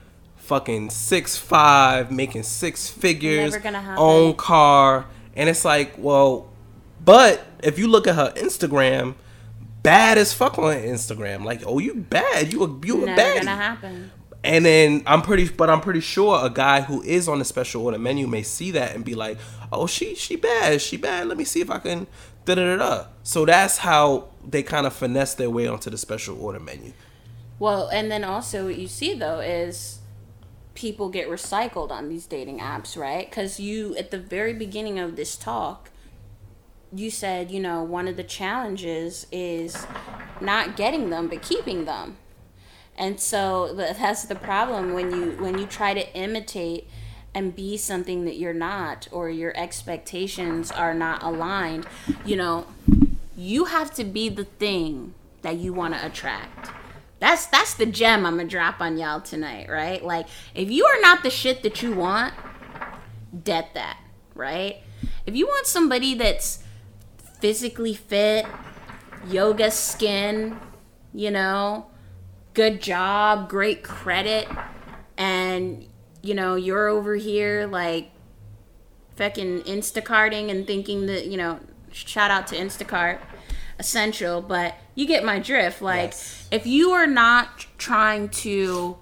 [0.44, 3.56] fucking six five, making six figures,
[3.96, 6.50] own car, and it's like, well,
[7.04, 9.14] but if you look at her Instagram,
[9.82, 11.44] bad as fuck on Instagram.
[11.44, 13.36] Like, oh, you bad, you a you a Never baddie.
[13.38, 14.10] gonna happen.
[14.42, 17.82] And then I'm pretty, but I'm pretty sure a guy who is on the special
[17.84, 19.38] order menu may see that and be like,
[19.72, 21.26] "Oh, she she bad, she bad.
[21.28, 22.06] Let me see if I can."
[22.44, 23.06] Da da da da.
[23.22, 26.92] So that's how they kind of finesse their way onto the special order menu.
[27.58, 30.00] Well, and then also what you see though is
[30.74, 33.28] people get recycled on these dating apps, right?
[33.28, 35.90] Because you, at the very beginning of this talk,
[36.92, 39.86] you said, you know, one of the challenges is
[40.40, 42.16] not getting them, but keeping them.
[42.96, 46.88] And so that's the problem when you when you try to imitate
[47.34, 51.86] and be something that you're not or your expectations are not aligned,
[52.24, 52.66] you know,
[53.36, 56.70] you have to be the thing that you want to attract.
[57.24, 60.04] That's that's the gem I'm gonna drop on y'all tonight, right?
[60.04, 62.34] Like if you are not the shit that you want,
[63.42, 63.96] debt that,
[64.34, 64.82] right?
[65.24, 66.62] If you want somebody that's
[67.40, 68.44] physically fit,
[69.26, 70.60] yoga skin,
[71.14, 71.86] you know,
[72.52, 74.46] good job, great credit,
[75.16, 75.88] and
[76.20, 78.10] you know, you're over here like
[79.16, 81.60] fucking Instacarting and thinking that, you know,
[81.90, 83.18] shout out to Instacart,
[83.78, 85.82] essential, but you get my drift.
[85.82, 86.46] Like, Yes.
[86.50, 88.96] if you are not trying to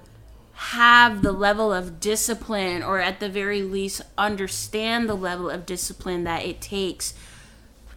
[0.54, 6.24] have the level of discipline, or at the very least, understand the level of discipline
[6.24, 7.14] that it takes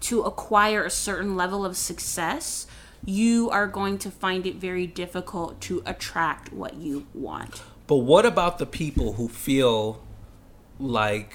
[0.01, 2.65] to acquire a certain level of success,
[3.03, 7.61] you are going to find it very difficult to attract what you want.
[7.87, 10.01] But what about the people who feel
[10.79, 11.33] like,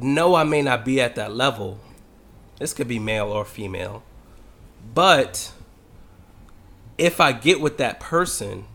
[0.00, 1.78] no, I may not be at that level.
[2.58, 4.02] This could be male or female.
[4.94, 5.52] But
[6.98, 8.66] if I get with that person,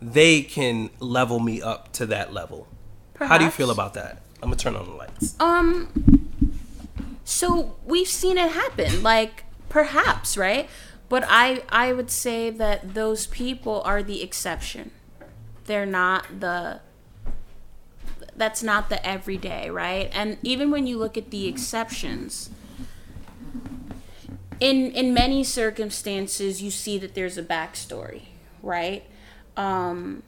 [0.00, 2.66] they can level me up to that level.
[3.18, 4.22] How do you feel about that?
[4.42, 5.38] I'm gonna turn on the lights.
[5.40, 6.28] Um
[7.24, 10.68] so we've seen it happen like perhaps, right?
[11.08, 14.92] But I I would say that those people are the exception.
[15.66, 16.80] They're not the
[18.36, 20.10] that's not the everyday, right?
[20.14, 22.48] And even when you look at the exceptions,
[24.60, 28.22] in in many circumstances you see that there's a backstory,
[28.62, 29.04] right?
[29.56, 30.22] Um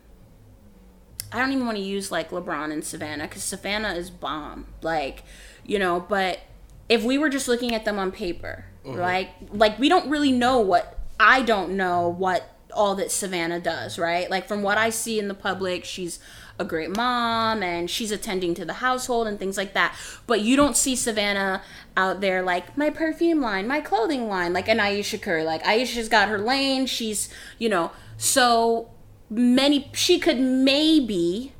[1.32, 4.66] I don't even want to use like LeBron and Savannah because Savannah is bomb.
[4.82, 5.24] Like,
[5.64, 6.40] you know, but
[6.88, 10.60] if we were just looking at them on paper, like, like we don't really know
[10.60, 14.30] what I don't know what all that Savannah does, right?
[14.30, 16.18] Like from what I see in the public, she's
[16.58, 19.94] a great mom and she's attending to the household and things like that.
[20.26, 21.62] But you don't see Savannah
[21.96, 25.44] out there like my perfume line, my clothing line, like an Ayesha Curry.
[25.44, 26.86] Like Ayesha's got her lane.
[26.86, 28.90] She's, you know, so
[29.32, 31.52] many she could maybe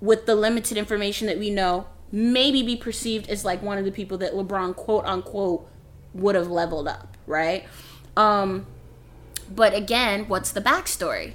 [0.00, 3.92] with the limited information that we know maybe be perceived as like one of the
[3.92, 5.66] people that lebron quote unquote
[6.12, 7.64] would have leveled up right
[8.16, 8.66] um
[9.48, 11.32] but again what's the backstory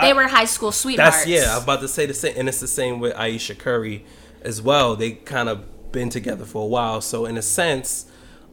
[0.00, 1.56] they were high school sweethearts That's yeah.
[1.56, 4.04] I'm about to say the same, and it's the same with Ayesha Curry
[4.42, 4.96] as well.
[4.96, 8.06] They kind of been together for a while, so in a sense,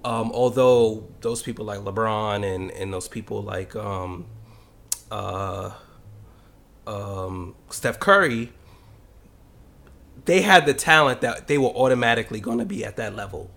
[0.04, 4.26] um, although those people like LeBron and and those people like um,
[5.12, 5.72] uh,
[6.88, 8.52] um, Steph Curry,
[10.26, 13.52] they had the talent that they were automatically going to be at that level.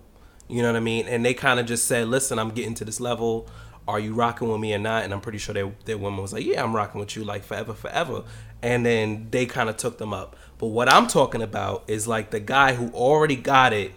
[0.47, 1.07] You know what I mean?
[1.07, 3.47] And they kind of just said, "Listen, I'm getting to this level.
[3.89, 6.33] Are you rocking with me or not?" And I'm pretty sure that their woman was
[6.33, 8.23] like, "Yeah, I'm rocking with you like forever, forever."
[8.61, 10.35] And then they kind of took them up.
[10.57, 13.93] But what I'm talking about is like the guy who already got it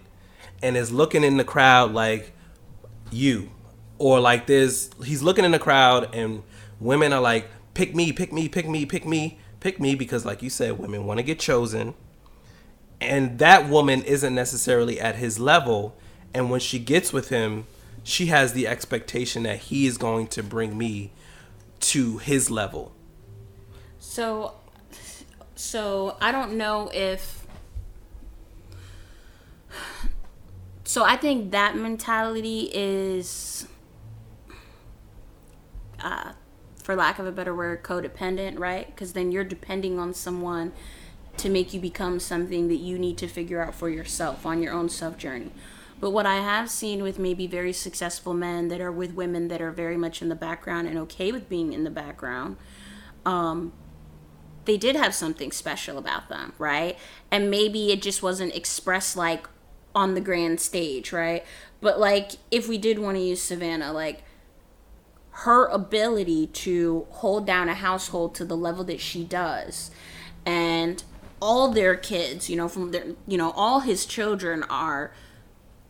[0.63, 2.33] and is looking in the crowd like
[3.11, 3.51] you,
[3.99, 6.43] or like there's he's looking in the crowd and
[6.81, 10.43] women are like, "Pick me, pick me, pick me, pick me, pick me," because like
[10.43, 11.95] you said, women want to get chosen
[13.03, 15.97] and that woman isn't necessarily at his level
[16.33, 17.67] and when she gets with him
[18.03, 21.13] she has the expectation that he is going to bring me
[21.81, 22.93] to his level.
[23.99, 24.55] So
[25.63, 27.47] so i don't know if
[30.85, 33.67] so i think that mentality is
[36.01, 36.33] uh,
[36.83, 38.87] for lack of a better word codependent right?
[38.89, 40.73] Because then you're depending on someone
[41.37, 44.73] to make you become something that you need to figure out for yourself on your
[44.73, 45.53] own self journey
[46.03, 49.63] but what i have seen with maybe very successful men that are with women that
[49.63, 52.59] are very much in the background and okay with being in the background
[53.25, 53.73] um,
[54.65, 56.97] they did have something special about them, right?
[57.31, 59.47] And maybe it just wasn't expressed like
[59.95, 61.45] on the grand stage, right?
[61.81, 64.23] But like if we did want to use Savannah, like
[65.31, 69.91] her ability to hold down a household to the level that she does
[70.47, 71.03] and
[71.41, 75.13] all their kids, you know, from their you know, all his children are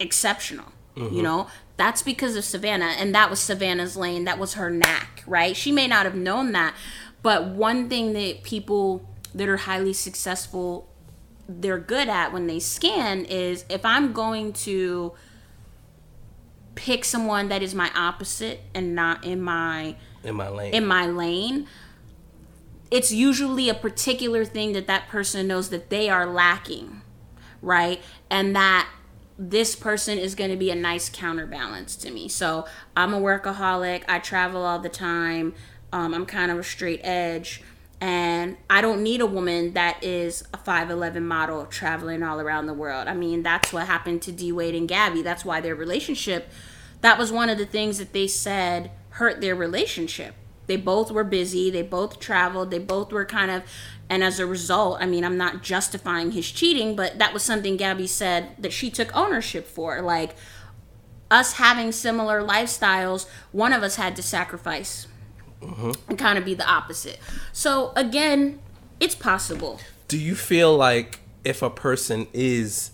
[0.02, 0.66] exceptional.
[0.94, 1.22] You mm-hmm.
[1.22, 1.46] know,
[1.78, 4.24] that's because of Savannah, and that was Savannah's lane.
[4.24, 5.56] That was her knack, right?
[5.56, 6.74] She may not have known that,
[7.22, 10.88] but one thing that people that are highly successful
[11.48, 15.12] they're good at when they scan is if I'm going to
[16.74, 21.06] pick someone that is my opposite and not in my in my lane in my
[21.06, 21.66] lane
[22.90, 27.02] it's usually a particular thing that that person knows that they are lacking
[27.60, 28.00] right
[28.30, 28.88] and that
[29.38, 32.28] this person is going to be a nice counterbalance to me.
[32.28, 35.54] So i'm a workaholic i travel all the time
[35.92, 37.62] um, i'm kind of a straight edge
[38.00, 42.74] and i don't need a woman that is a 5'11 model traveling all around the
[42.74, 43.08] world.
[43.08, 45.22] I mean that's what happened to d-wade and gabby.
[45.22, 46.50] That's why their relationship
[47.00, 50.34] that was one of the things that they said hurt their relationship.
[50.66, 53.62] They both were busy they both traveled they both were kind of
[54.08, 57.76] and as a result i mean i'm not justifying his cheating but that was something
[57.76, 60.00] gabby said that she took ownership for.
[60.00, 60.36] Like
[61.30, 65.06] us having similar lifestyles one of us had to sacrifice
[65.60, 65.92] mm-hmm.
[66.08, 67.18] and kind of be the opposite.
[67.52, 68.60] So again
[69.00, 69.80] it's possible.
[70.08, 72.90] Do you feel like if a person is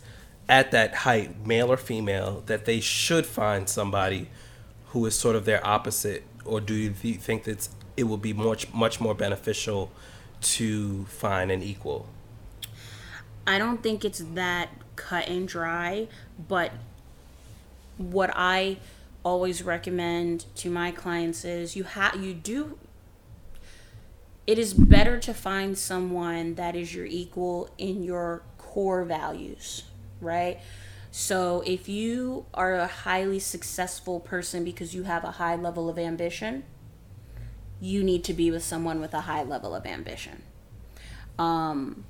[0.48, 4.30] at that height male or female that they should find somebody
[4.86, 6.22] who is sort of their opposite?
[6.44, 9.90] Or do you think that it will be much much more beneficial
[10.40, 12.08] to find an equal
[13.48, 16.08] I don't think it's that cut and dry,
[16.48, 16.70] but
[17.96, 18.76] what I
[19.24, 22.78] always recommend to my clients is you have you do
[24.46, 29.84] it is better to find someone that is your equal in your core values,
[30.20, 30.60] right?
[31.10, 35.98] So if you are a highly successful person because you have a high level of
[35.98, 36.64] ambition,
[37.80, 40.42] you need to be with someone with a high level of ambition.
[41.38, 42.04] Um,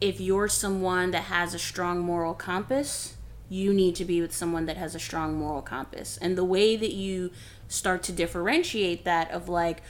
[0.00, 3.16] if you're someone that has a strong moral compass,
[3.48, 6.16] you need to be with someone that has a strong moral compass.
[6.18, 7.30] And the way that you
[7.68, 9.82] start to differentiate that of like,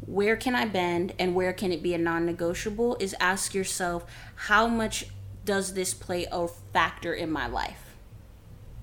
[0.00, 4.04] where can I bend and where can it be a non negotiable is ask yourself,
[4.34, 5.06] how much
[5.44, 7.94] does this play a factor in my life?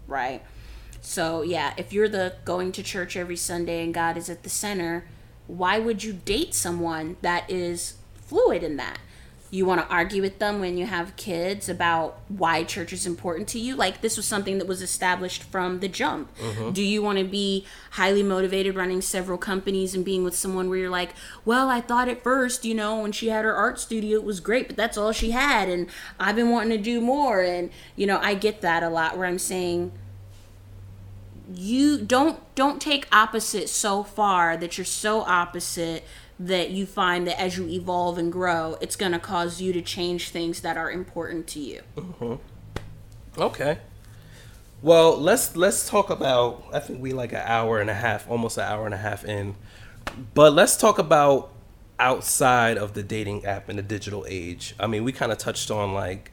[0.07, 0.43] Right?
[1.01, 4.49] So, yeah, if you're the going to church every Sunday and God is at the
[4.49, 5.05] center,
[5.51, 8.99] why would you date someone that is fluid in that?
[9.53, 13.49] You want to argue with them when you have kids about why church is important
[13.49, 13.75] to you?
[13.75, 16.33] Like, this was something that was established from the jump.
[16.37, 16.71] Mm-hmm.
[16.71, 20.77] Do you want to be highly motivated running several companies and being with someone where
[20.77, 21.13] you're like,
[21.43, 24.39] well, I thought at first, you know, when she had her art studio, it was
[24.39, 25.67] great, but that's all she had.
[25.67, 25.87] And
[26.17, 27.41] I've been wanting to do more.
[27.41, 29.91] And, you know, I get that a lot where I'm saying,
[31.53, 36.03] you don't don't take opposite so far that you're so opposite
[36.39, 39.81] that you find that as you evolve and grow it's going to cause you to
[39.81, 42.35] change things that are important to you Mm-hmm.
[43.37, 43.77] Okay.
[44.81, 46.63] Well, let's let's talk about.
[46.73, 49.23] I think we like an hour and a half, almost an hour and a half
[49.23, 49.55] in,
[50.33, 51.51] but let's talk about
[51.99, 54.75] outside of the dating app in the digital age.
[54.79, 56.31] I mean, we kind of touched on like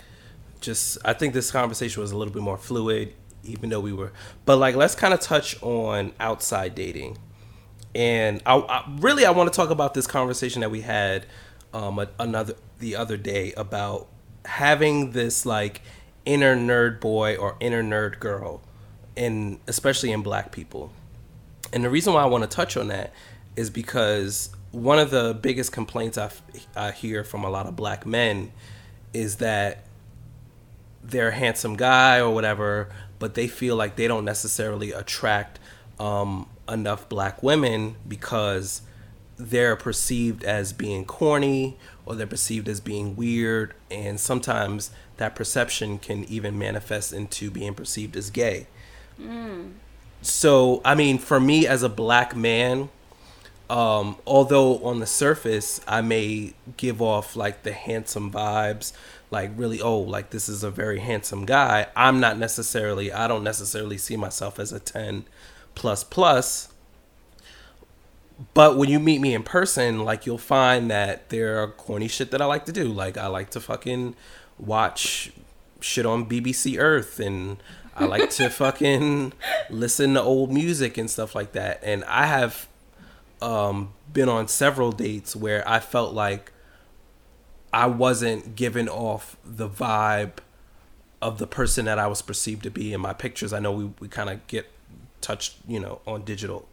[0.61, 0.99] just.
[1.05, 3.13] I think this conversation was a little bit more fluid,
[3.49, 4.13] even though we were.
[4.45, 7.19] But like, let's kind of touch on outside dating,
[7.95, 11.27] and I, I really I want to talk about this conversation that we had
[11.75, 14.07] um another the other day about
[14.45, 15.83] having this like
[16.25, 18.63] inner nerd boy or inner nerd girl
[19.17, 20.91] in especially in black people
[21.73, 23.13] and the reason why i want to touch on that
[23.57, 26.31] is because one of the biggest complaints I,
[26.77, 28.53] I hear from a lot of black men
[29.15, 29.85] is that
[31.03, 32.89] they're a handsome guy or whatever,
[33.19, 35.59] but they feel like they don't necessarily attract
[35.99, 38.83] um, enough black women because
[39.37, 45.99] they're perceived as being corny or they're perceived as being weird, and sometimes that perception
[45.99, 48.67] can even manifest into being perceived as gay.
[50.23, 52.89] So, I mean, for me as a black man,
[53.71, 58.93] um, although on the surface I may give off like the handsome vibes,
[59.31, 61.87] like really, oh, like this is a very handsome guy.
[61.95, 65.25] I'm not necessarily, I don't necessarily see myself as a 10
[65.75, 66.69] plus plus.
[68.55, 72.31] But when you meet me in person, like you'll find that there are corny shit
[72.31, 72.85] that I like to do.
[72.85, 74.15] Like I like to fucking
[74.59, 75.33] watch
[75.81, 77.59] shit on BBC Earth and
[77.97, 79.33] I like to fucking
[79.71, 81.81] listen to old music and stuff like that.
[81.83, 82.69] And I have
[83.43, 86.53] um, been on several dates where I felt like
[87.73, 90.39] I wasn't giving off the vibe
[91.21, 93.53] of the person that I was perceived to be in my pictures.
[93.53, 94.71] I know we, we kind of get
[95.21, 96.69] touched, you know, on digital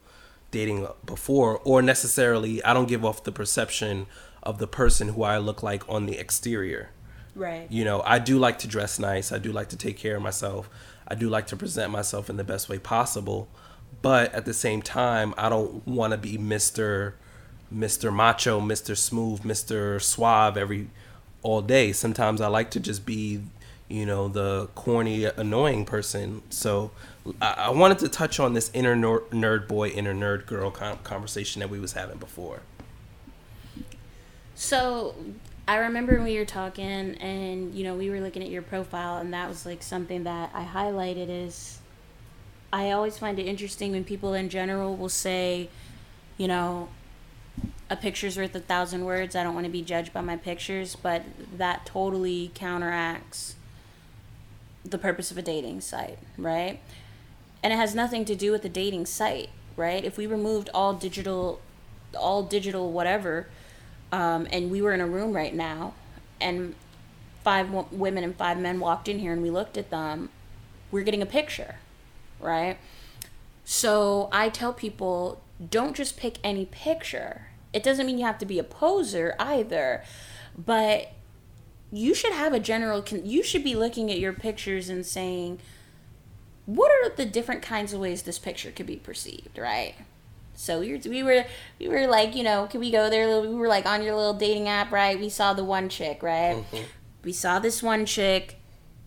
[0.52, 4.06] dating before, or necessarily I don't give off the perception
[4.44, 6.92] of the person who I look like on the exterior.
[7.34, 9.32] right You know, I do like to dress nice.
[9.32, 10.70] I do like to take care of myself.
[11.08, 13.48] I do like to present myself in the best way possible.
[14.02, 17.14] But at the same time, I don't want to be Mr.
[17.74, 18.14] Mr.
[18.14, 18.98] Macho, Mr.
[18.98, 20.02] Smooth, Mr.
[20.02, 20.90] Suave every
[21.42, 21.92] all day.
[21.92, 23.42] Sometimes I like to just be,
[23.88, 26.42] you know, the corny, annoying person.
[26.50, 26.92] So
[27.42, 31.60] I, I wanted to touch on this inner nerd boy, inner nerd girl con- conversation
[31.60, 32.62] that we was having before.
[34.56, 35.16] So
[35.68, 39.34] I remember we were talking and you know we were looking at your profile and
[39.34, 41.80] that was like something that I highlighted is
[42.72, 45.70] I always find it interesting when people in general will say,
[46.38, 46.90] you know,
[47.90, 49.36] a picture's worth a thousand words.
[49.36, 51.24] I don't want to be judged by my pictures, but
[51.58, 53.56] that totally counteracts
[54.84, 56.80] the purpose of a dating site, right?
[57.64, 60.04] And it has nothing to do with the dating site, right?
[60.04, 61.62] If we removed all digital
[62.16, 63.48] all digital whatever
[64.12, 65.94] um, and we were in a room right now
[66.40, 66.76] and
[67.44, 70.30] five wo- women and five men walked in here and we looked at them
[70.92, 71.76] we're getting a picture
[72.40, 72.78] right
[73.64, 78.46] so i tell people don't just pick any picture it doesn't mean you have to
[78.46, 80.04] be a poser either
[80.58, 81.14] but
[81.92, 85.60] you should have a general con- you should be looking at your pictures and saying
[86.66, 89.96] what are the different kinds of ways this picture could be perceived right
[90.56, 91.46] so we were, we were
[91.80, 93.42] we were like, you know, can we go there?
[93.42, 95.20] We were like on your little dating app, right?
[95.20, 96.58] We saw the one chick, right?
[96.58, 96.84] Mm-hmm.
[97.24, 98.60] We saw this one chick.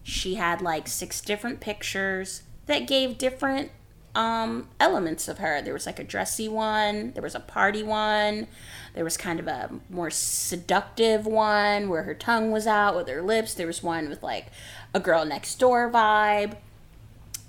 [0.03, 3.70] She had like six different pictures that gave different
[4.19, 5.62] um elements of her.
[5.62, 8.49] There was like a dressy one, there was a party one,
[8.95, 13.23] there was kind of a more seductive one where her tongue was out with her
[13.23, 13.55] lips.
[13.55, 14.49] There was one with like
[14.93, 16.57] a girl next door vibe.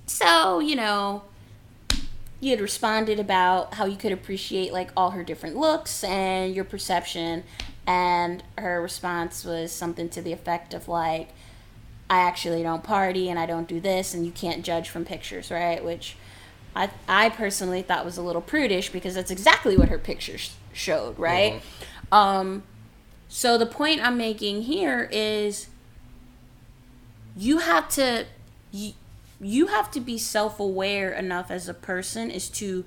[0.06, 1.24] So, you know,
[2.40, 6.66] you had responded about how you could appreciate like all her different looks and your
[6.66, 7.44] perception
[7.88, 11.30] and her response was something to the effect of like
[12.12, 15.50] I actually don't party and I don't do this and you can't judge from pictures,
[15.50, 15.84] right?
[15.84, 16.16] Which
[16.76, 21.18] I I personally thought was a little prudish because that's exactly what her pictures showed,
[21.18, 21.54] right?
[21.54, 22.14] Mm-hmm.
[22.14, 22.64] Um
[23.28, 25.68] so the point I'm making here is
[27.36, 28.26] you have to
[28.72, 28.94] you,
[29.42, 32.86] you have to be self-aware enough as a person as to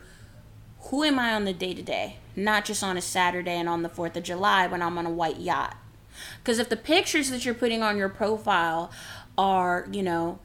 [0.86, 3.82] who am I on the day to day, not just on a Saturday and on
[3.82, 5.76] the 4th of July when I'm on a white yacht.
[6.38, 8.90] Because if the pictures that you're putting on your profile
[9.38, 10.38] are, you know,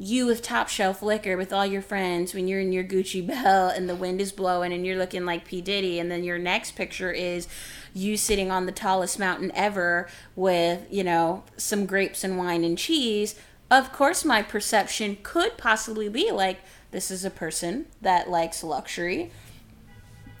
[0.00, 3.74] you with top shelf liquor with all your friends when you're in your Gucci belt
[3.76, 5.60] and the wind is blowing and you're looking like P.
[5.60, 7.46] Diddy, and then your next picture is
[7.92, 12.78] you sitting on the tallest mountain ever with, you know, some grapes and wine and
[12.78, 13.34] cheese,
[13.70, 16.60] of course my perception could possibly be like,
[16.92, 19.30] this is a person that likes luxury.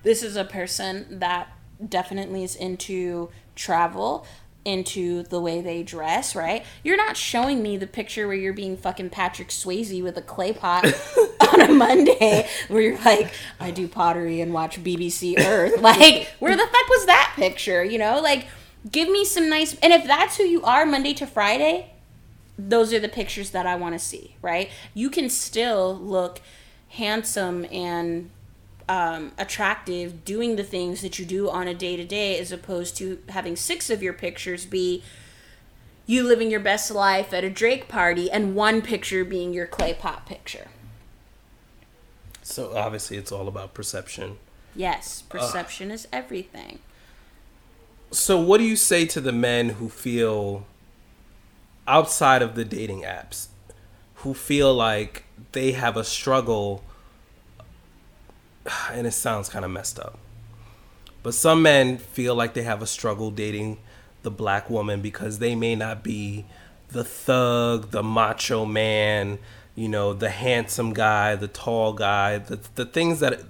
[0.02, 1.48] This is a person that
[1.86, 4.26] definitely is into travel
[4.64, 6.64] into the way they dress, right?
[6.84, 10.52] You're not showing me the picture where you're being fucking Patrick Swayze with a clay
[10.52, 10.84] pot
[11.52, 15.80] on a Monday where you're like, I do pottery and watch BBC Earth.
[15.80, 17.82] Like, where the fuck was that picture?
[17.82, 18.46] You know, like,
[18.90, 19.74] give me some nice.
[19.82, 21.90] And if that's who you are Monday to Friday,
[22.58, 24.70] those are the pictures that I want to see, right?
[24.94, 26.40] You can still look
[26.90, 28.30] handsome and
[28.90, 32.96] um, attractive doing the things that you do on a day to day as opposed
[32.96, 35.04] to having six of your pictures be
[36.06, 39.94] you living your best life at a Drake party and one picture being your clay
[39.94, 40.66] pot picture.
[42.42, 44.38] So obviously it's all about perception.
[44.74, 46.80] Yes, perception uh, is everything.
[48.10, 50.66] So what do you say to the men who feel
[51.86, 53.46] outside of the dating apps
[54.16, 55.22] who feel like
[55.52, 56.82] they have a struggle
[58.92, 60.18] and it sounds kind of messed up.
[61.22, 63.78] But some men feel like they have a struggle dating
[64.22, 66.44] the black woman because they may not be
[66.88, 69.38] the thug, the macho man,
[69.74, 73.40] you know, the handsome guy, the tall guy, the the things that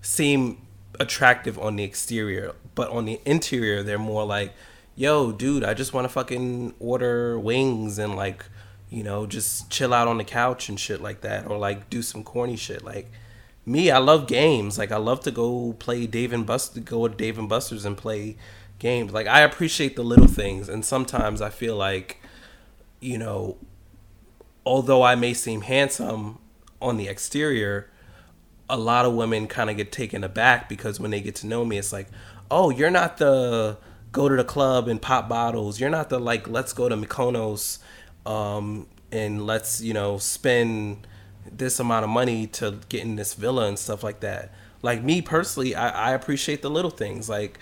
[0.00, 0.58] seem
[1.00, 4.52] attractive on the exterior, but on the interior they're more like,
[4.94, 8.44] "Yo, dude, I just want to fucking order wings and like,
[8.90, 12.02] you know, just chill out on the couch and shit like that or like do
[12.02, 13.10] some corny shit like
[13.64, 14.78] me, I love games.
[14.78, 17.96] Like I love to go play Dave and Buster, go with Dave and Buster's and
[17.96, 18.36] play
[18.78, 19.12] games.
[19.12, 22.20] Like I appreciate the little things, and sometimes I feel like,
[23.00, 23.56] you know,
[24.66, 26.38] although I may seem handsome
[26.80, 27.88] on the exterior,
[28.68, 31.64] a lot of women kind of get taken aback because when they get to know
[31.64, 32.08] me, it's like,
[32.50, 33.78] oh, you're not the
[34.10, 35.80] go to the club and pop bottles.
[35.80, 37.78] You're not the like let's go to Mykonos,
[38.26, 41.06] um, and let's you know spend
[41.50, 44.52] this amount of money to get in this villa and stuff like that.
[44.82, 47.28] Like me personally, I, I appreciate the little things.
[47.28, 47.58] Like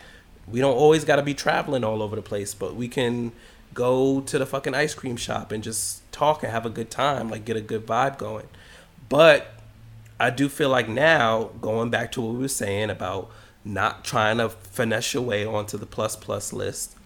[0.49, 3.33] we don't always got to be traveling all over the place, but we can
[3.73, 7.31] go to the fucking ice cream shop and just talk and have a good time,
[7.31, 8.49] like get a good vibe going.
[9.09, 9.55] But
[10.19, 13.31] I do feel like now going back to what we were saying about
[13.65, 16.97] not trying to finesse your way onto the plus plus list,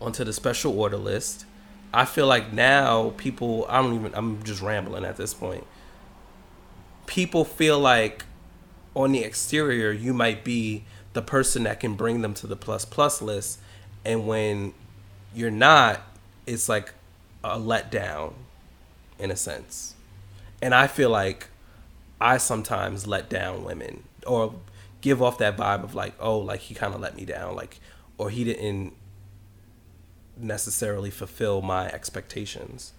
[0.00, 1.44] onto the special order list,
[1.92, 5.66] I feel like now people I don't even I'm just rambling at this point.
[7.06, 8.24] People feel like
[8.94, 12.84] on the exterior you might be the person that can bring them to the plus
[12.84, 13.60] plus list
[14.04, 14.74] and when
[15.34, 16.00] you're not
[16.46, 16.92] it's like
[17.44, 18.34] a letdown
[19.18, 19.94] in a sense.
[20.60, 21.48] And I feel like
[22.20, 24.54] I sometimes let down women or
[25.00, 27.80] give off that vibe of like, oh, like he kind of let me down, like,
[28.16, 28.94] or he didn't
[30.40, 32.92] necessarily fulfill my expectations.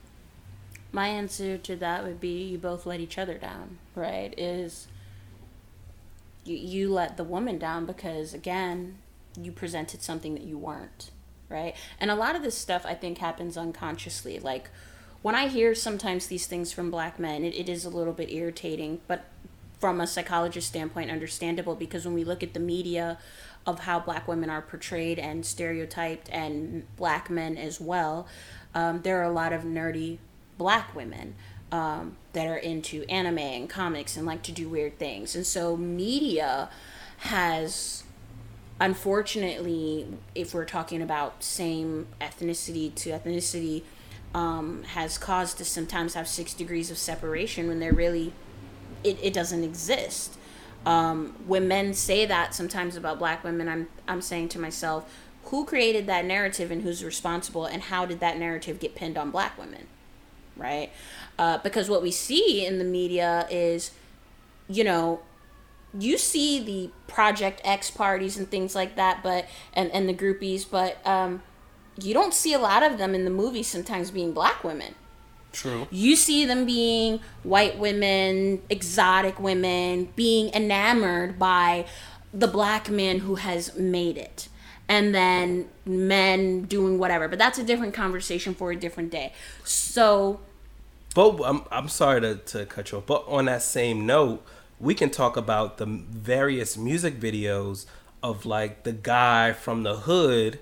[0.91, 4.33] My answer to that would be you both let each other down, right?
[4.37, 4.87] Is
[6.45, 8.97] you, you let the woman down because, again,
[9.39, 11.11] you presented something that you weren't,
[11.47, 11.75] right?
[11.99, 14.39] And a lot of this stuff I think happens unconsciously.
[14.39, 14.69] Like
[15.21, 18.31] when I hear sometimes these things from black men, it, it is a little bit
[18.31, 19.25] irritating, but
[19.79, 23.17] from a psychologist standpoint, understandable because when we look at the media,
[23.65, 28.27] of how black women are portrayed and stereotyped and black men as well.
[28.73, 30.17] Um, there are a lot of nerdy
[30.57, 31.35] black women
[31.71, 35.35] um, that are into anime and comics and like to do weird things.
[35.35, 36.69] And so media
[37.17, 38.03] has
[38.79, 43.83] unfortunately if we're talking about same ethnicity to ethnicity
[44.33, 48.31] um, has caused us sometimes have six degrees of separation when there really
[49.03, 50.37] it, it doesn't exist
[50.85, 55.11] um, when men say that sometimes about black women, I'm I'm saying to myself,
[55.45, 59.31] who created that narrative and who's responsible, and how did that narrative get pinned on
[59.31, 59.87] black women,
[60.55, 60.91] right?
[61.39, 63.91] uh, because what we see in the media is,
[64.67, 65.21] you know,
[65.97, 70.69] you see the Project X parties and things like that, but and and the groupies,
[70.69, 71.41] but um,
[71.99, 73.67] you don't see a lot of them in the movies.
[73.67, 74.93] Sometimes being black women.
[75.51, 75.87] True.
[75.91, 81.85] You see them being white women, exotic women, being enamored by
[82.33, 84.47] the black man who has made it.
[84.87, 87.27] And then men doing whatever.
[87.27, 89.33] But that's a different conversation for a different day.
[89.63, 90.39] So.
[91.13, 93.05] But I'm, I'm sorry to, to cut you off.
[93.05, 94.43] But on that same note,
[94.79, 97.85] we can talk about the various music videos
[98.23, 100.59] of like the guy from the hood,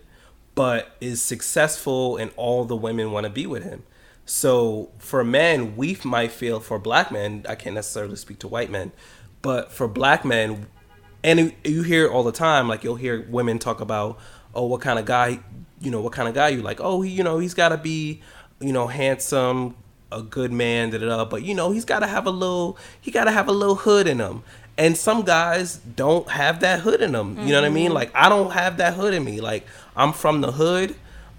[0.55, 3.83] but is successful and all the women want to be with him
[4.27, 8.69] so for men, we might feel for black men, I can't necessarily speak to white
[8.69, 8.91] men,
[9.41, 10.67] but for black men,
[11.23, 14.19] and you hear all the time, like you'll hear women talk about,
[14.53, 15.39] oh, what kind of guy,
[15.79, 16.81] you know, what kind of guy you like?
[16.81, 18.21] Oh, he, you know, he's got to be,
[18.59, 19.77] you know, handsome,
[20.11, 21.25] a good man, da da da.
[21.25, 23.75] But you know, he's got to have a little, he got to have a little
[23.75, 24.43] hood in him.
[24.77, 27.37] And some guys don't have that hood in them.
[27.39, 27.87] You know what I mean?
[27.87, 27.95] Mm-hmm.
[27.95, 29.39] Like I don't have that hood in me.
[29.39, 30.95] Like I'm from the hood,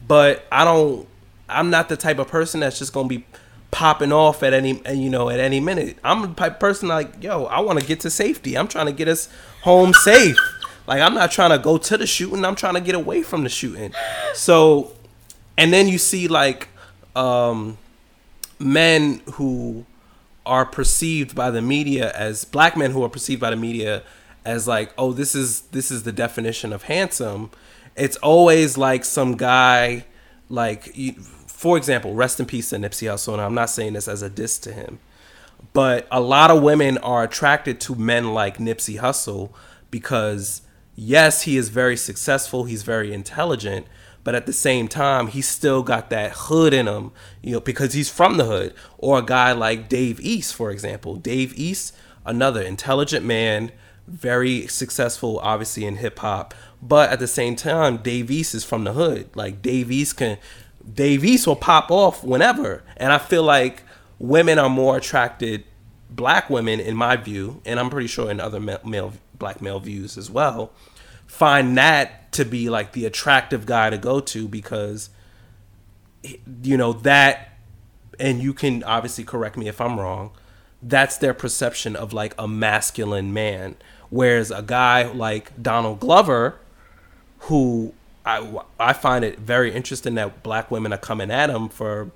[0.06, 1.06] but I don't
[1.48, 3.24] I'm not the type of person that's just gonna be
[3.70, 5.98] popping off at any you know at any minute.
[6.02, 8.56] I'm the type person like yo, I want to get to safety.
[8.56, 9.28] I'm trying to get us
[9.62, 10.36] home safe.
[10.86, 12.44] Like I'm not trying to go to the shooting.
[12.44, 13.92] I'm trying to get away from the shooting.
[14.34, 14.92] So,
[15.56, 16.68] and then you see like
[17.14, 17.76] um,
[18.58, 19.84] men who
[20.46, 24.02] are perceived by the media as black men who are perceived by the media
[24.46, 27.50] as like oh this is this is the definition of handsome.
[27.94, 30.06] It's always like some guy
[30.48, 30.96] like
[31.58, 33.32] for example, rest in peace to Nipsey Hussle.
[33.32, 35.00] And I'm not saying this as a diss to him,
[35.72, 39.50] but a lot of women are attracted to men like Nipsey Hussle
[39.90, 40.62] because
[40.94, 43.88] yes, he is very successful, he's very intelligent,
[44.22, 47.10] but at the same time, he's still got that hood in him,
[47.42, 48.72] you know, because he's from the hood.
[48.96, 51.16] Or a guy like Dave East, for example.
[51.16, 51.92] Dave East,
[52.24, 53.72] another intelligent man,
[54.06, 58.84] very successful, obviously in hip hop, but at the same time, Dave East is from
[58.84, 59.28] the hood.
[59.34, 60.38] Like Dave East can
[60.92, 62.82] Dave East will pop off whenever.
[62.96, 63.82] And I feel like
[64.18, 65.64] women are more attracted,
[66.10, 70.18] black women, in my view, and I'm pretty sure in other male black male views
[70.18, 70.72] as well,
[71.26, 75.10] find that to be like the attractive guy to go to because,
[76.62, 77.56] you know, that,
[78.18, 80.32] and you can obviously correct me if I'm wrong,
[80.82, 83.76] that's their perception of like a masculine man.
[84.10, 86.58] Whereas a guy like Donald Glover,
[87.40, 92.10] who I, I find it very interesting that black women are coming at him for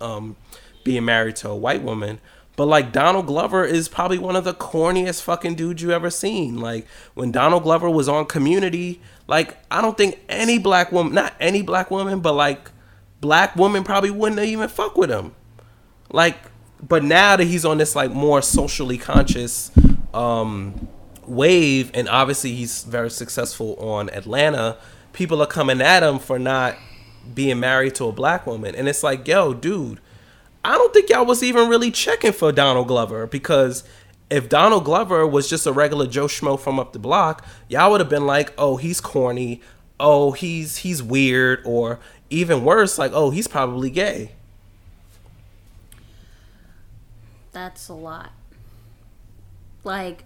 [0.00, 0.36] um,
[0.84, 2.20] being married to a white woman.
[2.54, 6.58] But like Donald Glover is probably one of the corniest fucking dudes you ever seen.
[6.58, 11.34] Like when Donald Glover was on Community, like I don't think any black woman, not
[11.40, 12.70] any black woman, but like
[13.20, 15.34] black woman probably wouldn't even fuck with him.
[16.10, 16.36] Like,
[16.86, 19.70] but now that he's on this like more socially conscious
[20.12, 20.88] um,
[21.26, 24.76] wave, and obviously he's very successful on Atlanta
[25.12, 26.76] people are coming at him for not
[27.34, 28.74] being married to a black woman.
[28.74, 30.00] And it's like, yo, dude,
[30.64, 33.84] I don't think y'all was even really checking for Donald Glover because
[34.30, 38.00] if Donald Glover was just a regular Joe Schmo from up the block, y'all would
[38.00, 39.60] have been like, oh, he's corny,
[40.00, 41.98] oh, he's he's weird, or
[42.30, 44.32] even worse, like, oh, he's probably gay.
[47.52, 48.32] That's a lot.
[49.84, 50.24] Like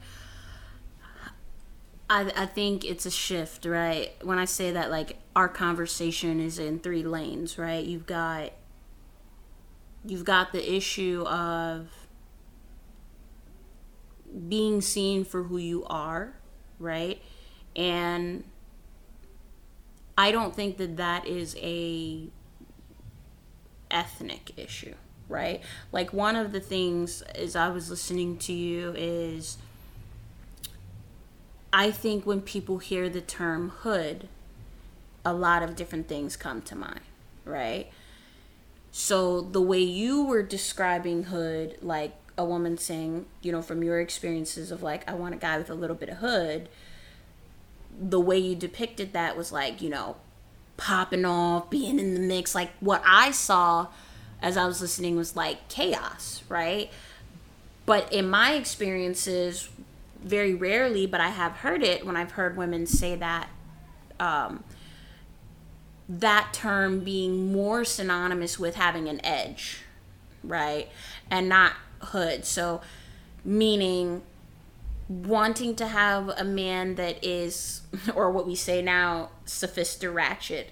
[2.09, 4.13] I, I think it's a shift, right?
[4.23, 7.85] When I say that, like, our conversation is in three lanes, right?
[7.85, 8.53] You've got
[10.05, 11.89] you've got the issue of
[14.49, 16.35] being seen for who you are,
[16.79, 17.21] right?
[17.75, 18.45] And
[20.17, 22.29] I don't think that that is a
[23.91, 24.95] ethnic issue,
[25.29, 25.61] right?
[25.93, 29.59] Like one of the things as I was listening to you is
[31.73, 34.29] I think when people hear the term hood,
[35.25, 37.01] a lot of different things come to mind,
[37.45, 37.91] right?
[38.93, 44.01] So the way you were describing hood, like a woman saying, you know, from your
[44.01, 46.69] experiences of like, I want a guy with a little bit of hood,
[47.99, 50.17] the way you depicted that was like, you know,
[50.77, 52.55] popping off, being in the mix.
[52.55, 53.89] Like what I saw
[54.41, 56.91] as I was listening was like chaos, right?
[57.87, 59.69] But in my experiences,
[60.27, 63.49] very rarely, but I have heard it when I've heard women say that.
[64.19, 64.65] Um,
[66.09, 69.81] that term being more synonymous with having an edge,
[70.45, 70.89] right?
[71.31, 72.45] And not hood.
[72.45, 72.81] So,
[73.45, 74.23] meaning
[75.09, 77.83] wanting to have a man that is,
[78.15, 80.71] or what we say now, sophisticated ratchet,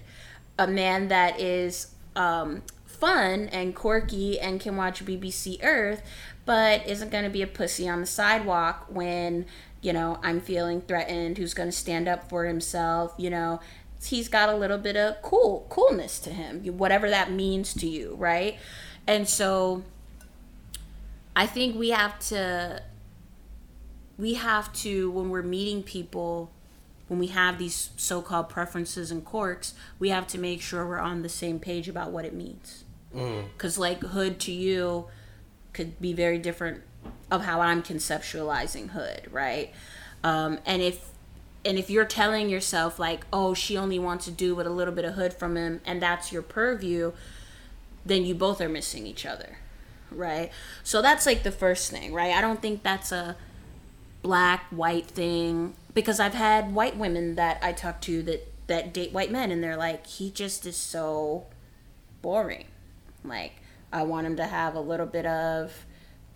[0.57, 6.01] a man that is um, fun and quirky and can watch BBC Earth,
[6.45, 9.45] but isn't going to be a pussy on the sidewalk when,
[9.81, 13.59] you know, I'm feeling threatened, who's going to stand up for himself, you know.
[14.03, 18.15] He's got a little bit of cool coolness to him, whatever that means to you,
[18.19, 18.57] right?
[19.07, 19.83] And so
[21.35, 22.81] I think we have to
[24.17, 26.51] we have to when we're meeting people
[27.07, 31.21] when we have these so-called preferences and quirks we have to make sure we're on
[31.21, 33.43] the same page about what it means mm.
[33.53, 35.05] because like hood to you
[35.75, 36.81] could be very different
[37.29, 39.71] of how i'm conceptualizing hood right?
[40.23, 41.09] Um, and if
[41.63, 44.93] and if you're telling yourself like oh she only wants to do with a little
[44.93, 47.11] bit of hood from him and that's your purview
[48.05, 49.57] then you both are missing each other
[50.11, 50.51] right?
[50.83, 52.33] So that's like the first thing right?
[52.33, 53.35] I don't think that's a
[54.21, 59.11] black white thing because I've had white women that I talk to that that date
[59.11, 61.45] white men and they're like he just is so
[62.21, 62.65] boring.
[63.23, 63.61] Like
[63.91, 65.85] I want him to have a little bit of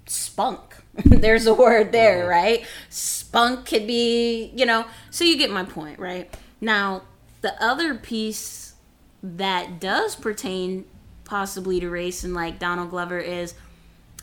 [0.06, 0.76] spunk.
[1.06, 2.30] There's a word there, uh-huh.
[2.30, 2.66] right?
[2.90, 6.34] Spunk could be, you know, so you get my point, right?
[6.62, 7.04] Now,
[7.42, 8.74] the other piece
[9.22, 10.86] that does pertain
[11.26, 13.54] possibly to race and like Donald Glover is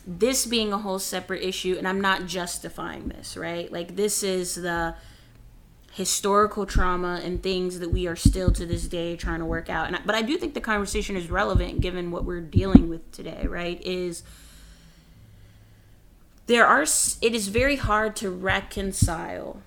[0.07, 4.55] this being a whole separate issue and i'm not justifying this right like this is
[4.55, 4.95] the
[5.97, 9.87] historical trauma and things that we are still to this day trying to work out.
[9.87, 13.47] And but i do think the conversation is relevant given what we're dealing with today
[13.47, 14.21] right is
[16.45, 19.59] there are it is very hard to reconcile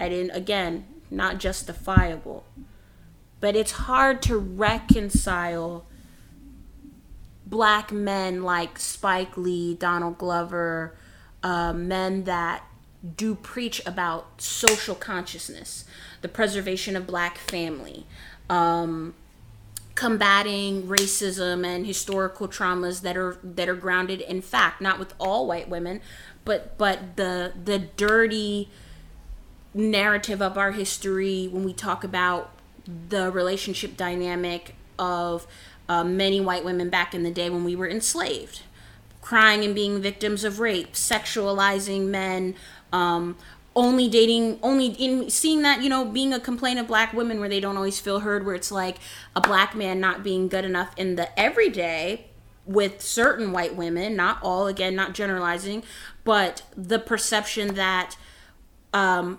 [0.00, 2.46] and in, again not justifiable
[3.40, 5.84] but it's hard to reconcile
[7.46, 10.96] black men like Spike Lee, Donald Glover,
[11.42, 12.64] uh, men that
[13.16, 15.84] do preach about social consciousness,
[16.22, 18.06] the preservation of black family,
[18.48, 19.14] um,
[19.94, 25.46] combating racism and historical traumas that are that are grounded in fact, not with all
[25.46, 26.00] white women,
[26.44, 28.68] but but the the dirty
[29.74, 32.50] narrative of our history when we talk about
[33.08, 35.46] the relationship dynamic of
[35.88, 38.62] uh, many white women back in the day when we were enslaved,
[39.20, 42.54] crying and being victims of rape, sexualizing men,
[42.92, 43.36] um,
[43.74, 47.48] only dating, only in seeing that, you know, being a complaint of black women where
[47.48, 48.96] they don't always feel heard, where it's like
[49.34, 52.26] a black man not being good enough in the everyday
[52.64, 55.82] with certain white women, not all, again, not generalizing,
[56.24, 58.16] but the perception that,
[58.92, 59.38] um,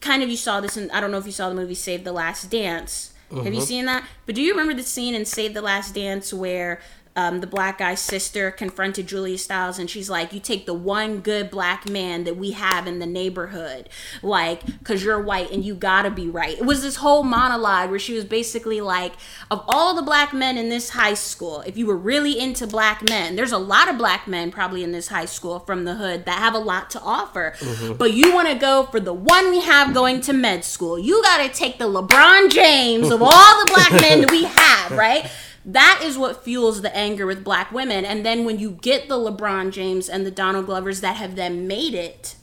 [0.00, 2.04] kind of you saw this in, I don't know if you saw the movie Save
[2.04, 4.04] the Last Dance have you seen that?
[4.26, 6.80] But do you remember the scene in Save the Last Dance where
[7.18, 11.18] um, the black guy's sister confronted Julia Stiles and she's like, You take the one
[11.18, 13.88] good black man that we have in the neighborhood,
[14.22, 16.56] like, because you're white and you gotta be right.
[16.56, 19.14] It was this whole monologue where she was basically like,
[19.50, 23.02] Of all the black men in this high school, if you were really into black
[23.08, 26.24] men, there's a lot of black men probably in this high school from the hood
[26.26, 27.54] that have a lot to offer.
[27.98, 30.96] But you wanna go for the one we have going to med school.
[30.96, 35.28] You gotta take the LeBron James of all the black men that we have, right?
[35.64, 38.04] That is what fuels the anger with black women.
[38.04, 41.66] And then when you get the LeBron James and the Donald Glovers that have then
[41.66, 42.36] made it,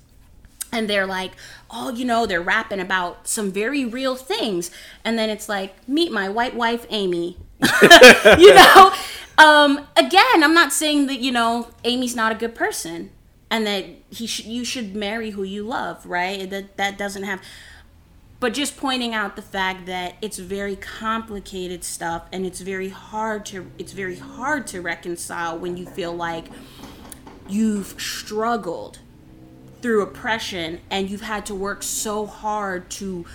[0.71, 1.31] and they're like,
[1.71, 4.71] oh, you know, they're rapping about some very real things.
[5.03, 7.37] And then it's like, meet my white wife, Amy.
[8.37, 8.93] you know?
[9.37, 13.11] Um, again, I'm not saying that, you know, Amy's not a good person
[13.49, 16.49] and that he sh- you should marry who you love, right?
[16.49, 17.41] That that doesn't have
[18.40, 23.45] but just pointing out the fact that it's very complicated stuff and it's very hard
[23.45, 26.45] to it's very hard to reconcile when you feel like
[27.48, 28.99] you've struggled
[29.82, 33.26] through oppression and you've had to work so hard to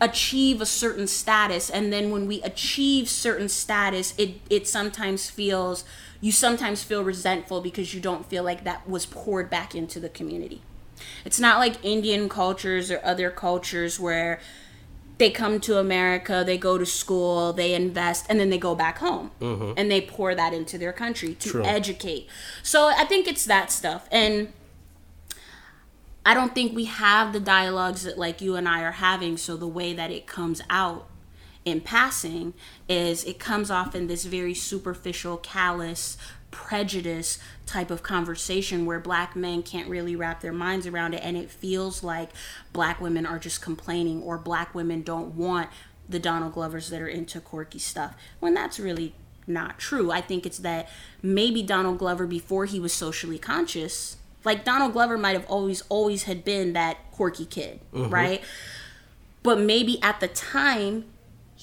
[0.00, 1.70] achieve a certain status.
[1.70, 5.84] And then when we achieve certain status it it sometimes feels
[6.20, 10.08] you sometimes feel resentful because you don't feel like that was poured back into the
[10.08, 10.62] community
[11.24, 14.40] it's not like Indian cultures or other cultures where
[15.18, 18.98] they come to America, they go to school, they invest, and then they go back
[18.98, 19.72] home Mm-hmm.
[19.76, 21.64] and they pour that into their country to True.
[21.64, 22.28] educate.
[22.62, 24.06] So I think it's that stuff.
[24.12, 24.52] And
[26.24, 29.36] I don't think we have the dialogues that like you and I are having.
[29.36, 31.06] So the way that it comes out
[31.64, 32.52] in passing
[32.88, 36.16] is it comes off in this very superficial, callous,
[36.56, 41.36] prejudice type of conversation where black men can't really wrap their minds around it and
[41.36, 42.30] it feels like
[42.72, 45.68] black women are just complaining or black women don't want
[46.08, 49.14] the Donald Glovers that are into quirky stuff when that's really
[49.46, 50.10] not true.
[50.10, 50.88] I think it's that
[51.22, 56.22] maybe Donald Glover before he was socially conscious, like Donald Glover might have always always
[56.22, 58.08] had been that quirky kid, mm-hmm.
[58.10, 58.42] right?
[59.42, 61.04] But maybe at the time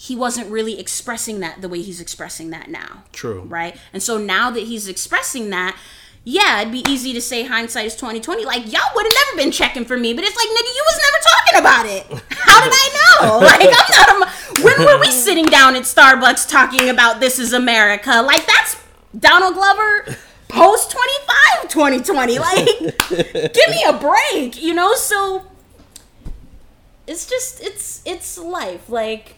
[0.04, 3.04] he wasn't really expressing that the way he's expressing that now.
[3.14, 3.44] True.
[3.44, 3.78] Right?
[3.94, 5.78] And so now that he's expressing that,
[6.26, 8.44] yeah, it'd be easy to say hindsight is twenty twenty.
[8.44, 11.00] Like y'all would have never been checking for me, but it's like nigga, you was
[11.00, 12.38] never talking about it.
[12.38, 13.38] How did I know?
[13.46, 14.28] like I'm not.
[14.28, 18.22] A, when were we sitting down at Starbucks talking about this is America?
[18.22, 18.76] Like that's
[19.18, 20.18] Donald Glover
[20.50, 22.40] post 25 2020.
[22.40, 22.66] Like
[23.54, 24.96] give me a break, you know?
[24.96, 25.46] So
[27.08, 28.90] it's just it's it's life.
[28.90, 29.38] Like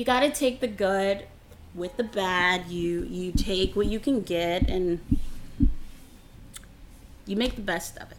[0.00, 1.26] you got to take the good
[1.74, 2.68] with the bad.
[2.68, 4.98] You you take what you can get and
[7.26, 8.16] you make the best of it.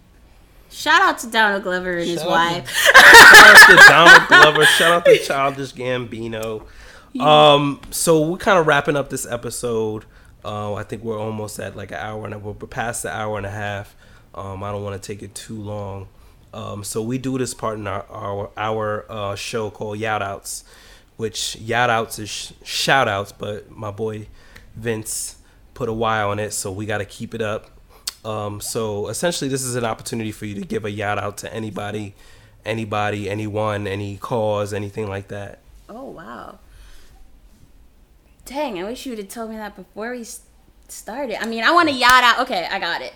[0.69, 2.69] Shout out to Donald Glover and his Shout out wife.
[2.69, 4.65] Shout out to Donald Glover.
[4.65, 6.67] Shout out to Childish Gambino.
[7.19, 10.05] Um, so we're kind of wrapping up this episode.
[10.45, 13.37] Uh, I think we're almost at like an hour and a, we're past the hour
[13.37, 13.95] and a half.
[14.35, 16.09] Um, I don't want to take it too long.
[16.53, 20.63] Um, so we do this part in our our, our uh, show called Yout Outs,
[21.21, 24.27] which Yout Outs is sh- shout outs, but my boy
[24.75, 25.37] Vince
[25.75, 27.67] put a Y on it, so we got to keep it up.
[28.25, 31.53] Um, so essentially, this is an opportunity for you to give a yout out to
[31.53, 32.15] anybody,
[32.65, 35.59] anybody, anyone, any cause, anything like that.
[35.87, 36.57] Oh wow.
[38.45, 40.25] Dang, I wish you would have told me that before we
[40.87, 41.41] started.
[41.41, 42.39] I mean, I want to yout out.
[42.39, 43.13] Okay, I got it.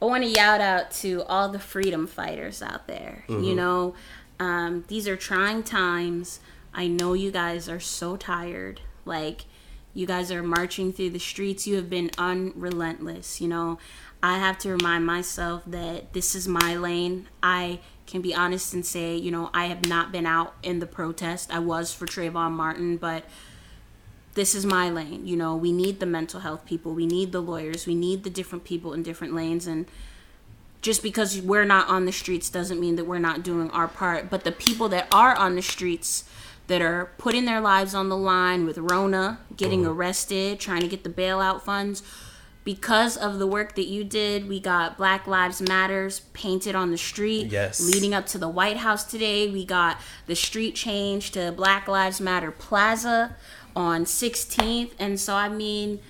[0.00, 3.24] I want to yout out to all the freedom fighters out there.
[3.28, 3.94] You know,
[4.38, 6.40] um, these are trying times.
[6.76, 8.82] I know you guys are so tired.
[9.04, 9.46] Like,
[9.94, 11.66] you guys are marching through the streets.
[11.66, 13.40] You have been unrelentless.
[13.40, 13.78] You know,
[14.22, 17.28] I have to remind myself that this is my lane.
[17.42, 20.86] I can be honest and say, you know, I have not been out in the
[20.86, 21.50] protest.
[21.50, 23.24] I was for Trayvon Martin, but
[24.34, 25.26] this is my lane.
[25.26, 28.30] You know, we need the mental health people, we need the lawyers, we need the
[28.30, 29.66] different people in different lanes.
[29.66, 29.86] And
[30.82, 34.28] just because we're not on the streets doesn't mean that we're not doing our part.
[34.28, 36.28] But the people that are on the streets,
[36.66, 41.04] that are putting their lives on the line with Rona, getting arrested, trying to get
[41.04, 42.02] the bailout funds,
[42.66, 46.98] because of the work that you did, we got Black Lives Matters painted on the
[46.98, 47.46] street.
[47.46, 47.80] Yes.
[47.80, 52.20] Leading up to the White House today, we got the street change to Black Lives
[52.20, 53.36] Matter Plaza
[53.76, 54.90] on 16th.
[54.98, 56.00] And so, I mean,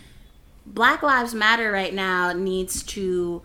[0.64, 3.42] Black Lives Matter right now needs to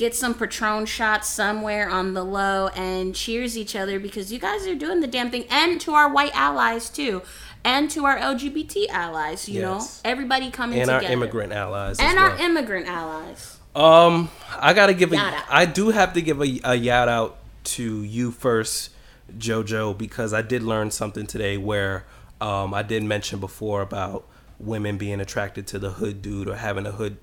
[0.00, 4.66] get some Patron shots somewhere on the low and cheers each other because you guys
[4.66, 5.44] are doing the damn thing.
[5.50, 7.20] And to our white allies, too.
[7.62, 10.00] And to our LGBT allies, you Yes.
[10.02, 10.10] know?
[10.10, 11.06] Everybody coming And together.
[11.06, 11.98] our immigrant allies.
[12.00, 12.30] And well.
[12.32, 13.58] our immigrant allies.
[13.76, 15.44] Um, I gotta give a.
[15.50, 17.36] I do have to give a, a yout out
[17.76, 18.90] to you first,
[19.38, 22.04] JoJo, because I did learn something today where
[22.40, 24.26] um I did mention before about
[24.58, 27.18] women being attracted to the hood dude or having a hood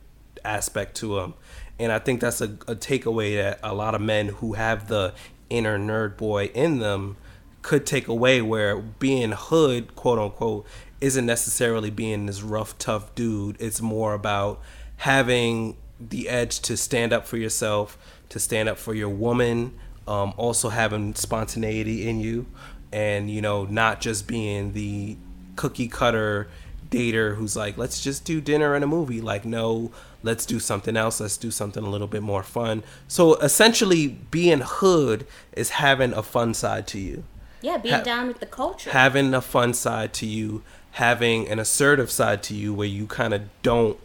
[0.46, 1.34] aspect to them,
[1.80, 5.14] and I think that's a, a takeaway that a lot of men who have the
[5.50, 7.18] inner nerd boy in them
[7.62, 10.66] could take away where being hood quote unquote
[11.00, 13.58] isn't necessarily being this rough tough dude.
[13.60, 14.62] It's more about
[14.98, 17.98] having the edge to stand up for yourself
[18.30, 19.78] to stand up for your woman
[20.08, 22.46] um, also having spontaneity in you
[22.92, 25.18] and you know not just being the
[25.56, 26.48] cookie cutter
[26.90, 29.92] dater who's like let's just do dinner and a movie like no
[30.24, 34.62] let's do something else let's do something a little bit more fun so essentially being
[34.64, 37.24] hood is having a fun side to you
[37.62, 38.92] Yeah, being Ha- down with the culture.
[38.92, 40.62] having a fun side to you,
[40.92, 43.98] having an assertive side to you where you kind of don't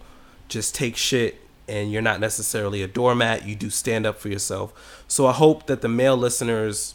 [0.48, 1.36] just take shit
[1.68, 3.46] and you're not necessarily a doormat.
[3.46, 4.72] You do stand up for yourself.
[5.06, 6.94] So I hope that the male listeners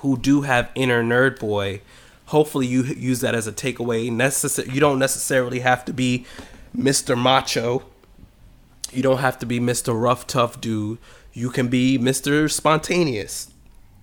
[0.00, 1.80] who do have inner nerd boy,
[2.26, 4.10] hopefully you use that as a takeaway.
[4.10, 6.26] Necess- you don't necessarily have to be
[6.76, 7.16] Mr.
[7.16, 7.84] Macho.
[8.92, 10.00] You don't have to be Mr.
[10.00, 10.98] Rough Tough dude.
[11.32, 12.50] You can be Mr.
[12.50, 13.50] Spontaneous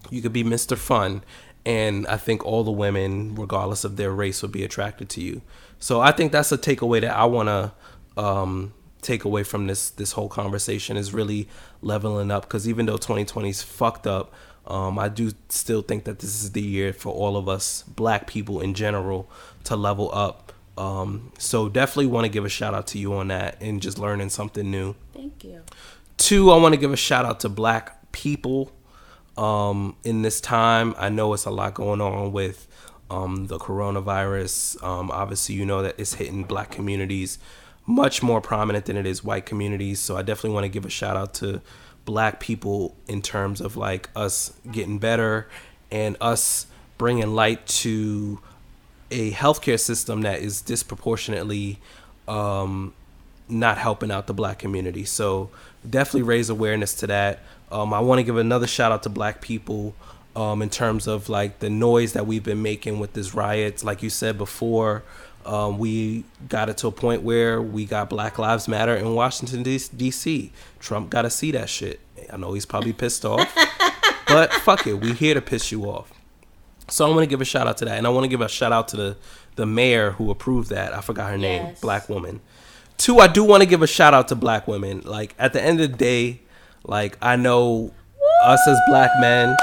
[0.10, 0.78] you could be Mr.
[0.78, 1.24] Fun,
[1.66, 5.42] and I think all the women, regardless of their race, would be attracted to you.
[5.80, 9.90] So I think that's a takeaway that I want to um, take away from this
[9.90, 11.48] this whole conversation is really
[11.82, 12.44] leveling up.
[12.44, 14.34] Because even though 2020 is fucked up,
[14.66, 18.28] um, I do still think that this is the year for all of us, Black
[18.28, 19.30] people in general,
[19.66, 20.54] to level up.
[20.78, 24.00] Um, so definitely want to give a shout out to you on that and just
[24.00, 24.96] learning something new.
[25.14, 25.64] Thank you.
[26.18, 28.72] Two, I want to give a shout out to black people
[29.38, 30.96] um, in this time.
[30.98, 32.68] I know it's a lot going on with
[33.10, 34.82] um, the coronavirus.
[34.84, 37.38] Um, obviously, you know that it's hitting black communities
[37.86, 40.00] much more prominent than it is white communities.
[40.00, 41.62] So I definitely want to give a shout out to
[42.06, 45.48] black people in terms of like us getting better
[45.92, 46.68] and us
[46.98, 48.40] bringing light to
[49.12, 51.80] a healthcare system that is disproportionately
[52.28, 52.94] um,
[53.48, 55.06] not helping out the black community.
[55.06, 55.50] So
[55.88, 57.40] definitely raise awareness to that.
[57.72, 59.94] Um, I want to give another shout out to black people
[60.36, 63.84] um, in terms of like the noise that we've been making with this riots.
[63.84, 65.04] Like you said before,
[65.46, 69.64] um, we got it to a point where we got Black Lives Matter in Washington
[69.64, 70.52] D.C.
[70.80, 72.00] Trump got to see that shit.
[72.32, 73.54] I know he's probably pissed off,
[74.28, 76.12] but fuck it, we here to piss you off.
[76.90, 78.42] So I want to give a shout out to that, and I want to give
[78.42, 79.18] a shout out to the
[79.56, 80.94] the mayor who approved that.
[80.94, 81.80] I forgot her name, Yes.
[81.82, 82.42] black woman.
[82.98, 85.02] Two, I do want to give a shout out to black women.
[85.02, 86.42] Like at the end of the day,
[86.84, 87.92] like I know
[88.46, 89.56] us as black men,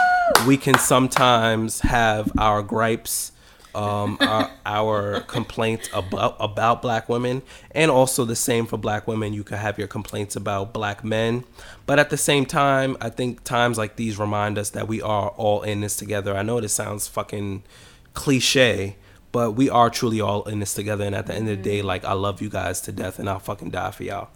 [0.47, 3.33] we can sometimes have our gripes,
[3.75, 7.43] um, our, our complaints about about black women,
[7.73, 9.33] and also the same for black women.
[9.33, 11.45] You could have your complaints about black men,
[11.87, 15.31] but at the same time, I think times like these remind us that we are
[15.31, 16.37] all in this together.
[16.37, 17.63] I know this sounds fucking
[18.15, 18.97] cliche,
[19.33, 21.05] but we are truly all in this together.
[21.05, 23.29] And at the end of the day, like I love you guys to death, and
[23.29, 24.29] I'll fucking die for y'all.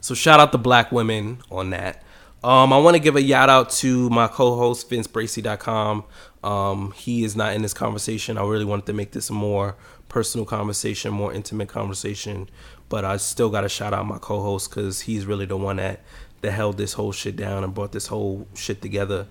[0.00, 2.02] So shout out to black women on that.
[2.44, 6.04] Um, I want to give a shout out to my co-host VinceBracy.com.
[6.46, 8.38] Um, he is not in this conversation.
[8.38, 9.74] I really wanted to make this a more
[10.08, 12.48] personal conversation, more intimate conversation.
[12.88, 16.00] But I still got to shout out my co-host because he's really the one that
[16.42, 19.26] that held this whole shit down and brought this whole shit together.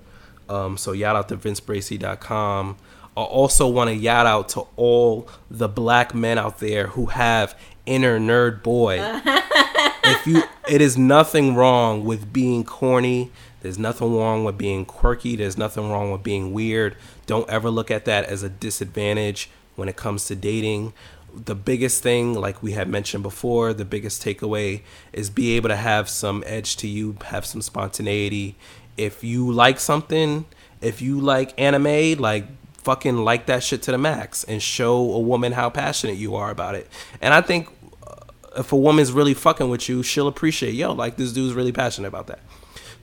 [0.50, 2.78] Um, so shout out to VinceBracy.com.
[3.16, 7.58] I also want to shout out to all the black men out there who have
[7.86, 9.00] inner nerd boy
[10.04, 13.32] if you it is nothing wrong with being corny
[13.66, 15.36] there's nothing wrong with being quirky.
[15.36, 16.96] There's nothing wrong with being weird.
[17.26, 20.94] Don't ever look at that as a disadvantage when it comes to dating.
[21.34, 24.84] The biggest thing like we had mentioned before the biggest takeaway
[25.14, 28.56] is be able to have some edge to you have some spontaneity.
[28.98, 30.46] If you like something
[30.80, 32.46] if you like anime like
[32.78, 36.52] fucking like that shit to the max and show a woman how passionate you are
[36.52, 36.88] about it.
[37.20, 37.68] And i think
[38.06, 38.14] uh,
[38.58, 42.10] if a woman's really fucking with you, she'll appreciate, yo, like this dude's really passionate
[42.10, 42.42] about that.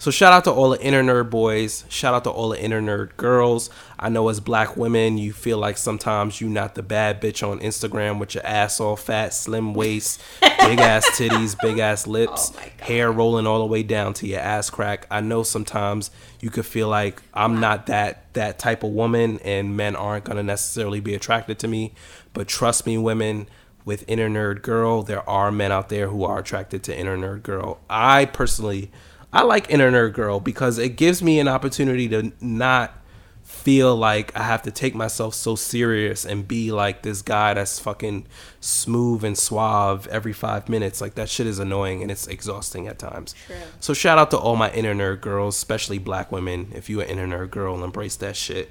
[0.03, 1.85] So shout out to all the inner nerd boys.
[1.89, 3.71] Shout out to all the inner nerd girls.
[4.01, 7.61] I know as black women, you feel like sometimes you not the bad bitch on
[7.61, 10.51] Instagram with your ass all fat, slim waist, big
[10.81, 14.71] ass titties, big ass oh lips, hair rolling all the way down to your ass
[14.71, 15.07] crack.
[15.09, 16.11] I know sometimes
[16.41, 20.43] you could feel like I'm not that that type of woman and men aren't gonna
[20.43, 21.95] necessarily be attracted to me.
[22.33, 23.47] But trust me, women,
[23.85, 27.43] with inner nerd girl there are men out there who are attracted to inner nerd
[27.43, 28.93] girl i personally
[29.33, 32.95] i like inner nerd girl because it gives me an opportunity to not
[33.43, 37.79] feel like i have to take myself so serious and be like this guy that's
[37.79, 38.27] fucking
[38.61, 41.01] smooth and suave every five minutes.
[41.01, 43.35] Like that shit is annoying and it's exhausting at times.
[43.47, 43.57] True.
[43.81, 46.73] so shout out to all my inner nerd girls especially black women.
[46.75, 48.71] If you an inner nerd girl embrace that shit.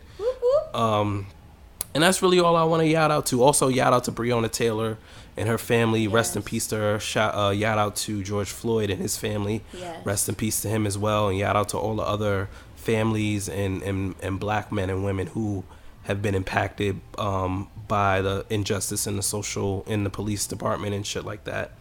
[0.74, 1.28] Um,
[1.94, 3.44] and that's really all I want to yell out to.
[3.44, 4.98] Also, yell out to Breonna Taylor
[5.38, 6.08] and her family.
[6.08, 6.99] Rest in peace to her.
[6.99, 9.64] Shout, uh, out to George Floyd and his family.
[9.74, 10.06] Yes.
[10.06, 11.30] Rest in peace to him as well.
[11.30, 15.28] And yell out to all the other families and, and, and black men and women
[15.28, 15.64] who
[16.03, 21.06] have been impacted um, by the injustice in the social, in the police department and
[21.06, 21.72] shit like that.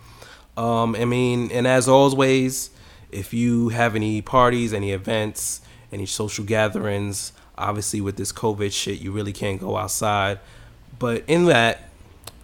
[0.56, 2.70] Um, I mean, and as always,
[3.10, 9.00] if you have any parties, any events, any social gatherings, obviously with this COVID shit,
[9.00, 10.38] you really can't go outside.
[10.98, 11.88] But in that,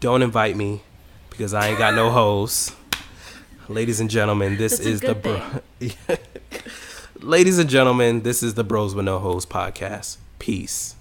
[0.01, 0.83] don't invite me
[1.37, 2.73] because I ain't got no hoes.
[3.69, 5.43] Ladies and gentlemen, this That's is the bro.
[7.21, 10.17] Ladies and gentlemen, this is the Bros with No Hoes podcast.
[10.39, 10.95] Peace.